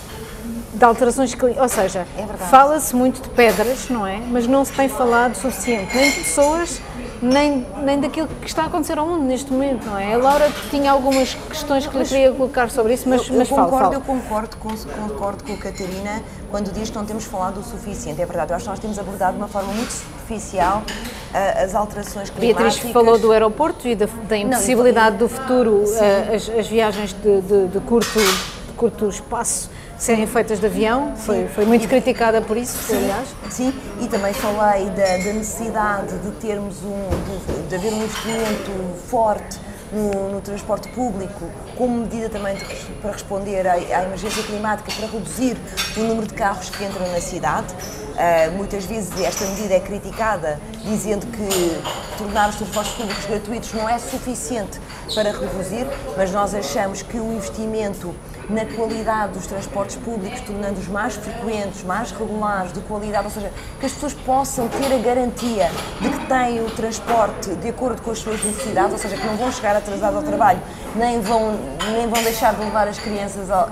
de 0.77 0.85
alterações, 0.85 1.35
ou 1.59 1.69
seja, 1.69 2.05
é 2.17 2.37
fala-se 2.49 2.95
muito 2.95 3.21
de 3.21 3.29
pedras, 3.29 3.89
não 3.89 4.05
é? 4.05 4.17
Mas 4.17 4.45
não 4.45 4.63
se 4.63 4.71
tem 4.71 4.87
falado 4.87 5.35
suficiente 5.35 5.95
nem 5.95 6.11
de 6.11 6.19
pessoas 6.19 6.79
nem, 7.25 7.65
nem 7.83 7.99
daquilo 7.99 8.27
que 8.27 8.47
está 8.47 8.63
a 8.63 8.65
acontecer 8.67 8.97
ao 8.97 9.07
mundo 9.07 9.23
neste 9.23 9.51
momento, 9.51 9.85
não 9.85 9.97
é? 9.97 10.13
A 10.13 10.17
Laura 10.17 10.51
tinha 10.69 10.91
algumas 10.91 11.33
questões 11.33 11.87
que 11.87 11.97
lhe 11.97 12.05
queria 12.05 12.31
colocar 12.31 12.69
sobre 12.69 12.93
isso, 12.93 13.09
mas, 13.09 13.27
eu, 13.27 13.35
mas 13.35 13.49
eu 13.49 13.55
concordo, 13.55 13.77
fala, 13.77 13.93
Eu 13.95 14.01
concordo 14.01 14.57
com, 14.57 14.69
concordo 14.69 15.43
com 15.43 15.53
a 15.53 15.57
Catarina 15.57 16.21
quando 16.51 16.71
diz 16.71 16.89
que 16.89 16.95
não 16.95 17.05
temos 17.05 17.25
falado 17.25 17.59
o 17.59 17.63
suficiente. 17.63 18.21
É 18.21 18.25
verdade, 18.25 18.51
eu 18.51 18.55
acho 18.55 18.65
que 18.65 18.69
nós 18.69 18.79
temos 18.79 18.99
abordado 18.99 19.33
de 19.33 19.39
uma 19.39 19.47
forma 19.47 19.73
muito 19.73 19.91
superficial 19.91 20.83
uh, 20.85 21.63
as 21.63 21.73
alterações 21.73 22.29
climáticas. 22.29 22.75
Beatriz 22.75 22.93
falou 22.93 23.17
do 23.17 23.31
aeroporto 23.31 23.87
e 23.87 23.95
da, 23.95 24.07
da 24.27 24.37
impossibilidade 24.37 25.11
não, 25.11 25.19
do 25.19 25.29
futuro, 25.29 25.83
uh, 25.83 26.35
as, 26.35 26.49
as, 26.49 26.67
viagens 26.67 27.13
de, 27.13 27.41
de, 27.41 27.67
de 27.67 27.79
curto, 27.81 28.19
de 28.19 28.73
curto 28.73 29.09
espaço 29.09 29.69
serem 29.97 30.27
feitas 30.27 30.59
de 30.59 30.65
avião, 30.65 31.15
foi, 31.15 31.47
foi 31.47 31.65
muito 31.65 31.87
criticada 31.87 32.41
por 32.41 32.57
isso, 32.57 32.77
sim, 32.77 32.97
aliás. 32.97 33.27
Sim, 33.49 33.73
e 34.01 34.07
também 34.07 34.33
falei 34.33 34.89
da, 34.89 35.17
da 35.17 35.33
necessidade 35.33 36.17
de 36.19 36.31
termos 36.33 36.83
um, 36.83 37.09
de, 37.09 37.69
de 37.69 37.75
haver 37.75 37.93
um 37.93 38.03
investimento 38.03 38.71
forte 39.07 39.59
no, 39.91 40.31
no, 40.31 40.41
transporte 40.41 40.89
público, 40.89 41.49
como 41.77 41.99
medida 41.99 42.29
também 42.29 42.55
de, 42.55 42.65
para 43.01 43.11
responder 43.11 43.67
à, 43.67 43.73
à, 43.73 44.03
emergência 44.03 44.43
climática, 44.43 44.91
para 44.91 45.07
reduzir 45.07 45.57
o 45.95 45.99
número 46.01 46.27
de 46.27 46.33
carros 46.33 46.69
que 46.69 46.83
entram 46.83 47.09
na 47.11 47.21
cidade. 47.21 47.73
Uh, 48.15 48.51
muitas 48.55 48.85
vezes 48.85 49.11
esta 49.19 49.45
medida 49.45 49.73
é 49.73 49.79
criticada, 49.81 50.57
dizendo 50.85 51.27
que 51.27 52.17
tornar 52.17 52.49
os 52.49 52.55
transportes 52.55 52.93
públicos 52.93 53.25
gratuitos 53.25 53.73
não 53.73 53.89
é 53.89 53.99
suficiente 53.99 54.79
para 55.13 55.31
reduzir, 55.31 55.85
mas 56.15 56.31
nós 56.31 56.55
achamos 56.55 57.01
que 57.01 57.17
o 57.17 57.33
investimento 57.33 58.15
na 58.49 58.65
qualidade 58.65 59.33
dos 59.33 59.47
transportes 59.47 59.97
públicos, 59.97 60.39
tornando-os 60.41 60.87
mais 60.87 61.15
frequentes, 61.15 61.83
mais 61.83 62.11
regulares, 62.11 62.71
de 62.71 62.79
qualidade, 62.81 63.25
ou 63.25 63.31
seja, 63.31 63.51
que 63.79 63.85
as 63.85 63.91
pessoas 63.91 64.13
possam 64.13 64.69
ter 64.69 64.93
a 64.93 64.97
garantia 64.97 65.69
de 65.99 66.09
que 66.09 66.25
têm 66.27 66.61
o 66.61 66.69
transporte 66.71 67.53
de 67.55 67.69
acordo 67.69 68.01
com 68.01 68.11
as 68.11 68.19
suas 68.19 68.41
necessidades, 68.43 68.93
ou 68.93 68.97
seja, 68.97 69.17
que 69.17 69.25
não 69.25 69.35
vão 69.35 69.51
chegar 69.51 69.75
atrasados 69.75 70.17
ao 70.17 70.23
trabalho, 70.23 70.61
nem 70.95 71.19
vão, 71.19 71.59
nem 71.91 72.07
vão 72.07 72.23
deixar 72.23 72.53
de 72.53 72.61
levar 72.61 72.87
as 72.87 72.99
crianças 72.99 73.49
ao, 73.49 73.69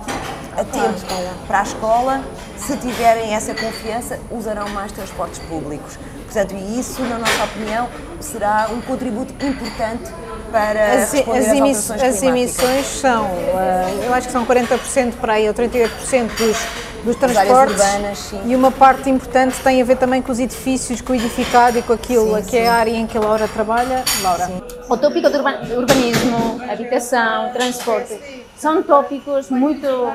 a 0.57 0.63
tempo 0.63 0.99
para 1.47 1.59
a 1.59 1.63
escola, 1.63 2.23
se 2.57 2.77
tiverem 2.77 3.33
essa 3.33 3.53
confiança, 3.53 4.19
usarão 4.31 4.69
mais 4.69 4.91
transportes 4.91 5.39
públicos. 5.39 5.97
Portanto, 6.25 6.55
e 6.55 6.79
isso, 6.79 7.01
na 7.03 7.19
nossa 7.19 7.43
opinião, 7.43 7.89
será 8.19 8.69
um 8.71 8.81
contributo 8.81 9.33
importante 9.45 10.11
para 10.51 10.93
as, 10.93 11.13
as, 11.13 12.01
as 12.01 12.23
emissões 12.23 12.85
são, 12.85 13.25
uh, 13.25 14.03
eu 14.05 14.13
acho 14.13 14.27
que 14.27 14.33
são 14.33 14.45
40% 14.45 15.13
para 15.19 15.33
aí, 15.33 15.47
ou 15.47 15.53
38% 15.53 15.89
dos, 16.37 16.57
dos 17.03 17.15
transportes 17.15 17.81
urbanas, 17.81 18.33
e 18.45 18.55
uma 18.55 18.71
parte 18.71 19.09
importante 19.09 19.59
tem 19.61 19.81
a 19.81 19.85
ver 19.85 19.97
também 19.97 20.21
com 20.21 20.31
os 20.31 20.39
edifícios, 20.39 21.01
com 21.01 21.13
o 21.13 21.15
edificado 21.15 21.79
e 21.79 21.81
com 21.81 21.93
aquilo 21.93 22.35
sim, 22.37 22.43
que 22.43 22.51
sim. 22.51 22.57
é 22.57 22.67
a 22.67 22.73
área 22.73 22.91
em 22.91 23.07
que 23.07 23.17
a 23.17 23.21
Laura 23.21 23.47
trabalha. 23.47 24.03
Laura. 24.21 24.45
Sim. 24.45 24.61
O 24.87 24.95
tópico 24.95 25.27
do 25.27 25.37
urbanismo, 25.37 26.61
habitação, 26.69 27.51
transporte, 27.51 28.45
são 28.55 28.83
tópicos 28.83 29.49
muito 29.49 30.11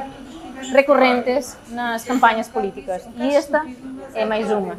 recorrentes 0.72 1.56
nas 1.68 2.04
campanhas 2.04 2.48
políticas 2.48 3.06
e 3.16 3.34
esta 3.34 3.64
é 4.14 4.24
mais 4.24 4.50
uma. 4.50 4.76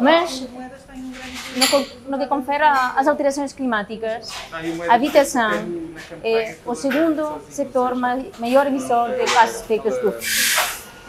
Mas 0.00 0.46
no, 2.08 2.18
que 2.18 2.26
confere 2.26 2.64
às 2.64 3.06
alterações 3.06 3.52
climáticas, 3.52 4.30
a 4.88 4.94
habitação 4.94 5.50
é 6.22 6.56
o 6.64 6.74
segundo 6.74 7.40
setor 7.50 7.94
maior 7.94 8.66
emissor 8.66 9.10
de 9.10 9.32
gases 9.32 9.58
de 9.58 9.64
efeito 9.64 9.88
estufa. 9.88 10.18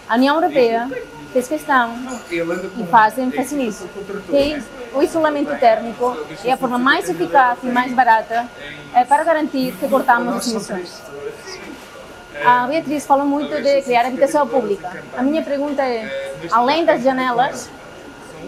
A 0.07 0.15
União 0.15 0.35
Europeia 0.35 0.89
fez 1.31 1.47
questão 1.47 1.95
e 2.31 2.87
faz 2.87 3.17
ênfase 3.17 3.55
nisso, 3.55 3.87
que 4.27 4.59
o 4.93 5.03
isolamento 5.03 5.55
térmico 5.59 6.17
é 6.43 6.51
a 6.51 6.57
forma 6.57 6.79
mais 6.79 7.07
eficaz 7.07 7.59
e 7.61 7.67
mais 7.67 7.91
barata 7.93 8.47
é, 8.95 9.05
para 9.05 9.23
garantir 9.23 9.71
que 9.73 9.87
cortamos 9.87 10.35
as 10.35 10.47
emissões. 10.47 11.01
A 12.45 12.67
Beatriz 12.67 13.05
falou 13.05 13.25
muito 13.25 13.61
de 13.61 13.81
criar 13.81 14.05
habitação 14.05 14.47
pública. 14.47 15.03
A 15.15 15.21
minha 15.21 15.41
pergunta 15.41 15.81
é, 15.81 16.09
além 16.51 16.85
das 16.85 17.03
janelas, 17.03 17.69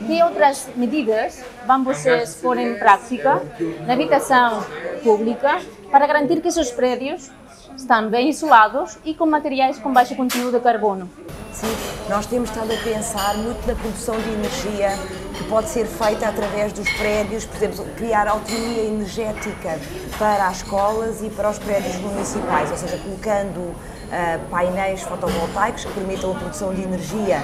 que 0.08 0.24
outras 0.24 0.68
medidas 0.76 1.44
vão 1.66 1.84
vocês 1.84 2.36
pôr 2.36 2.58
em 2.58 2.76
prática 2.78 3.42
na 3.86 3.94
habitação 3.94 4.64
pública 5.04 5.62
para 5.92 6.08
garantir 6.08 6.42
que 6.42 6.48
esses 6.48 6.72
prédios 6.72 7.30
estão 7.76 8.10
bem 8.10 8.30
isolados 8.30 8.98
e 9.04 9.14
com 9.14 9.26
materiais 9.26 9.78
com 9.78 9.92
baixo 9.92 10.16
conteúdo 10.16 10.58
de 10.58 10.60
carbono? 10.64 11.10
Sim, 11.54 11.68
nós 12.10 12.26
temos 12.26 12.50
estado 12.50 12.72
a 12.72 12.78
pensar 12.78 13.36
muito 13.38 13.66
na 13.68 13.76
produção 13.76 14.16
de 14.20 14.30
energia 14.30 14.90
que 15.38 15.44
pode 15.46 15.70
ser 15.70 15.86
feita 15.86 16.28
através 16.28 16.72
dos 16.74 16.90
prédios, 16.94 17.46
por 17.46 17.58
exemplo, 17.58 17.86
criar 17.98 18.28
autonomia 18.28 18.84
energética 18.84 19.80
para 20.18 20.48
as 20.48 20.58
escolas 20.58 21.22
e 21.22 21.30
para 21.30 21.50
os 21.50 21.60
prédios 21.60 21.96
municipais, 21.98 22.72
ou 22.72 22.78
seja, 22.78 22.98
colocando 22.98 23.76
uh, 24.12 24.50
painéis 24.50 25.02
fotovoltaicos 25.02 25.86
que 25.86 25.94
permitam 25.94 26.32
a 26.32 26.36
produção 26.36 26.74
de 26.74 26.84
energia 26.84 27.42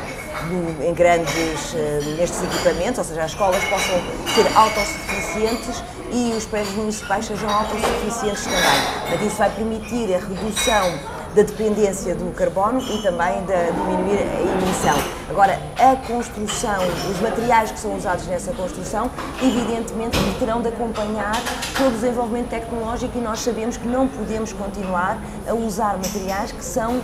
em 0.82 0.93
grandes 0.93 1.74
uh, 1.74 2.18
nestes 2.18 2.43
equipamentos, 2.43 2.99
ou 2.99 3.03
seja, 3.05 3.24
as 3.24 3.32
escolas 3.32 3.63
possam 3.65 3.95
ser 4.36 4.57
autossuficientes 4.57 5.84
e 6.11 6.34
os 6.34 6.45
prédios 6.45 6.76
municipais 6.76 7.26
sejam 7.26 7.49
autossuficientes 7.49 8.43
também. 8.43 9.01
Portanto, 9.01 9.26
isso 9.26 9.38
vai 9.38 9.49
permitir 9.49 10.13
a 10.13 10.20
redução 10.20 11.16
da 11.38 11.43
dependência 11.43 12.15
do 12.15 12.33
carbono 12.33 12.81
e 12.81 12.99
também 13.03 13.43
de 13.45 13.71
diminuir 13.71 14.17
a 14.17 14.41
emissão. 14.41 14.97
Agora, 15.29 15.59
a 15.77 15.95
construção, 15.95 16.79
os 17.11 17.21
materiais 17.21 17.69
que 17.69 17.79
são 17.79 17.95
usados 17.95 18.25
nessa 18.25 18.51
construção, 18.53 19.11
evidentemente 19.39 20.17
terão 20.39 20.63
de 20.63 20.69
acompanhar 20.69 21.35
todo 21.77 21.89
o 21.89 21.91
desenvolvimento 21.91 22.49
tecnológico 22.49 23.15
e 23.19 23.21
nós 23.21 23.41
sabemos 23.41 23.77
que 23.77 23.88
não 23.88 24.07
podemos 24.07 24.51
continuar 24.51 25.19
a 25.47 25.53
usar 25.53 25.97
materiais 25.97 26.51
que 26.51 26.63
são 26.63 26.93
hum, 26.95 27.01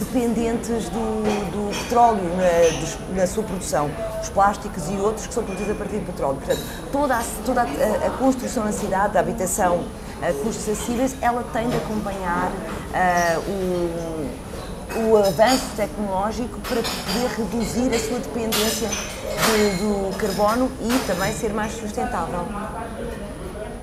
dependentes 0.00 0.90
do, 0.90 1.22
do 1.50 1.78
petróleo 1.84 2.20
na, 2.36 3.20
na, 3.20 3.26
sua 3.26 3.42
produção, 3.42 3.90
os 4.20 4.28
plásticos 4.28 4.90
e 4.90 4.96
outros 4.98 5.26
que 5.26 5.32
são 5.32 5.42
produzidos 5.42 5.72
a 5.72 5.78
partir 5.78 5.96
do 5.96 6.06
petróleo. 6.06 6.36
Portanto, 6.36 6.60
toda 6.92 7.16
a, 7.16 7.22
toda 7.46 7.62
a, 7.62 8.06
a 8.06 8.10
construção 8.18 8.64
na 8.64 8.72
cidade, 8.72 9.14
da 9.14 9.20
habitação, 9.20 9.82
a 10.22 10.32
custos 10.32 10.68
acessíveis, 10.68 11.16
ela 11.20 11.44
tem 11.52 11.68
de 11.68 11.76
acompanhar 11.76 12.50
uh, 12.50 13.50
o, 13.50 15.10
o 15.10 15.16
avanço 15.16 15.66
tecnológico 15.76 16.58
para 16.60 16.82
poder 16.82 17.28
reduzir 17.36 17.94
a 17.94 17.98
sua 17.98 18.18
dependência 18.18 18.88
de, 18.88 19.76
do 19.78 20.16
carbono 20.16 20.70
e 20.80 21.06
também 21.06 21.32
ser 21.32 21.52
mais 21.52 21.72
sustentável. 21.72 22.46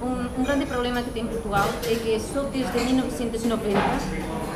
Um, 0.02 0.42
um 0.42 0.44
grande 0.44 0.66
problema 0.66 1.02
que 1.02 1.12
tem 1.12 1.26
Portugal 1.26 1.68
é 1.86 1.96
que 1.96 2.20
só 2.20 2.44
desde 2.44 2.78
1990 2.80 3.80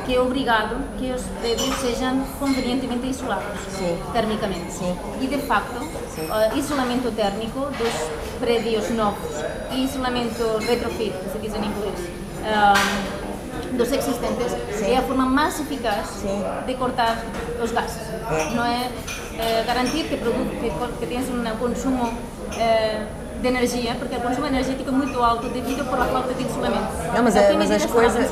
que 0.08 0.14
é 0.14 0.20
obrigado 0.20 0.76
que 0.98 1.12
os 1.12 1.20
prédios 1.38 1.76
sejam 1.80 2.24
convenientemente 2.40 3.06
isolados 3.08 3.60
Sim. 3.76 3.98
termicamente. 4.10 4.72
Sim. 4.72 4.96
E, 5.20 5.26
de 5.26 5.36
facto, 5.36 5.76
uh, 5.76 6.58
isolamento 6.58 7.14
térmico 7.14 7.66
dos 7.76 8.40
prédios 8.40 8.88
novos 8.88 9.44
e 9.70 9.84
isolamento 9.84 10.42
retrofit, 10.66 11.12
que 11.12 11.30
se 11.30 11.38
diz 11.38 11.54
em 11.54 11.58
inglês, 11.58 12.08
um, 12.40 13.76
dos 13.76 13.92
existentes, 13.92 14.56
Sim. 14.78 14.92
é 14.92 14.96
a 14.96 15.02
forma 15.02 15.26
mais 15.26 15.60
eficaz 15.60 16.22
de 16.66 16.74
cortar 16.74 17.22
os 17.62 17.70
gases. 17.70 18.08
É. 18.08 18.54
Não 18.54 18.64
é, 18.64 18.90
é 19.38 19.62
garantir 19.66 20.04
que, 20.04 20.16
produto, 20.16 20.58
que, 20.58 20.98
que 21.00 21.06
tens 21.06 21.28
um 21.28 21.44
consumo 21.58 22.14
é, 22.56 23.04
de 23.42 23.46
energia, 23.46 23.94
porque 23.96 24.16
o 24.16 24.20
consumo 24.20 24.46
energético 24.46 24.88
é 24.88 24.92
muito 24.92 25.22
alto 25.22 25.50
devido 25.50 25.84
por 25.84 26.00
a 26.00 26.04
falta 26.06 26.32
de 26.32 26.44
isolamento. 26.44 26.92
Não, 27.14 27.22
mas, 27.22 27.36
é, 27.36 27.52
mas 27.52 27.70
as 27.70 27.84
coisas 27.84 28.30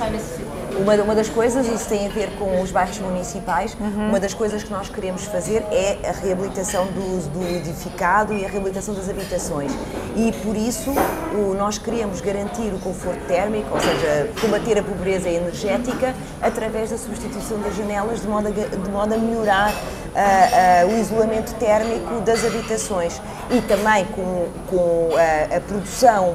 uma, 0.80 0.94
uma 0.94 1.14
das 1.14 1.28
coisas, 1.28 1.66
isso 1.66 1.88
tem 1.88 2.06
a 2.06 2.10
ver 2.10 2.30
com 2.38 2.60
os 2.60 2.70
bairros 2.70 2.98
municipais, 2.98 3.76
uhum. 3.78 4.08
uma 4.08 4.20
das 4.20 4.34
coisas 4.34 4.62
que 4.62 4.70
nós 4.70 4.88
queremos 4.88 5.24
fazer 5.24 5.62
é 5.70 5.98
a 6.08 6.12
reabilitação 6.12 6.86
do, 6.86 7.30
do 7.30 7.56
edificado 7.56 8.32
e 8.32 8.44
a 8.44 8.48
reabilitação 8.48 8.94
das 8.94 9.08
habitações. 9.08 9.72
E 10.16 10.32
por 10.42 10.56
isso 10.56 10.90
o, 11.34 11.54
nós 11.54 11.78
queremos 11.78 12.20
garantir 12.20 12.72
o 12.74 12.78
conforto 12.78 13.20
térmico, 13.26 13.68
ou 13.72 13.80
seja, 13.80 14.30
combater 14.40 14.78
a 14.78 14.82
pobreza 14.82 15.28
energética 15.28 16.14
através 16.40 16.90
da 16.90 16.98
substituição 16.98 17.58
das 17.60 17.76
janelas, 17.76 18.20
de 18.20 18.28
modo 18.28 18.48
a, 18.48 18.50
de 18.50 18.90
modo 18.90 19.14
a 19.14 19.18
melhorar 19.18 19.72
uh, 19.72 20.88
uh, 20.88 20.94
o 20.94 20.98
isolamento 20.98 21.54
térmico 21.54 22.20
das 22.20 22.44
habitações 22.44 23.20
e 23.50 23.60
também 23.62 24.04
com, 24.06 24.48
com 24.68 25.10
a, 25.16 25.56
a 25.56 25.60
produção 25.60 26.34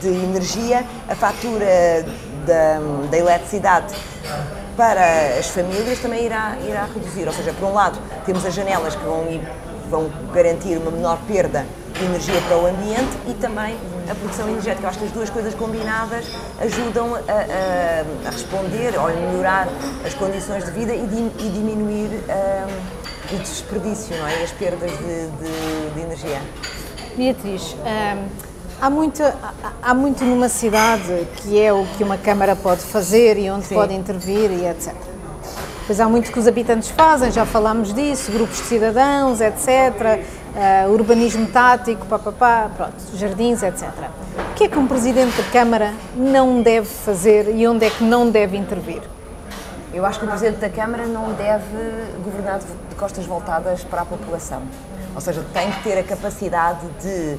de 0.00 0.08
energia, 0.08 0.84
a 1.08 1.14
fatura 1.14 2.04
da, 2.46 2.78
da 3.10 3.18
eletricidade 3.18 3.94
para 4.76 5.38
as 5.38 5.48
famílias 5.48 5.98
também 5.98 6.24
irá, 6.24 6.56
irá 6.66 6.86
reduzir. 6.92 7.26
Ou 7.26 7.32
seja, 7.32 7.52
por 7.52 7.68
um 7.68 7.74
lado, 7.74 7.98
temos 8.24 8.44
as 8.44 8.54
janelas 8.54 8.94
que 8.94 9.04
vão, 9.04 9.40
vão 9.90 10.10
garantir 10.32 10.76
uma 10.78 10.90
menor 10.90 11.18
perda 11.26 11.66
de 11.98 12.04
energia 12.04 12.40
para 12.48 12.56
o 12.56 12.66
ambiente 12.66 13.16
e 13.28 13.34
também 13.34 13.76
a 14.10 14.14
produção 14.14 14.48
energética. 14.48 14.84
Eu 14.84 14.88
acho 14.88 14.98
que 14.98 15.04
as 15.04 15.12
duas 15.12 15.30
coisas 15.30 15.54
combinadas 15.54 16.26
ajudam 16.60 17.14
a, 17.14 17.18
a, 17.18 18.28
a 18.28 18.30
responder 18.30 18.98
ou 18.98 19.06
a 19.06 19.12
melhorar 19.12 19.68
as 20.06 20.14
condições 20.14 20.64
de 20.64 20.70
vida 20.70 20.94
e, 20.94 21.06
de, 21.06 21.44
e 21.44 21.50
diminuir 21.50 22.08
um, 22.08 23.02
o 23.34 23.38
desperdício 23.38 24.16
não 24.16 24.26
é? 24.26 24.40
e 24.40 24.44
as 24.44 24.52
perdas 24.52 24.90
de, 24.90 25.26
de, 25.26 25.94
de 25.94 26.00
energia. 26.00 26.40
Beatriz, 27.16 27.76
um 27.84 28.51
Há 28.82 28.90
muito, 28.90 29.22
há 29.80 29.94
muito 29.94 30.24
numa 30.24 30.48
cidade 30.48 31.24
que 31.36 31.56
é 31.56 31.72
o 31.72 31.86
que 31.96 32.02
uma 32.02 32.18
Câmara 32.18 32.56
pode 32.56 32.80
fazer 32.80 33.38
e 33.38 33.48
onde 33.48 33.66
Sim. 33.66 33.76
pode 33.76 33.94
intervir 33.94 34.50
e 34.50 34.66
etc. 34.66 34.92
Pois 35.86 36.00
há 36.00 36.08
muito 36.08 36.32
que 36.32 36.38
os 36.40 36.48
habitantes 36.48 36.88
fazem, 36.88 37.30
já 37.30 37.46
falámos 37.46 37.94
disso, 37.94 38.32
grupos 38.32 38.56
de 38.56 38.64
cidadãos, 38.64 39.40
etc., 39.40 39.68
uh, 39.68 40.90
urbanismo 40.90 41.46
tático, 41.46 42.04
papapá, 42.06 42.68
pronto, 42.76 42.96
jardins, 43.14 43.62
etc. 43.62 43.88
O 44.50 44.54
que 44.54 44.64
é 44.64 44.68
que 44.68 44.76
um 44.76 44.88
Presidente 44.88 45.40
da 45.40 45.48
Câmara 45.52 45.92
não 46.16 46.60
deve 46.60 46.88
fazer 46.88 47.54
e 47.54 47.64
onde 47.68 47.86
é 47.86 47.90
que 47.90 48.02
não 48.02 48.30
deve 48.30 48.56
intervir? 48.56 49.02
Eu 49.94 50.04
acho 50.04 50.18
que 50.18 50.24
o 50.24 50.28
Presidente 50.28 50.58
da 50.58 50.68
Câmara 50.68 51.06
não 51.06 51.32
deve 51.34 52.18
governar 52.24 52.58
de 52.58 52.96
costas 52.96 53.24
voltadas 53.26 53.84
para 53.84 54.02
a 54.02 54.04
população. 54.04 54.62
Ou 55.14 55.20
seja, 55.20 55.44
tem 55.54 55.70
que 55.70 55.84
ter 55.84 55.96
a 56.00 56.02
capacidade 56.02 56.80
de 57.00 57.38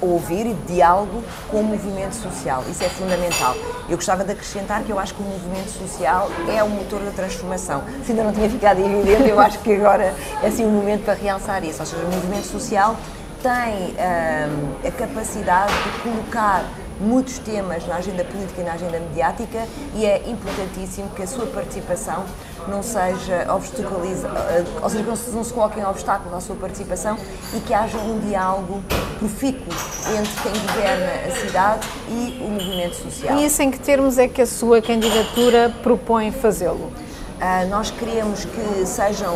ouvir 0.00 0.46
e 0.46 0.54
diálogo 0.66 1.22
com 1.48 1.60
o 1.60 1.64
movimento 1.64 2.14
social. 2.14 2.64
Isso 2.70 2.84
é 2.84 2.88
fundamental. 2.88 3.54
Eu 3.88 3.96
gostava 3.96 4.24
de 4.24 4.32
acrescentar 4.32 4.82
que 4.82 4.90
eu 4.90 4.98
acho 4.98 5.14
que 5.14 5.22
o 5.22 5.26
movimento 5.26 5.70
social 5.70 6.30
é 6.48 6.62
o 6.62 6.68
motor 6.68 7.00
da 7.00 7.10
transformação. 7.10 7.82
Se 8.04 8.12
ainda 8.12 8.24
não 8.24 8.32
tinha 8.32 8.48
ficado 8.48 8.80
evidente, 8.80 9.28
eu 9.28 9.40
acho 9.40 9.58
que 9.58 9.74
agora 9.74 10.14
é 10.42 10.46
assim 10.46 10.64
o 10.64 10.68
um 10.68 10.72
momento 10.72 11.04
para 11.04 11.14
realçar 11.14 11.64
isso. 11.64 11.80
Ou 11.80 11.86
seja, 11.86 12.02
o 12.02 12.10
movimento 12.10 12.46
social 12.46 12.96
tem 13.42 13.90
hum, 13.92 14.74
a 14.86 14.90
capacidade 14.90 15.72
de 15.72 15.98
colocar 16.00 16.64
muitos 17.00 17.38
temas 17.38 17.86
na 17.86 17.96
agenda 17.96 18.24
política 18.24 18.60
e 18.60 18.64
na 18.64 18.72
agenda 18.72 19.00
mediática 19.00 19.66
e 19.94 20.04
é 20.04 20.28
importantíssimo 20.28 21.08
que 21.10 21.22
a 21.22 21.26
sua 21.26 21.46
participação 21.46 22.24
não 22.68 22.82
seja 22.82 23.46
obstaculizada, 23.52 24.38
eh, 24.38 24.64
ou 24.82 24.88
seja, 24.88 25.02
que 25.02 25.08
não 25.08 25.16
se, 25.16 25.30
não 25.30 25.44
se 25.44 25.52
coloquem 25.52 25.84
obstáculos 25.84 26.34
à 26.34 26.40
sua 26.40 26.56
participação 26.56 27.18
e 27.54 27.60
que 27.60 27.74
haja 27.74 27.98
um 27.98 28.18
diálogo 28.20 28.82
profícuo 29.18 29.72
entre 30.18 30.42
quem 30.42 30.52
governa 30.62 31.28
a 31.28 31.30
cidade 31.30 31.88
e 32.08 32.42
o 32.42 32.48
movimento 32.48 32.96
social. 32.96 33.38
E 33.38 33.46
isso 33.46 33.62
em 33.62 33.70
que 33.70 33.78
termos 33.78 34.18
é 34.18 34.28
que 34.28 34.40
a 34.40 34.46
sua 34.46 34.80
candidatura 34.80 35.74
propõe 35.82 36.30
fazê-lo? 36.30 36.90
Uh, 37.34 37.68
nós 37.68 37.90
queremos 37.90 38.44
que 38.44 38.86
sejam 38.86 39.34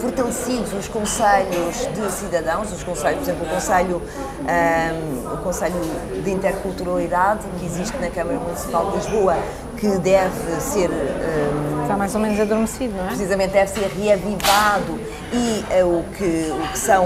fortalecidos 0.00 0.72
os 0.72 0.88
conselhos 0.88 1.76
de 1.94 2.10
cidadãos, 2.10 2.72
os 2.72 2.82
conselhos, 2.82 3.18
por 3.18 3.22
exemplo, 3.22 3.46
o 3.46 3.50
Conselho, 3.50 4.02
um, 4.40 5.34
o 5.34 5.36
Conselho 5.38 5.80
de 6.24 6.30
Interculturalidade, 6.30 7.46
que 7.58 7.66
existe 7.66 7.96
na 7.98 8.08
Câmara 8.08 8.38
Municipal 8.38 8.90
de 8.90 8.96
Lisboa, 8.96 9.36
que 9.80 9.98
deve 9.98 10.60
ser. 10.60 10.90
Um, 10.90 11.80
Está 11.82 11.96
mais 11.96 12.14
ou 12.14 12.20
menos 12.20 12.38
adormecido, 12.38 12.94
não 12.94 13.04
é? 13.04 13.08
Precisamente, 13.08 13.50
deve 13.50 13.70
ser 13.70 13.90
reavivado 14.00 15.00
e 15.32 15.82
uh, 15.82 15.98
o, 15.98 16.04
que, 16.16 16.52
o 16.52 16.72
que 16.72 16.78
são 16.78 17.04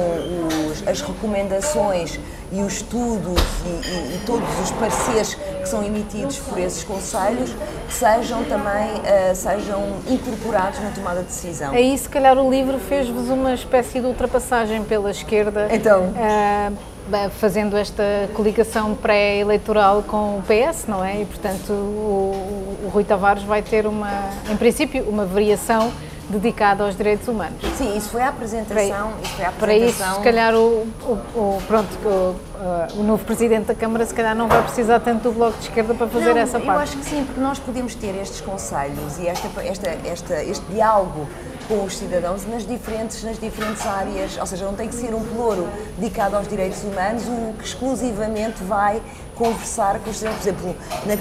os, 0.69 0.87
as 0.87 1.01
recomendações 1.01 2.21
e 2.53 2.61
os 2.61 2.75
estudos 2.75 3.43
e, 3.65 3.89
e, 3.89 4.17
e, 4.17 4.21
todos 4.27 4.47
os 4.63 4.71
pareceres 4.73 5.35
que 5.35 5.67
são 5.67 5.83
emitidos 5.83 6.39
por 6.39 6.59
esses 6.59 6.85
conselhos 6.85 7.55
sejam 7.89 8.45
também 8.45 8.91
uh, 9.01 9.35
sejam 9.35 9.83
incorporados 10.07 10.79
na 10.81 10.91
tomada 10.91 11.21
de 11.21 11.29
decisão. 11.29 11.73
Aí, 11.73 11.97
se 11.97 12.09
calhar, 12.09 12.37
o 12.37 12.51
livro 12.51 12.79
fez-vos 12.79 13.31
uma 13.31 13.55
espécie 13.55 14.01
de 14.01 14.07
ultrapassagem 14.07 14.85
pela 14.85 15.11
esquerda. 15.11 15.69
Então. 15.71 16.09
Uh, 16.09 16.94
fazendo 17.39 17.77
esta 17.77 18.03
coligação 18.35 18.95
pré-eleitoral 18.95 20.03
com 20.03 20.39
o 20.39 20.43
PS, 20.43 20.87
não 20.87 21.05
é? 21.05 21.23
E, 21.23 21.25
portanto, 21.25 21.73
o, 21.73 22.79
o 22.85 22.91
Rui 22.93 23.05
Tavares 23.05 23.43
vai 23.43 23.63
ter 23.63 23.87
uma, 23.87 24.31
em 24.51 24.57
princípio, 24.57 25.05
uma 25.05 25.25
variação 25.25 25.93
dedicada 26.29 26.85
aos 26.85 26.97
direitos 26.97 27.29
humanos. 27.29 27.61
Sim, 27.77 27.97
isso 27.97 28.09
foi 28.09 28.23
a 28.23 28.29
apresentação. 28.29 28.75
Para, 28.75 29.23
isso, 29.23 29.35
foi 29.35 29.45
a 29.45 29.49
apresentação. 29.49 29.59
para 29.59 29.77
isso, 29.77 30.15
se 30.15 30.21
calhar, 30.21 30.55
o, 30.55 30.87
o, 31.03 31.13
o 31.35 31.63
pronto, 31.67 31.89
o, 32.05 33.01
o, 33.01 33.03
novo 33.03 33.25
Presidente 33.25 33.67
da 33.67 33.75
Câmara, 33.75 34.05
se 34.07 34.15
calhar, 34.15 34.35
não 34.35 34.49
vai 34.49 34.63
precisar 34.63 35.01
tanto 35.01 35.25
do 35.25 35.33
Bloco 35.33 35.59
de 35.59 35.65
Esquerda 35.65 35.95
para 35.95 36.07
fazer 36.07 36.35
não, 36.35 36.41
essa 36.41 36.59
parte. 36.59 36.71
Eu 36.71 36.79
acho 36.79 36.97
que 36.97 37.05
sim, 37.05 37.25
porque 37.25 37.41
nós 37.41 37.59
podemos 37.59 37.95
ter 37.95 38.15
estes 38.21 38.41
conselhos 38.41 39.19
e 39.19 39.29
esta, 39.29 39.49
esta, 39.63 39.91
esta, 40.07 40.43
este 40.43 40.65
diálogo 40.73 41.27
com 41.69 41.85
os 41.85 41.97
cidadãos 41.97 42.47
nas 42.47 42.67
diferentes, 42.67 43.23
nas 43.23 43.39
diferentes 43.39 43.87
áreas, 43.87 44.37
ou 44.39 44.47
seja, 44.47 44.65
não 44.65 44.75
tem 44.75 44.89
que 44.89 44.95
ser 44.95 45.15
um 45.15 45.23
ploro 45.23 45.69
dedicado 45.99 46.37
aos 46.37 46.47
direitos 46.49 46.83
humanos, 46.83 47.25
o 47.27 47.55
que 47.59 47.65
exclusivamente 47.65 48.63
vai 48.65 49.01
conversar 49.35 49.99
com 50.01 50.11
os 50.11 50.17
cidadãos, 50.17 50.43
por 50.43 50.49
exemplo, 50.49 50.77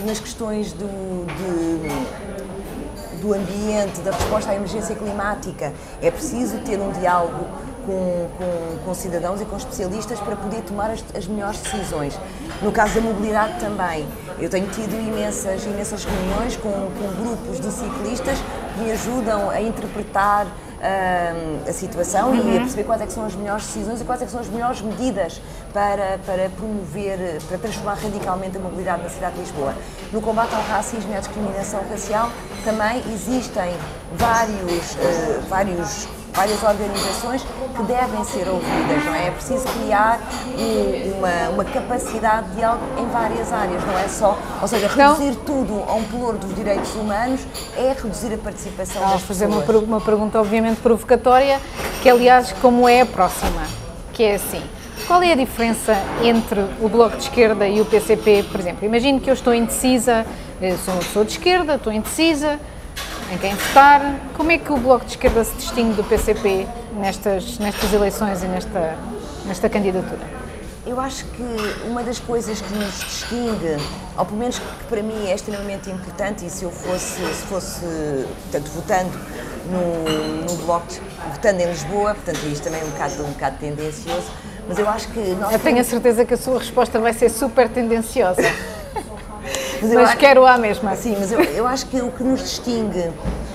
nas 0.06 0.20
questões 0.20 0.74
do, 0.74 1.26
de, 1.26 3.22
do 3.22 3.34
ambiente, 3.34 4.02
da 4.02 4.12
resposta 4.12 4.52
à 4.52 4.56
emergência 4.56 4.96
climática. 4.96 5.74
É 6.02 6.12
preciso 6.12 6.58
ter 6.60 6.80
um 6.80 6.92
diálogo 6.92 7.46
com, 7.86 8.30
com, 8.38 8.86
com, 8.86 8.94
cidadãos 8.94 9.42
e 9.42 9.46
com 9.46 9.58
especialistas 9.58 10.20
para 10.20 10.36
poder 10.36 10.62
tomar 10.62 10.92
as, 10.92 11.04
as, 11.16 11.28
melhores 11.28 11.60
decisões. 11.60 12.18
No 12.62 12.72
caso 12.72 12.96
da 12.96 13.02
mobilidade 13.02 13.60
também, 13.60 14.08
eu 14.40 14.50
tenho 14.50 14.68
tido 14.68 14.94
imensas, 14.94 15.66
imensas 15.66 16.06
reuniões 16.06 16.56
com, 16.58 16.70
com 16.72 17.24
grupos 17.24 17.60
de 17.60 17.72
ciclistas 17.72 18.38
me 18.78 18.92
ajudam 18.92 19.50
a 19.50 19.62
interpretar 19.62 20.46
uh, 20.46 21.70
a 21.70 21.74
situação 21.74 22.30
uhum. 22.30 22.36
e 22.36 22.40
a 22.40 22.44
uhum. 22.44 22.60
perceber 22.60 22.84
quais 22.84 23.02
é 23.02 23.08
são 23.08 23.26
as 23.26 23.36
melhores 23.36 23.66
decisões 23.66 24.02
e 24.02 24.04
quais 24.04 24.22
é 24.22 24.28
são 24.28 24.40
as 24.40 24.48
melhores 24.48 24.82
medidas 24.82 25.42
para, 25.72 26.20
para 26.26 26.50
promover, 26.50 27.42
para 27.48 27.58
transformar 27.58 27.96
radicalmente 27.96 28.58
a 28.58 28.60
mobilidade 28.60 29.04
na 29.04 29.10
cidade 29.10 29.36
de 29.36 29.42
Lisboa. 29.42 29.74
No 30.12 30.22
combate 30.22 30.54
ao 30.54 30.62
racismo 30.64 31.12
e 31.12 31.16
à 31.16 31.20
discriminação 31.20 31.82
racial 31.90 32.30
também 32.64 33.02
existem 33.14 33.74
vários, 34.16 34.94
uh, 34.94 35.42
vários 35.50 36.08
várias 36.34 36.62
organizações 36.64 37.44
que 37.76 37.84
devem 37.84 38.24
ser 38.24 38.48
ouvidas, 38.50 39.06
não 39.06 39.16
é? 39.16 39.28
É 39.28 39.32
preciso 39.32 39.66
criar 39.66 40.20
uma, 41.18 41.50
uma 41.54 41.66
capacidade 41.66 42.50
de 42.50 42.56
diálogo 42.58 42.84
em 43.00 43.06
várias 43.08 43.52
áreas, 43.54 43.84
não 43.86 43.98
é 43.98 44.08
só, 44.08 44.38
ou 44.62 44.68
seja, 44.68 44.88
reduzir 44.88 45.36
não. 45.38 45.46
tudo 45.46 45.84
a 45.88 45.94
um 45.94 46.04
pelour 46.04 46.34
dos 46.34 46.56
direitos 46.56 46.94
humanos 46.96 47.42
é 47.78 47.94
reduzir 47.94 48.34
a 48.34 48.38
participação 48.38 49.02
Vou 49.02 49.12
das 49.12 49.22
fazer 49.22 49.46
pessoas. 49.48 49.66
fazer 49.66 49.78
uma, 49.80 49.98
uma 49.98 50.02
pergunta 50.02 50.40
obviamente 50.40 50.82
provocatória, 50.82 51.60
que 52.02 52.10
aliás 52.10 52.52
como 52.54 52.88
é 52.90 53.02
a 53.02 53.06
próxima, 53.06 53.64
que 54.12 54.24
é 54.24 54.36
assim, 54.36 54.62
qual 55.08 55.22
é 55.22 55.34
a 55.34 55.36
diferença 55.36 55.96
entre 56.24 56.62
o 56.82 56.90
Bloco 56.90 57.18
de 57.18 57.24
Esquerda 57.24 57.68
e 57.68 57.82
o 57.82 57.86
PCP, 57.86 58.46
por 58.52 58.60
exemplo? 58.60 58.86
Imagino 58.86 59.20
que 59.20 59.30
eu 59.30 59.34
estou 59.34 59.54
indecisa, 59.54 60.26
sou 60.84 60.94
uma 60.94 61.04
pessoa 61.04 61.26
de 61.26 61.32
esquerda, 61.32 61.76
estou 61.76 61.92
indecisa, 61.92 62.60
em 63.32 63.38
quem 63.38 63.56
votar. 63.56 64.20
Como 64.36 64.52
é 64.52 64.58
que 64.58 64.72
o 64.72 64.78
Bloco 64.78 65.06
de 65.06 65.12
Esquerda 65.12 65.44
se 65.44 65.56
distingue 65.56 65.94
do 65.94 66.04
PCP 66.04 66.68
nestas, 66.96 67.58
nestas 67.60 67.94
eleições 67.94 68.44
e 68.44 68.48
nesta, 68.48 68.98
nesta 69.46 69.70
candidatura? 69.70 70.44
Eu 70.86 71.00
acho 71.00 71.24
que 71.28 71.44
uma 71.88 72.04
das 72.04 72.20
coisas 72.20 72.60
que 72.60 72.74
nos 72.74 73.00
distingue, 73.00 73.78
ou 74.18 74.26
pelo 74.26 74.38
menos 74.38 74.60
que 74.60 74.84
para 74.90 75.02
mim 75.02 75.28
é 75.28 75.34
extremamente 75.34 75.90
importante, 75.90 76.46
e 76.46 76.50
se 76.50 76.66
eu 76.66 76.72
fosse, 76.72 77.22
se 77.22 77.46
fosse 77.48 77.86
portanto, 78.44 78.70
votando 78.76 79.18
no, 79.72 80.46
no 80.46 80.66
Bloco, 80.66 80.88
votando 81.32 81.62
em 81.62 81.68
Lisboa, 81.68 82.14
portanto 82.16 82.46
isto 82.52 82.64
também 82.64 82.82
é 82.82 82.84
um 82.84 82.90
bocado, 82.90 83.24
um 83.24 83.32
bocado 83.32 83.58
tendencioso, 83.60 84.28
mas 84.68 84.78
eu 84.78 84.90
acho 84.90 85.08
que 85.08 85.20
nós... 85.20 85.54
Eu 85.54 85.60
tenho 85.60 85.80
a 85.80 85.84
certeza 85.86 86.26
que 86.26 86.34
a 86.34 86.38
sua 86.38 86.60
resposta 86.60 87.00
vai 87.00 87.14
ser 87.14 87.30
super 87.30 87.70
tendenciosa. 87.70 88.42
Mas, 89.84 89.94
mas 89.94 90.16
quero 90.16 90.46
a 90.46 90.58
mesma. 90.58 90.96
Sim, 90.96 91.18
mas 91.20 91.32
eu, 91.32 91.42
eu 91.42 91.68
acho 91.68 91.86
que 91.88 92.02
o 92.02 92.12
que 92.12 92.24
nos 92.24 92.42
distingue 92.42 93.12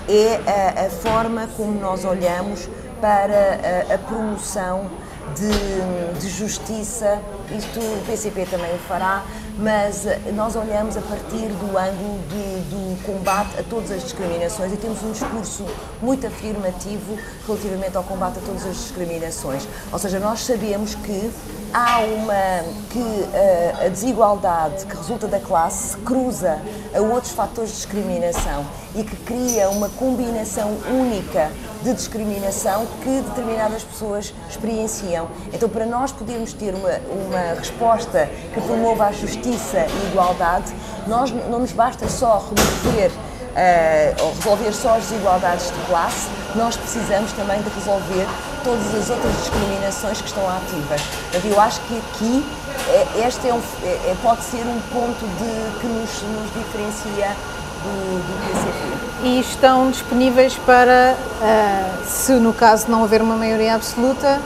é 0.08 0.40
a, 0.46 0.86
a 0.86 0.90
forma 0.90 1.48
como 1.56 1.80
nós 1.80 2.04
olhamos 2.04 2.68
para 3.00 3.86
a, 3.90 3.94
a 3.94 3.98
promoção 3.98 4.90
de, 5.34 6.20
de, 6.20 6.28
justiça, 6.28 7.20
isto 7.56 7.78
o 7.78 8.04
PCP 8.06 8.46
também 8.46 8.74
o 8.74 8.78
fará, 8.78 9.22
mas 9.58 10.06
nós 10.34 10.56
olhamos 10.56 10.96
a 10.96 11.00
partir 11.02 11.48
do 11.48 11.76
ângulo 11.76 12.18
de, 12.28 12.60
do 12.70 13.04
combate 13.04 13.58
a 13.58 13.62
todas 13.62 13.90
as 13.90 14.02
discriminações 14.02 14.72
e 14.72 14.76
temos 14.76 15.02
um 15.02 15.12
discurso 15.12 15.64
muito 16.00 16.26
afirmativo 16.26 17.18
relativamente 17.46 17.96
ao 17.96 18.04
combate 18.04 18.38
a 18.38 18.40
todas 18.40 18.66
as 18.66 18.76
discriminações. 18.76 19.68
Ou 19.92 19.98
seja, 19.98 20.18
nós 20.18 20.40
sabemos 20.40 20.94
que 20.94 21.30
há 21.72 22.00
uma 22.00 22.64
que 22.90 23.78
a, 23.80 23.86
a 23.86 23.88
desigualdade 23.88 24.86
que 24.86 24.96
resulta 24.96 25.26
da 25.26 25.38
classe 25.38 25.90
se 25.90 25.96
cruza 25.98 26.58
a 26.94 27.00
outros 27.00 27.32
fatores 27.32 27.70
de 27.70 27.76
discriminação 27.76 28.66
e 28.94 29.04
que 29.04 29.16
cria 29.16 29.68
uma 29.70 29.88
combinação 29.90 30.76
única 30.90 31.50
de 31.82 31.92
discriminação 31.94 32.86
que 33.02 33.20
determinadas 33.20 33.82
pessoas 33.82 34.34
experienciam. 34.48 35.28
Então, 35.52 35.68
para 35.68 35.86
nós 35.86 36.10
podermos 36.10 36.52
ter 36.52 36.74
uma, 36.74 37.00
uma 37.10 37.54
resposta 37.58 38.28
que 38.52 38.60
promova 38.60 39.06
a 39.06 39.12
justiça 39.12 39.78
e 39.78 40.06
a 40.06 40.10
igualdade, 40.10 40.74
nós 41.06 41.30
não 41.30 41.60
nos 41.60 41.72
basta 41.72 42.08
só 42.08 42.38
remover 42.38 43.10
uh, 43.10 44.24
ou 44.24 44.34
resolver 44.34 44.72
só 44.72 44.96
as 44.96 45.04
desigualdades 45.04 45.66
de 45.66 45.86
classe, 45.86 46.28
nós 46.54 46.76
precisamos 46.76 47.32
também 47.32 47.60
de 47.62 47.68
resolver 47.70 48.26
todas 48.68 48.94
as 48.94 49.08
outras 49.08 49.34
discriminações 49.38 50.20
que 50.20 50.28
estão 50.28 50.46
ativas. 50.46 51.00
Portanto, 51.00 51.46
eu 51.46 51.58
acho 51.58 51.80
que 51.80 51.96
aqui 51.96 52.44
é, 52.90 53.26
este 53.26 53.48
é 53.48 53.54
um, 53.54 53.62
é, 53.82 53.88
é, 53.88 54.16
pode 54.22 54.42
ser 54.42 54.60
um 54.60 54.78
ponto 54.92 55.24
de, 55.38 55.80
que 55.80 55.86
nos, 55.86 56.22
nos 56.22 56.52
diferencia 56.52 57.34
do, 57.82 58.18
do 58.18 58.46
PCP. 58.46 59.26
E 59.26 59.40
estão 59.40 59.90
disponíveis 59.90 60.54
para, 60.66 61.16
uh, 61.16 62.06
se 62.06 62.32
no 62.32 62.52
caso 62.52 62.90
não 62.90 63.00
houver 63.00 63.22
uma 63.22 63.36
maioria 63.36 63.74
absoluta, 63.74 64.38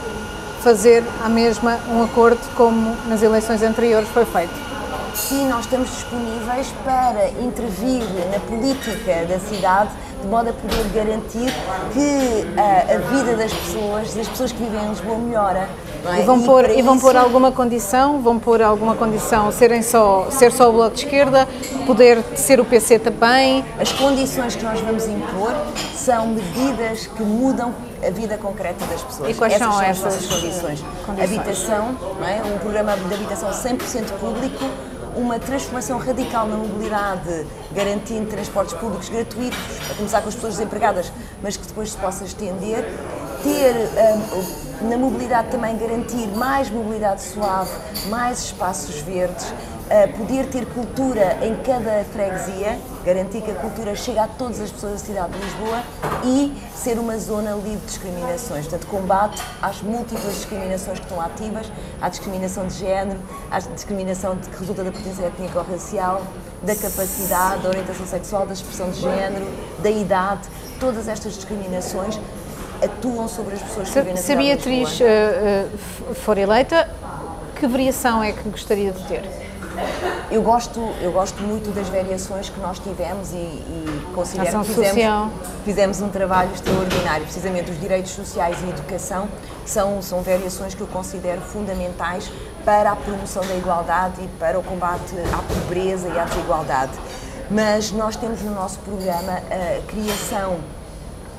fazer 0.61 1.03
a 1.21 1.27
mesma 1.27 1.77
um 1.89 2.01
acordo 2.01 2.39
como 2.55 2.95
nas 3.07 3.21
eleições 3.21 3.61
anteriores 3.61 4.07
foi 4.07 4.23
feito? 4.25 4.53
Sim, 5.13 5.49
nós 5.49 5.65
estamos 5.65 5.89
disponíveis 5.89 6.73
para 6.85 7.27
intervir 7.43 8.03
na 8.31 8.39
política 8.39 9.25
da 9.27 9.37
cidade 9.37 9.89
de 10.23 10.29
modo 10.29 10.49
a 10.49 10.53
poder 10.53 10.83
garantir 10.93 11.53
que 11.91 12.59
a, 12.59 12.61
ah, 12.61 12.95
a 12.95 12.97
vida 13.13 13.35
das 13.35 13.53
pessoas, 13.53 14.13
das 14.13 14.27
pessoas 14.27 14.51
que 14.53 14.63
vivem 14.63 14.85
em 14.85 14.89
Lisboa, 14.89 15.17
melhora. 15.17 15.69
É? 16.05 16.21
E 16.21 16.23
vão, 16.23 16.41
e 16.41 16.45
pôr, 16.45 16.69
e 16.69 16.81
vão 16.81 16.95
isso... 16.95 17.05
pôr 17.05 17.17
alguma 17.17 17.51
condição? 17.51 18.21
Vão 18.21 18.39
pôr 18.39 18.61
alguma 18.61 18.95
condição? 18.95 19.51
Serem 19.51 19.81
só, 19.81 20.27
ser 20.31 20.51
só 20.51 20.69
o 20.69 20.73
Bloco 20.73 20.95
de 20.95 21.03
Esquerda? 21.03 21.47
Poder 21.85 22.23
ser 22.35 22.59
o 22.59 22.65
PC 22.65 22.99
também? 22.99 23.63
As 23.79 23.91
condições 23.91 24.55
que 24.55 24.63
nós 24.63 24.79
vamos 24.79 25.07
impor 25.07 25.53
são 25.93 26.27
medidas 26.27 27.07
que 27.07 27.23
mudam 27.23 27.73
a 28.05 28.09
vida 28.09 28.37
concreta 28.37 28.85
das 28.85 29.01
pessoas. 29.01 29.29
E 29.29 29.33
quais 29.33 29.53
essas 29.53 29.67
são, 29.67 29.81
essas 29.81 30.25
condições? 30.25 30.83
condições? 31.05 31.39
Habitação, 31.39 31.97
é? 32.25 32.41
um 32.53 32.59
programa 32.59 32.95
de 32.95 33.13
habitação 33.13 33.49
100% 33.49 34.19
público, 34.19 34.65
uma 35.15 35.39
transformação 35.39 35.97
radical 35.97 36.47
na 36.47 36.57
mobilidade, 36.57 37.45
garantindo 37.71 38.29
transportes 38.29 38.73
públicos 38.73 39.09
gratuitos, 39.09 39.59
a 39.91 39.95
começar 39.95 40.21
com 40.21 40.29
as 40.29 40.35
pessoas 40.35 40.57
desempregadas, 40.57 41.11
mas 41.41 41.57
que 41.57 41.65
depois 41.65 41.91
se 41.91 41.97
possa 41.97 42.23
estender, 42.23 42.85
ter 43.43 43.75
um, 44.83 44.89
na 44.89 44.97
mobilidade 44.97 45.49
também 45.49 45.77
garantir 45.77 46.27
mais 46.35 46.69
mobilidade 46.69 47.21
suave, 47.21 47.71
mais 48.09 48.39
espaços 48.39 48.99
verdes, 49.01 49.53
poder 50.17 50.47
ter 50.47 50.65
cultura 50.65 51.37
em 51.43 51.55
cada 51.57 52.03
freguesia, 52.05 52.79
garantir 53.05 53.41
que 53.41 53.51
a 53.51 53.55
cultura 53.55 53.95
chega 53.95 54.23
a 54.23 54.27
todas 54.27 54.59
as 54.59 54.71
pessoas 54.71 54.93
da 54.93 54.97
cidade 54.99 55.33
de 55.33 55.39
Lisboa 55.39 55.83
e 56.23 56.53
ser 56.75 56.97
uma 56.97 57.17
zona 57.17 57.51
livre 57.51 57.77
de 57.77 57.85
discriminações, 57.85 58.67
portanto 58.67 58.87
combate 58.87 59.41
às 59.61 59.81
múltiplas 59.81 60.33
discriminações 60.33 60.97
que 60.97 61.05
estão 61.05 61.21
ativas, 61.21 61.71
à 62.01 62.09
discriminação 62.09 62.65
de 62.65 62.73
género, 62.73 63.19
à 63.51 63.59
discriminação 63.59 64.35
que 64.35 64.59
resulta 64.59 64.83
da 64.83 64.91
potência 64.91 65.25
étnica 65.25 65.59
ou 65.59 65.65
racial, 65.65 66.23
da 66.63 66.75
capacidade, 66.75 67.61
da 67.61 67.69
orientação 67.69 68.07
sexual, 68.07 68.47
da 68.47 68.53
expressão 68.53 68.89
de 68.89 68.99
género, 68.99 69.45
da 69.79 69.91
idade, 69.91 70.47
todas 70.79 71.07
estas 71.07 71.35
discriminações 71.35 72.19
atuam 72.81 73.27
sobre 73.27 73.55
as 73.55 73.61
pessoas 73.61 73.89
que 73.89 73.99
vivem 73.99 74.13
na 74.15 74.19
Se 74.19 74.33
a 74.33 74.35
Beatriz 74.35 74.99
uh, 74.99 76.15
for 76.15 76.37
eleita, 76.37 76.89
que 77.55 77.67
variação 77.67 78.23
é 78.23 78.31
que 78.31 78.49
gostaria 78.49 78.91
de 78.91 79.03
ter? 79.05 79.42
Eu 80.29 80.41
gosto, 80.41 80.79
eu 81.01 81.11
gosto 81.11 81.41
muito 81.41 81.73
das 81.73 81.87
variações 81.89 82.49
que 82.49 82.59
nós 82.59 82.79
tivemos 82.79 83.31
e, 83.31 83.35
e 83.35 84.07
considero 84.13 84.59
que 84.61 84.73
fizemos, 84.73 85.31
fizemos, 85.65 86.01
um 86.01 86.09
trabalho 86.09 86.51
extraordinário. 86.53 87.25
Precisamente 87.25 87.71
os 87.71 87.79
direitos 87.79 88.11
sociais 88.11 88.57
e 88.63 88.69
educação 88.69 89.27
são, 89.65 90.01
são 90.01 90.21
variações 90.21 90.73
que 90.73 90.81
eu 90.81 90.87
considero 90.87 91.41
fundamentais 91.41 92.31
para 92.65 92.91
a 92.91 92.95
promoção 92.95 93.45
da 93.45 93.55
igualdade 93.55 94.21
e 94.23 94.27
para 94.39 94.57
o 94.57 94.63
combate 94.63 95.15
à 95.31 95.37
pobreza 95.53 96.07
e 96.07 96.17
à 96.17 96.23
desigualdade. 96.25 96.93
Mas 97.49 97.91
nós 97.91 98.15
temos 98.15 98.41
no 98.41 98.53
nosso 98.53 98.79
programa 98.79 99.33
a 99.33 99.81
criação 99.87 100.57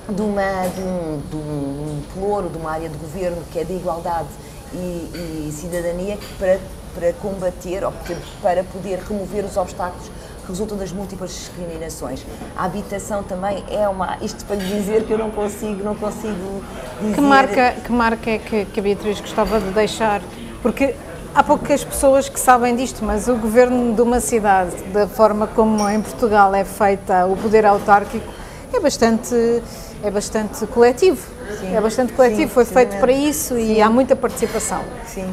de, 0.08 0.22
uma, 0.22 0.68
de, 0.68 0.80
um, 0.80 1.22
de 1.30 1.36
um 1.36 2.02
ploro, 2.12 2.48
de 2.48 2.58
uma 2.58 2.72
área 2.72 2.88
de 2.88 2.96
governo 2.96 3.42
que 3.52 3.58
é 3.58 3.64
de 3.64 3.72
igualdade 3.72 4.28
e, 4.72 5.48
e 5.48 5.52
cidadania 5.52 6.18
para, 6.38 6.58
para 6.94 7.12
combater 7.14 7.84
ou 7.84 7.92
para 8.40 8.62
poder 8.64 8.98
remover 9.00 9.44
os 9.44 9.56
obstáculos 9.56 10.10
que 10.44 10.48
resultam 10.48 10.76
das 10.76 10.92
múltiplas 10.92 11.30
discriminações. 11.30 12.24
A 12.56 12.64
habitação 12.64 13.22
também 13.22 13.64
é 13.70 13.88
uma. 13.88 14.18
Isto 14.20 14.44
para 14.44 14.56
lhe 14.56 14.64
dizer 14.64 15.04
que 15.04 15.12
eu 15.12 15.18
não 15.18 15.30
consigo, 15.30 15.82
não 15.82 15.94
consigo 15.94 16.62
dizer. 17.00 17.14
Que 17.14 17.20
marca, 17.20 17.72
que 17.84 17.92
marca 17.92 18.30
é 18.30 18.38
que, 18.38 18.64
que 18.66 18.80
a 18.80 18.82
Beatriz 18.82 19.20
gostava 19.20 19.58
de 19.60 19.70
deixar? 19.70 20.22
Porque 20.62 20.94
há 21.34 21.42
poucas 21.42 21.82
pessoas 21.82 22.28
que 22.28 22.38
sabem 22.38 22.76
disto, 22.76 23.04
mas 23.04 23.26
o 23.26 23.36
governo 23.36 23.94
de 23.94 24.02
uma 24.02 24.20
cidade, 24.20 24.76
da 24.92 25.06
forma 25.06 25.46
como 25.46 25.88
em 25.88 26.00
Portugal 26.00 26.54
é 26.54 26.64
feita 26.64 27.26
o 27.26 27.36
poder 27.36 27.64
autárquico, 27.66 28.32
é 28.72 28.80
bastante 28.80 29.62
é 30.02 30.10
bastante 30.10 30.66
coletivo. 30.66 31.26
Sim. 31.60 31.74
É 31.74 31.80
bastante 31.80 32.12
coletivo, 32.12 32.42
Sim, 32.42 32.48
foi 32.48 32.64
feito 32.64 32.96
para 32.98 33.12
isso 33.12 33.54
Sim. 33.54 33.74
e 33.74 33.80
há 33.80 33.88
muita 33.88 34.14
participação. 34.14 34.82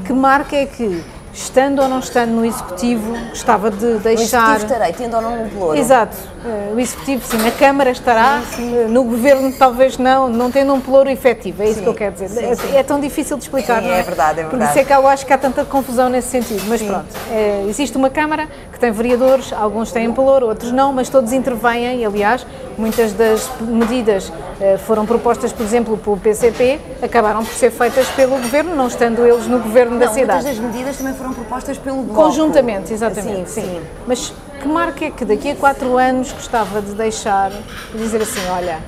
Que 0.05 0.13
marca 0.13 0.55
é 0.55 0.65
que 0.65 1.03
estando 1.33 1.81
ou 1.81 1.87
não 1.87 1.99
estando 1.99 2.31
no 2.31 2.45
Executivo, 2.45 3.15
gostava 3.29 3.71
de 3.71 3.95
deixar. 3.99 4.57
executivo 4.57 4.73
estarei, 4.73 4.93
tendo 4.93 5.15
ou 5.15 5.21
não 5.21 5.43
um 5.43 5.49
pelouro. 5.49 5.77
Exato, 5.77 6.17
Eh, 6.43 6.73
o 6.75 6.79
Executivo 6.79 7.23
sim, 7.23 7.37
na 7.37 7.51
Câmara 7.51 7.91
estará, 7.91 8.41
eh, 8.57 8.87
no 8.89 9.03
Governo 9.03 9.53
talvez 9.53 9.99
não, 9.99 10.27
não 10.27 10.49
tendo 10.49 10.73
um 10.73 10.81
pelouro 10.81 11.07
efetivo, 11.07 11.61
é 11.61 11.65
isso 11.67 11.75
Sim, 11.75 11.83
que 11.83 11.89
eu 11.89 11.93
quero 11.93 12.13
dizer. 12.13 12.29
sim, 12.29 12.45
É- 12.45 12.55
sim. 12.55 12.75
É, 12.75 12.81
tão 12.81 12.99
difícil 12.99 13.37
de 13.37 13.43
explicar, 13.43 13.79
Sim, 13.79 13.89
não 13.89 13.93
é 13.95 14.01
verdade, 14.01 14.39
é 14.39 14.43
Por 14.45 14.49
verdade. 14.51 14.71
isso 14.71 14.79
é 14.79 14.83
que 14.83 14.91
eu 14.91 15.07
acho 15.07 15.23
que 15.23 15.31
há 15.33 15.37
tanta 15.37 15.63
confusão 15.63 16.09
nesse 16.09 16.29
sentido, 16.29 16.63
mas 16.67 16.81
pronto, 16.81 17.05
eh, 17.31 17.65
existe 17.69 17.95
uma 17.95 18.09
Câmara 18.09 18.47
que 18.73 18.79
tem 18.79 18.91
vereadores, 18.91 19.53
alguns 19.53 19.91
têm 19.91 20.11
pelouro, 20.11 20.47
outros 20.47 20.71
não, 20.71 20.91
mas 20.91 21.09
todos 21.09 21.31
intervêm, 21.31 22.03
aliás, 22.03 22.43
muitas 22.75 23.13
das 23.13 23.47
medidas 23.61 24.33
eh, 24.59 24.77
foram 24.79 25.05
propostas, 25.05 25.53
por 25.53 25.63
exemplo, 25.63 25.95
pelo 25.95 26.17
PCP, 26.17 26.79
acabaram 27.03 27.45
por 27.45 27.53
ser 27.53 27.69
feitas 27.69 28.07
pelo 28.09 28.31
Governo, 28.37 28.75
não 28.75 28.87
estando 28.87 29.23
eles 29.27 29.45
no 29.45 29.59
Governo 29.59 29.99
da 29.99 30.07
Não, 30.07 30.13
cidade. 30.13 30.43
muitas 30.43 30.57
das 30.57 30.73
medidas 30.73 30.97
também 30.97 31.13
foram 31.21 31.33
propostas 31.33 31.77
pelo 31.77 32.01
Bloco. 32.03 32.23
Conjuntamente, 32.23 32.91
exatamente. 32.91 33.49
Sim, 33.51 33.61
sim. 33.61 33.81
Mas 34.07 34.33
que 34.59 34.67
marca 34.67 35.05
é 35.05 35.11
que 35.11 35.23
daqui 35.23 35.51
a 35.51 35.55
quatro 35.55 35.97
anos 35.97 36.31
gostava 36.31 36.81
de 36.81 36.93
deixar 36.95 37.51
e 37.93 37.97
dizer 37.97 38.23
assim: 38.23 38.39
olha, 38.49 38.79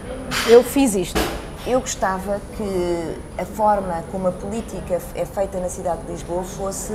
eu 0.47 0.63
fiz 0.63 0.95
isto? 0.95 1.19
Eu 1.65 1.79
gostava 1.79 2.41
que 2.57 3.41
a 3.41 3.45
forma 3.45 4.03
como 4.11 4.27
a 4.27 4.31
política 4.31 4.99
é 5.15 5.25
feita 5.25 5.59
na 5.59 5.69
cidade 5.69 6.01
de 6.01 6.11
Lisboa 6.11 6.43
fosse 6.43 6.93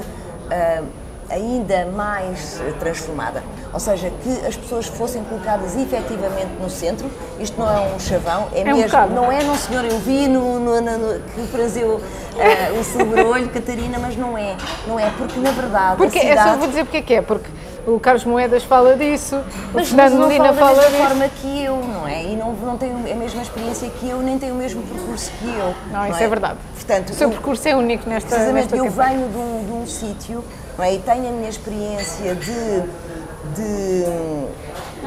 ah, 0.50 0.82
ainda 1.30 1.86
mais 1.86 2.60
eh, 2.60 2.72
transformada. 2.78 3.42
Ou 3.72 3.78
seja, 3.80 4.10
que 4.22 4.46
as 4.46 4.56
pessoas 4.56 4.86
fossem 4.86 5.22
colocadas 5.24 5.76
efetivamente 5.76 6.48
no 6.60 6.70
centro. 6.70 7.10
Isto 7.38 7.60
não 7.60 7.70
é 7.70 7.80
um 7.94 7.98
chavão, 8.00 8.48
é, 8.54 8.60
É 8.60 8.62
um 8.72 8.76
mesmo. 8.76 8.84
bocado. 8.84 9.14
não 9.14 9.30
é, 9.30 9.42
não 9.44 9.54
senhor, 9.56 9.84
eu 9.84 9.98
vi 9.98 10.26
no, 10.26 10.58
no- 10.58 10.80
no- 10.80 11.20
que 11.20 11.42
franzeu 11.52 12.00
ah, 12.38 12.78
o 12.80 12.84
sobrolho, 12.84 13.48
Catarina, 13.50 13.98
mas 13.98 14.16
não 14.16 14.36
é. 14.38 14.56
Não 14.86 14.98
é, 14.98 15.10
porque 15.18 15.38
na 15.40 15.50
verdade 15.50 15.96
Porque 15.98 16.18
a 16.18 16.22
é 16.24 16.36
só 16.36 16.42
cidade... 16.42 16.58
vou 16.58 16.68
dizer 16.68 16.84
porque 16.84 16.96
é 16.98 17.02
que 17.02 17.14
é, 17.14 17.22
porque 17.22 17.48
o 17.86 17.98
Carlos 18.00 18.24
Moedas 18.24 18.64
fala 18.64 18.96
disso, 18.96 19.36
o 19.36 19.44
Mas, 19.74 19.88
Fernando 19.88 20.12
mas 20.12 20.20
não 20.20 20.28
Medina 20.28 20.52
fala 20.52 20.56
fala 20.56 20.76
mesma 20.82 20.90
disso. 20.90 21.08
forma 21.08 21.28
que 21.28 21.64
eu, 21.64 21.76
não 21.76 22.06
é? 22.08 22.22
E 22.24 22.36
não, 22.36 22.52
não 22.52 22.76
tem 22.78 22.90
a 22.90 23.14
mesma 23.14 23.42
experiência 23.42 23.88
que 23.90 24.08
eu, 24.08 24.18
nem 24.20 24.38
tem 24.38 24.50
o 24.52 24.54
mesmo 24.54 24.82
percurso 24.82 25.30
que 25.38 25.46
eu. 25.48 25.74
Não, 25.90 26.06
isso 26.10 26.22
é 26.22 26.28
verdade. 26.28 26.58
Portanto, 26.74 27.10
O 27.10 27.14
seu 27.14 27.28
eu- 27.28 27.32
percurso 27.32 27.68
é 27.68 27.74
único 27.76 28.08
nesta, 28.08 28.28
precisamente 28.28 28.62
nesta 28.72 28.76
eu 28.76 28.84
campanha. 28.86 29.08
venho 29.18 29.28
de 29.30 29.36
um, 29.38 29.64
de 29.66 29.72
um 29.72 29.86
sítio 29.86 30.44
não 30.78 30.84
é? 30.84 30.94
e 30.94 30.98
tenho 31.00 31.28
a 31.28 31.32
minha 31.32 31.50
experiência 31.50 32.34
de, 32.36 32.82
de 33.54 34.04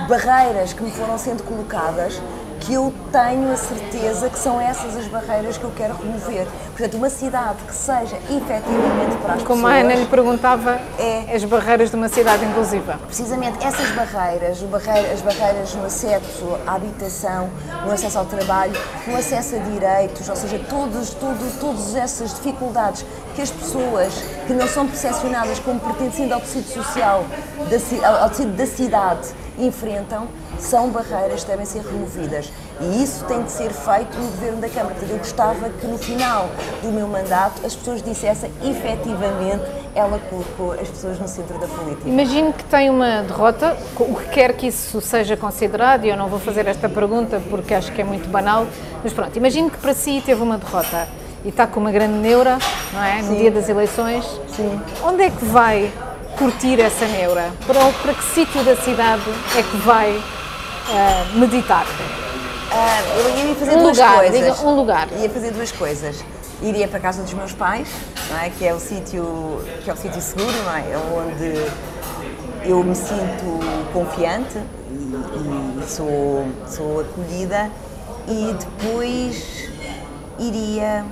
barreiras 0.07 0.73
que 0.73 0.83
me 0.83 0.91
foram 0.91 1.17
sendo 1.17 1.43
colocadas 1.43 2.21
que 2.61 2.73
eu 2.73 2.93
tenho 3.11 3.51
a 3.51 3.57
certeza 3.57 4.29
que 4.29 4.37
são 4.37 4.61
essas 4.61 4.95
as 4.95 5.05
barreiras 5.07 5.57
que 5.57 5.63
eu 5.63 5.71
quero 5.75 5.95
remover. 5.95 6.47
Portanto, 6.69 6.95
uma 6.95 7.09
cidade 7.09 7.57
que 7.67 7.73
seja 7.73 8.15
efetivamente 8.29 9.17
para 9.21 9.33
as 9.33 9.43
Como 9.43 9.67
a 9.67 9.71
pessoas... 9.71 9.85
Ana 9.91 9.95
lhe 9.99 10.05
perguntava, 10.05 10.79
É. 10.97 11.35
as 11.35 11.43
barreiras 11.43 11.89
de 11.89 11.95
uma 11.95 12.07
cidade 12.07 12.45
inclusiva. 12.45 12.99
Precisamente 13.07 13.65
essas 13.65 13.89
barreiras, 13.91 14.59
as 15.13 15.21
barreiras 15.21 15.73
no 15.75 15.85
acesso 15.85 16.57
à 16.67 16.75
habitação, 16.75 17.49
no 17.85 17.91
acesso 17.91 18.19
ao 18.19 18.25
trabalho, 18.25 18.73
no 19.07 19.17
acesso 19.17 19.55
a 19.55 19.59
direitos, 19.59 20.29
ou 20.29 20.35
seja, 20.35 20.59
todos, 20.69 21.09
tudo, 21.15 21.59
todas 21.59 21.95
essas 21.95 22.33
dificuldades 22.35 23.03
que 23.35 23.41
as 23.41 23.49
pessoas 23.49 24.13
que 24.45 24.53
não 24.53 24.67
são 24.67 24.85
percepcionadas 24.87 25.57
como 25.59 25.79
pertencendo 25.79 26.33
ao 26.33 26.41
tecido 26.41 26.67
social, 26.71 27.25
ao 28.21 28.29
tecido 28.29 28.55
da 28.55 28.65
cidade, 28.67 29.29
enfrentam, 29.57 30.27
são 30.61 30.89
barreiras 30.89 31.43
que 31.43 31.49
devem 31.49 31.65
ser 31.65 31.81
removidas. 31.81 32.51
E 32.79 33.03
isso 33.03 33.25
tem 33.25 33.43
de 33.43 33.51
ser 33.51 33.71
feito 33.71 34.17
no 34.17 34.27
governo 34.31 34.61
da 34.61 34.69
Câmara. 34.69 34.95
Portanto, 34.95 35.11
eu 35.11 35.17
gostava 35.17 35.69
que 35.69 35.87
no 35.87 35.97
final 35.97 36.49
do 36.81 36.91
meu 36.91 37.07
mandato 37.07 37.65
as 37.65 37.75
pessoas 37.75 38.01
dissessem 38.01 38.51
efetivamente 38.63 39.63
ela 39.93 40.19
colocou 40.29 40.71
as 40.73 40.87
pessoas 40.87 41.19
no 41.19 41.27
centro 41.27 41.57
da 41.59 41.67
política. 41.67 42.07
Imagino 42.07 42.53
que 42.53 42.63
tem 42.63 42.89
uma 42.89 43.23
derrota, 43.23 43.75
o 43.99 44.15
que 44.15 44.29
quer 44.29 44.53
que 44.53 44.67
isso 44.67 45.01
seja 45.01 45.35
considerado, 45.35 46.05
e 46.05 46.09
eu 46.09 46.17
não 46.17 46.29
vou 46.29 46.39
fazer 46.39 46.65
esta 46.67 46.87
pergunta 46.87 47.41
porque 47.49 47.73
acho 47.73 47.91
que 47.91 48.01
é 48.01 48.03
muito 48.03 48.29
banal, 48.29 48.65
mas 49.03 49.11
pronto, 49.11 49.35
imagino 49.35 49.69
que 49.69 49.77
para 49.77 49.93
si 49.93 50.21
teve 50.25 50.41
uma 50.41 50.57
derrota 50.57 51.07
e 51.43 51.49
está 51.49 51.67
com 51.67 51.79
uma 51.79 51.91
grande 51.91 52.13
neura, 52.13 52.57
não 52.93 53.03
é? 53.03 53.21
No 53.21 53.29
Sim. 53.29 53.37
dia 53.37 53.51
das 53.51 53.67
eleições. 53.67 54.25
Sim. 54.55 54.79
Onde 55.03 55.23
é 55.23 55.29
que 55.29 55.43
vai 55.43 55.91
curtir 56.37 56.79
essa 56.79 57.05
neura? 57.07 57.51
Para, 57.65 57.79
para 58.01 58.13
que 58.13 58.23
sítio 58.23 58.63
da 58.63 58.75
cidade 58.75 59.23
é 59.57 59.63
que 59.63 59.77
vai 59.77 60.21
ah, 60.89 61.25
meditar? 61.35 61.85
Ah, 62.71 63.01
eu 63.17 63.47
ia 63.49 63.55
fazer 63.55 63.71
Um 63.71 63.79
duas 63.83 63.97
lugar, 63.97 64.17
coisas. 64.19 64.39
diga 64.39 64.67
um 64.67 64.75
lugar. 64.75 65.07
Ia 65.19 65.29
fazer 65.29 65.51
duas 65.51 65.71
coisas. 65.71 66.23
Iria 66.61 66.87
para 66.87 66.99
a 66.99 67.01
casa 67.01 67.23
dos 67.23 67.33
meus 67.33 67.53
pais, 67.53 67.87
é? 68.43 68.49
que 68.49 68.65
é 68.65 68.73
o 68.73 68.79
sítio 68.79 69.61
que 69.83 69.89
é 69.89 69.93
o 69.93 69.97
sítio 69.97 70.21
seguro, 70.21 70.53
é? 70.75 70.91
É 70.91 70.97
onde 70.97 72.69
eu 72.69 72.83
me 72.83 72.95
sinto 72.95 73.59
confiante 73.91 74.57
e, 74.91 75.81
e 75.83 75.87
sou, 75.89 76.45
sou 76.67 77.01
acolhida. 77.01 77.69
E 78.27 78.53
depois 78.53 79.67
iria. 80.39 81.03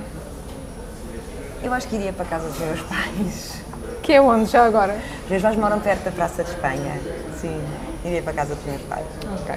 Eu 1.64 1.74
acho 1.74 1.88
que 1.88 1.96
iria 1.96 2.14
para 2.14 2.24
a 2.24 2.28
casa 2.28 2.48
dos 2.48 2.60
meus 2.60 2.80
pais. 2.88 3.54
Que 4.04 4.14
é 4.14 4.22
onde 4.22 4.50
já 4.50 4.66
agora? 4.66 4.98
Os 5.26 5.30
meus 5.30 5.42
pais 5.42 5.58
moram 5.58 5.80
perto 5.80 6.04
da 6.04 6.12
Praça 6.12 6.44
de 6.44 6.52
Espanha. 6.52 7.00
Sim, 7.42 7.60
iria 8.10 8.22
para 8.22 8.32
a 8.32 8.36
casa 8.36 8.56
dos 8.56 8.66
meus 8.66 8.82
pais. 8.84 9.06
Ok. 9.42 9.56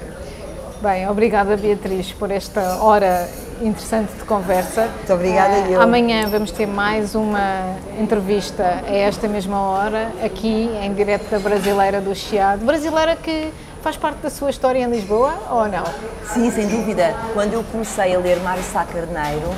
Bem, 0.80 1.09
obrigada 1.09 1.57
Beatriz 1.57 2.12
por 2.12 2.30
esta 2.30 2.82
hora 2.82 3.28
interessante 3.61 4.12
de 4.14 4.24
conversa. 4.24 4.82
Muito 4.96 5.12
obrigada, 5.12 5.55
Eh, 5.55 5.66
eu. 5.70 5.80
Amanhã 5.80 6.28
vamos 6.28 6.50
ter 6.50 6.66
mais 6.66 7.14
uma 7.14 7.76
entrevista 7.98 8.82
a 8.86 8.92
esta 8.92 9.28
mesma 9.28 9.61
hora, 9.61 10.11
aqui 10.24 10.68
em 10.82 10.92
direto 10.92 11.30
da 11.30 11.38
Brasileira 11.38 12.00
do 12.00 12.14
Chiado. 12.14 12.64
Brasileira 12.64 13.14
que 13.14 13.53
faz 13.80 13.96
parte 13.96 14.18
da 14.18 14.30
sua 14.30 14.50
história 14.50 14.80
em 14.80 14.90
Lisboa 14.90 15.34
ou 15.50 15.68
não? 15.68 15.84
Sim, 16.32 16.50
sem 16.50 16.66
dúvida. 16.66 17.14
Quando 17.32 17.53
eu 17.55 17.64
comecei 17.70 18.14
a 18.14 18.18
ler 18.18 18.40
Mário 18.40 18.62
Sá 18.64 18.84
Carneiro, 18.84 19.48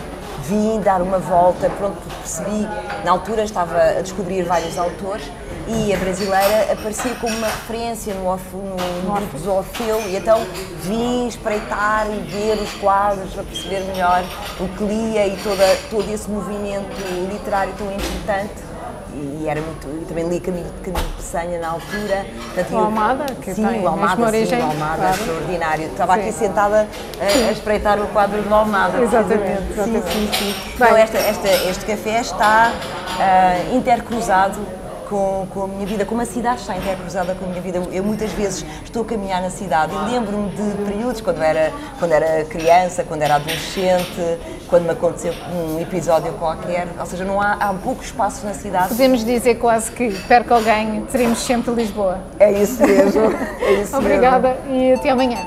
vim 0.47 0.79
dar 0.81 1.01
uma 1.01 1.19
volta, 1.19 1.71
pronto, 1.71 1.97
percebi, 2.21 2.69
na 3.03 3.11
altura 3.13 3.45
estava 3.45 3.79
a 3.81 4.03
descobrir 4.03 4.43
vários 4.43 4.77
autores 4.77 5.25
e 5.67 5.95
a 5.95 5.97
brasileira 5.97 6.73
aparecia 6.73 7.15
como 7.21 7.37
uma 7.37 7.47
referência 7.47 8.13
no, 8.15 8.27
Orf- 8.27 8.53
no, 8.53 8.77
no 9.41 9.53
Orfeu 9.55 10.01
e 10.09 10.17
então 10.17 10.41
vim 10.83 11.27
espreitar 11.27 12.07
e 12.11 12.21
ver 12.21 12.59
os 12.63 12.73
quadros 12.75 13.33
para 13.33 13.45
perceber 13.45 13.81
melhor 13.81 14.23
o 14.61 14.69
que 14.69 14.85
lia 14.85 15.27
e 15.27 15.37
toda, 15.43 15.65
todo 15.91 16.13
esse 16.13 16.31
movimento 16.31 16.87
literário 17.31 17.73
tão 17.79 17.91
importante 17.91 18.53
e 19.17 19.47
era 19.49 19.61
muito, 19.61 19.87
eu 19.87 20.05
também 20.09 20.29
li 20.29 20.41
Camilo, 20.41 20.67
Camilo 20.83 21.07
de 21.07 21.13
Peçanha 21.15 21.61
na 21.61 21.69
altura. 21.69 22.27
Portanto, 22.53 22.73
O 22.75 22.79
Almada, 22.79 23.25
que 23.41 23.55
sim, 23.55 23.65
tem 23.65 23.81
o 23.81 23.87
Almada, 23.89 24.17
sim, 24.17 24.23
origem, 24.25 24.59
o 24.59 24.65
Almada, 24.65 24.97
claro. 24.97 25.15
extraordinário. 25.15 25.87
Estava 25.87 26.15
aqui 26.15 26.33
Sim. 26.33 26.39
sentada 26.47 26.89
a, 27.21 27.49
a 27.49 27.53
espreitar 27.53 28.01
o 28.01 28.09
quadro 28.09 28.43
do 28.43 28.53
Almada. 28.53 29.01
Exatamente, 29.01 29.73
exatamente. 29.73 30.07
Sim, 30.13 30.27
sim, 30.27 30.31
sim. 30.37 30.53
Bem. 30.53 30.73
Então, 30.75 30.97
esta, 30.97 31.19
esta, 31.19 31.49
este 31.49 31.85
café 31.85 32.21
está 32.23 32.73
ah, 33.21 33.73
intercruzado 33.73 34.59
com, 35.09 35.47
com 35.51 35.65
a 35.65 35.69
minha 35.69 35.87
vida, 35.87 36.05
como 36.05 36.21
a 36.21 36.27
cidade 36.27 36.61
está 36.61 36.77
intercruzada 36.77 37.35
com 37.35 37.45
a 37.45 37.49
minha 37.49 37.61
vida. 37.61 37.83
Eu 37.93 38.03
muitas 38.03 38.33
vezes 38.33 38.65
estou 38.85 39.03
a 39.03 39.05
caminhar 39.05 39.43
na 39.43 39.51
cidade 39.51 39.93
e 39.95 40.13
lembro-me 40.13 40.51
de 40.51 40.85
períodos 40.85 41.21
quando 41.21 41.43
era, 41.43 41.73
quando 41.99 42.13
era 42.13 42.45
criança, 42.45 43.05
quando 43.05 43.23
era 43.23 43.37
adolescente, 43.37 44.39
quando 44.69 44.85
me 44.85 44.91
aconteceu 44.91 45.33
um 45.53 45.81
episódio 45.81 46.33
qualquer. 46.35 46.89
Ou 46.99 47.07
seja, 47.07 47.25
não 47.25 47.41
há, 47.41 47.53
há 47.55 47.75
pouco 47.75 48.03
espaço 48.03 48.47
na 48.47 48.55
cidade. 48.55 48.89
Podemos 48.89 49.25
dizer 49.25 49.57
quase 49.57 49.91
que 49.91 50.11
perca 50.27 50.55
alguém, 50.55 51.05
teremos 51.11 51.39
sempre 51.39 51.75
Lisboa. 51.75 52.19
É 52.39 52.53
isso 52.53 52.81
mesmo. 52.83 53.23
É 53.61 53.73
isso 53.73 53.93
mesmo. 53.93 53.99
Obrigada 53.99 54.57
e 54.69 54.93
até 54.93 55.11
amanhã. 55.11 55.39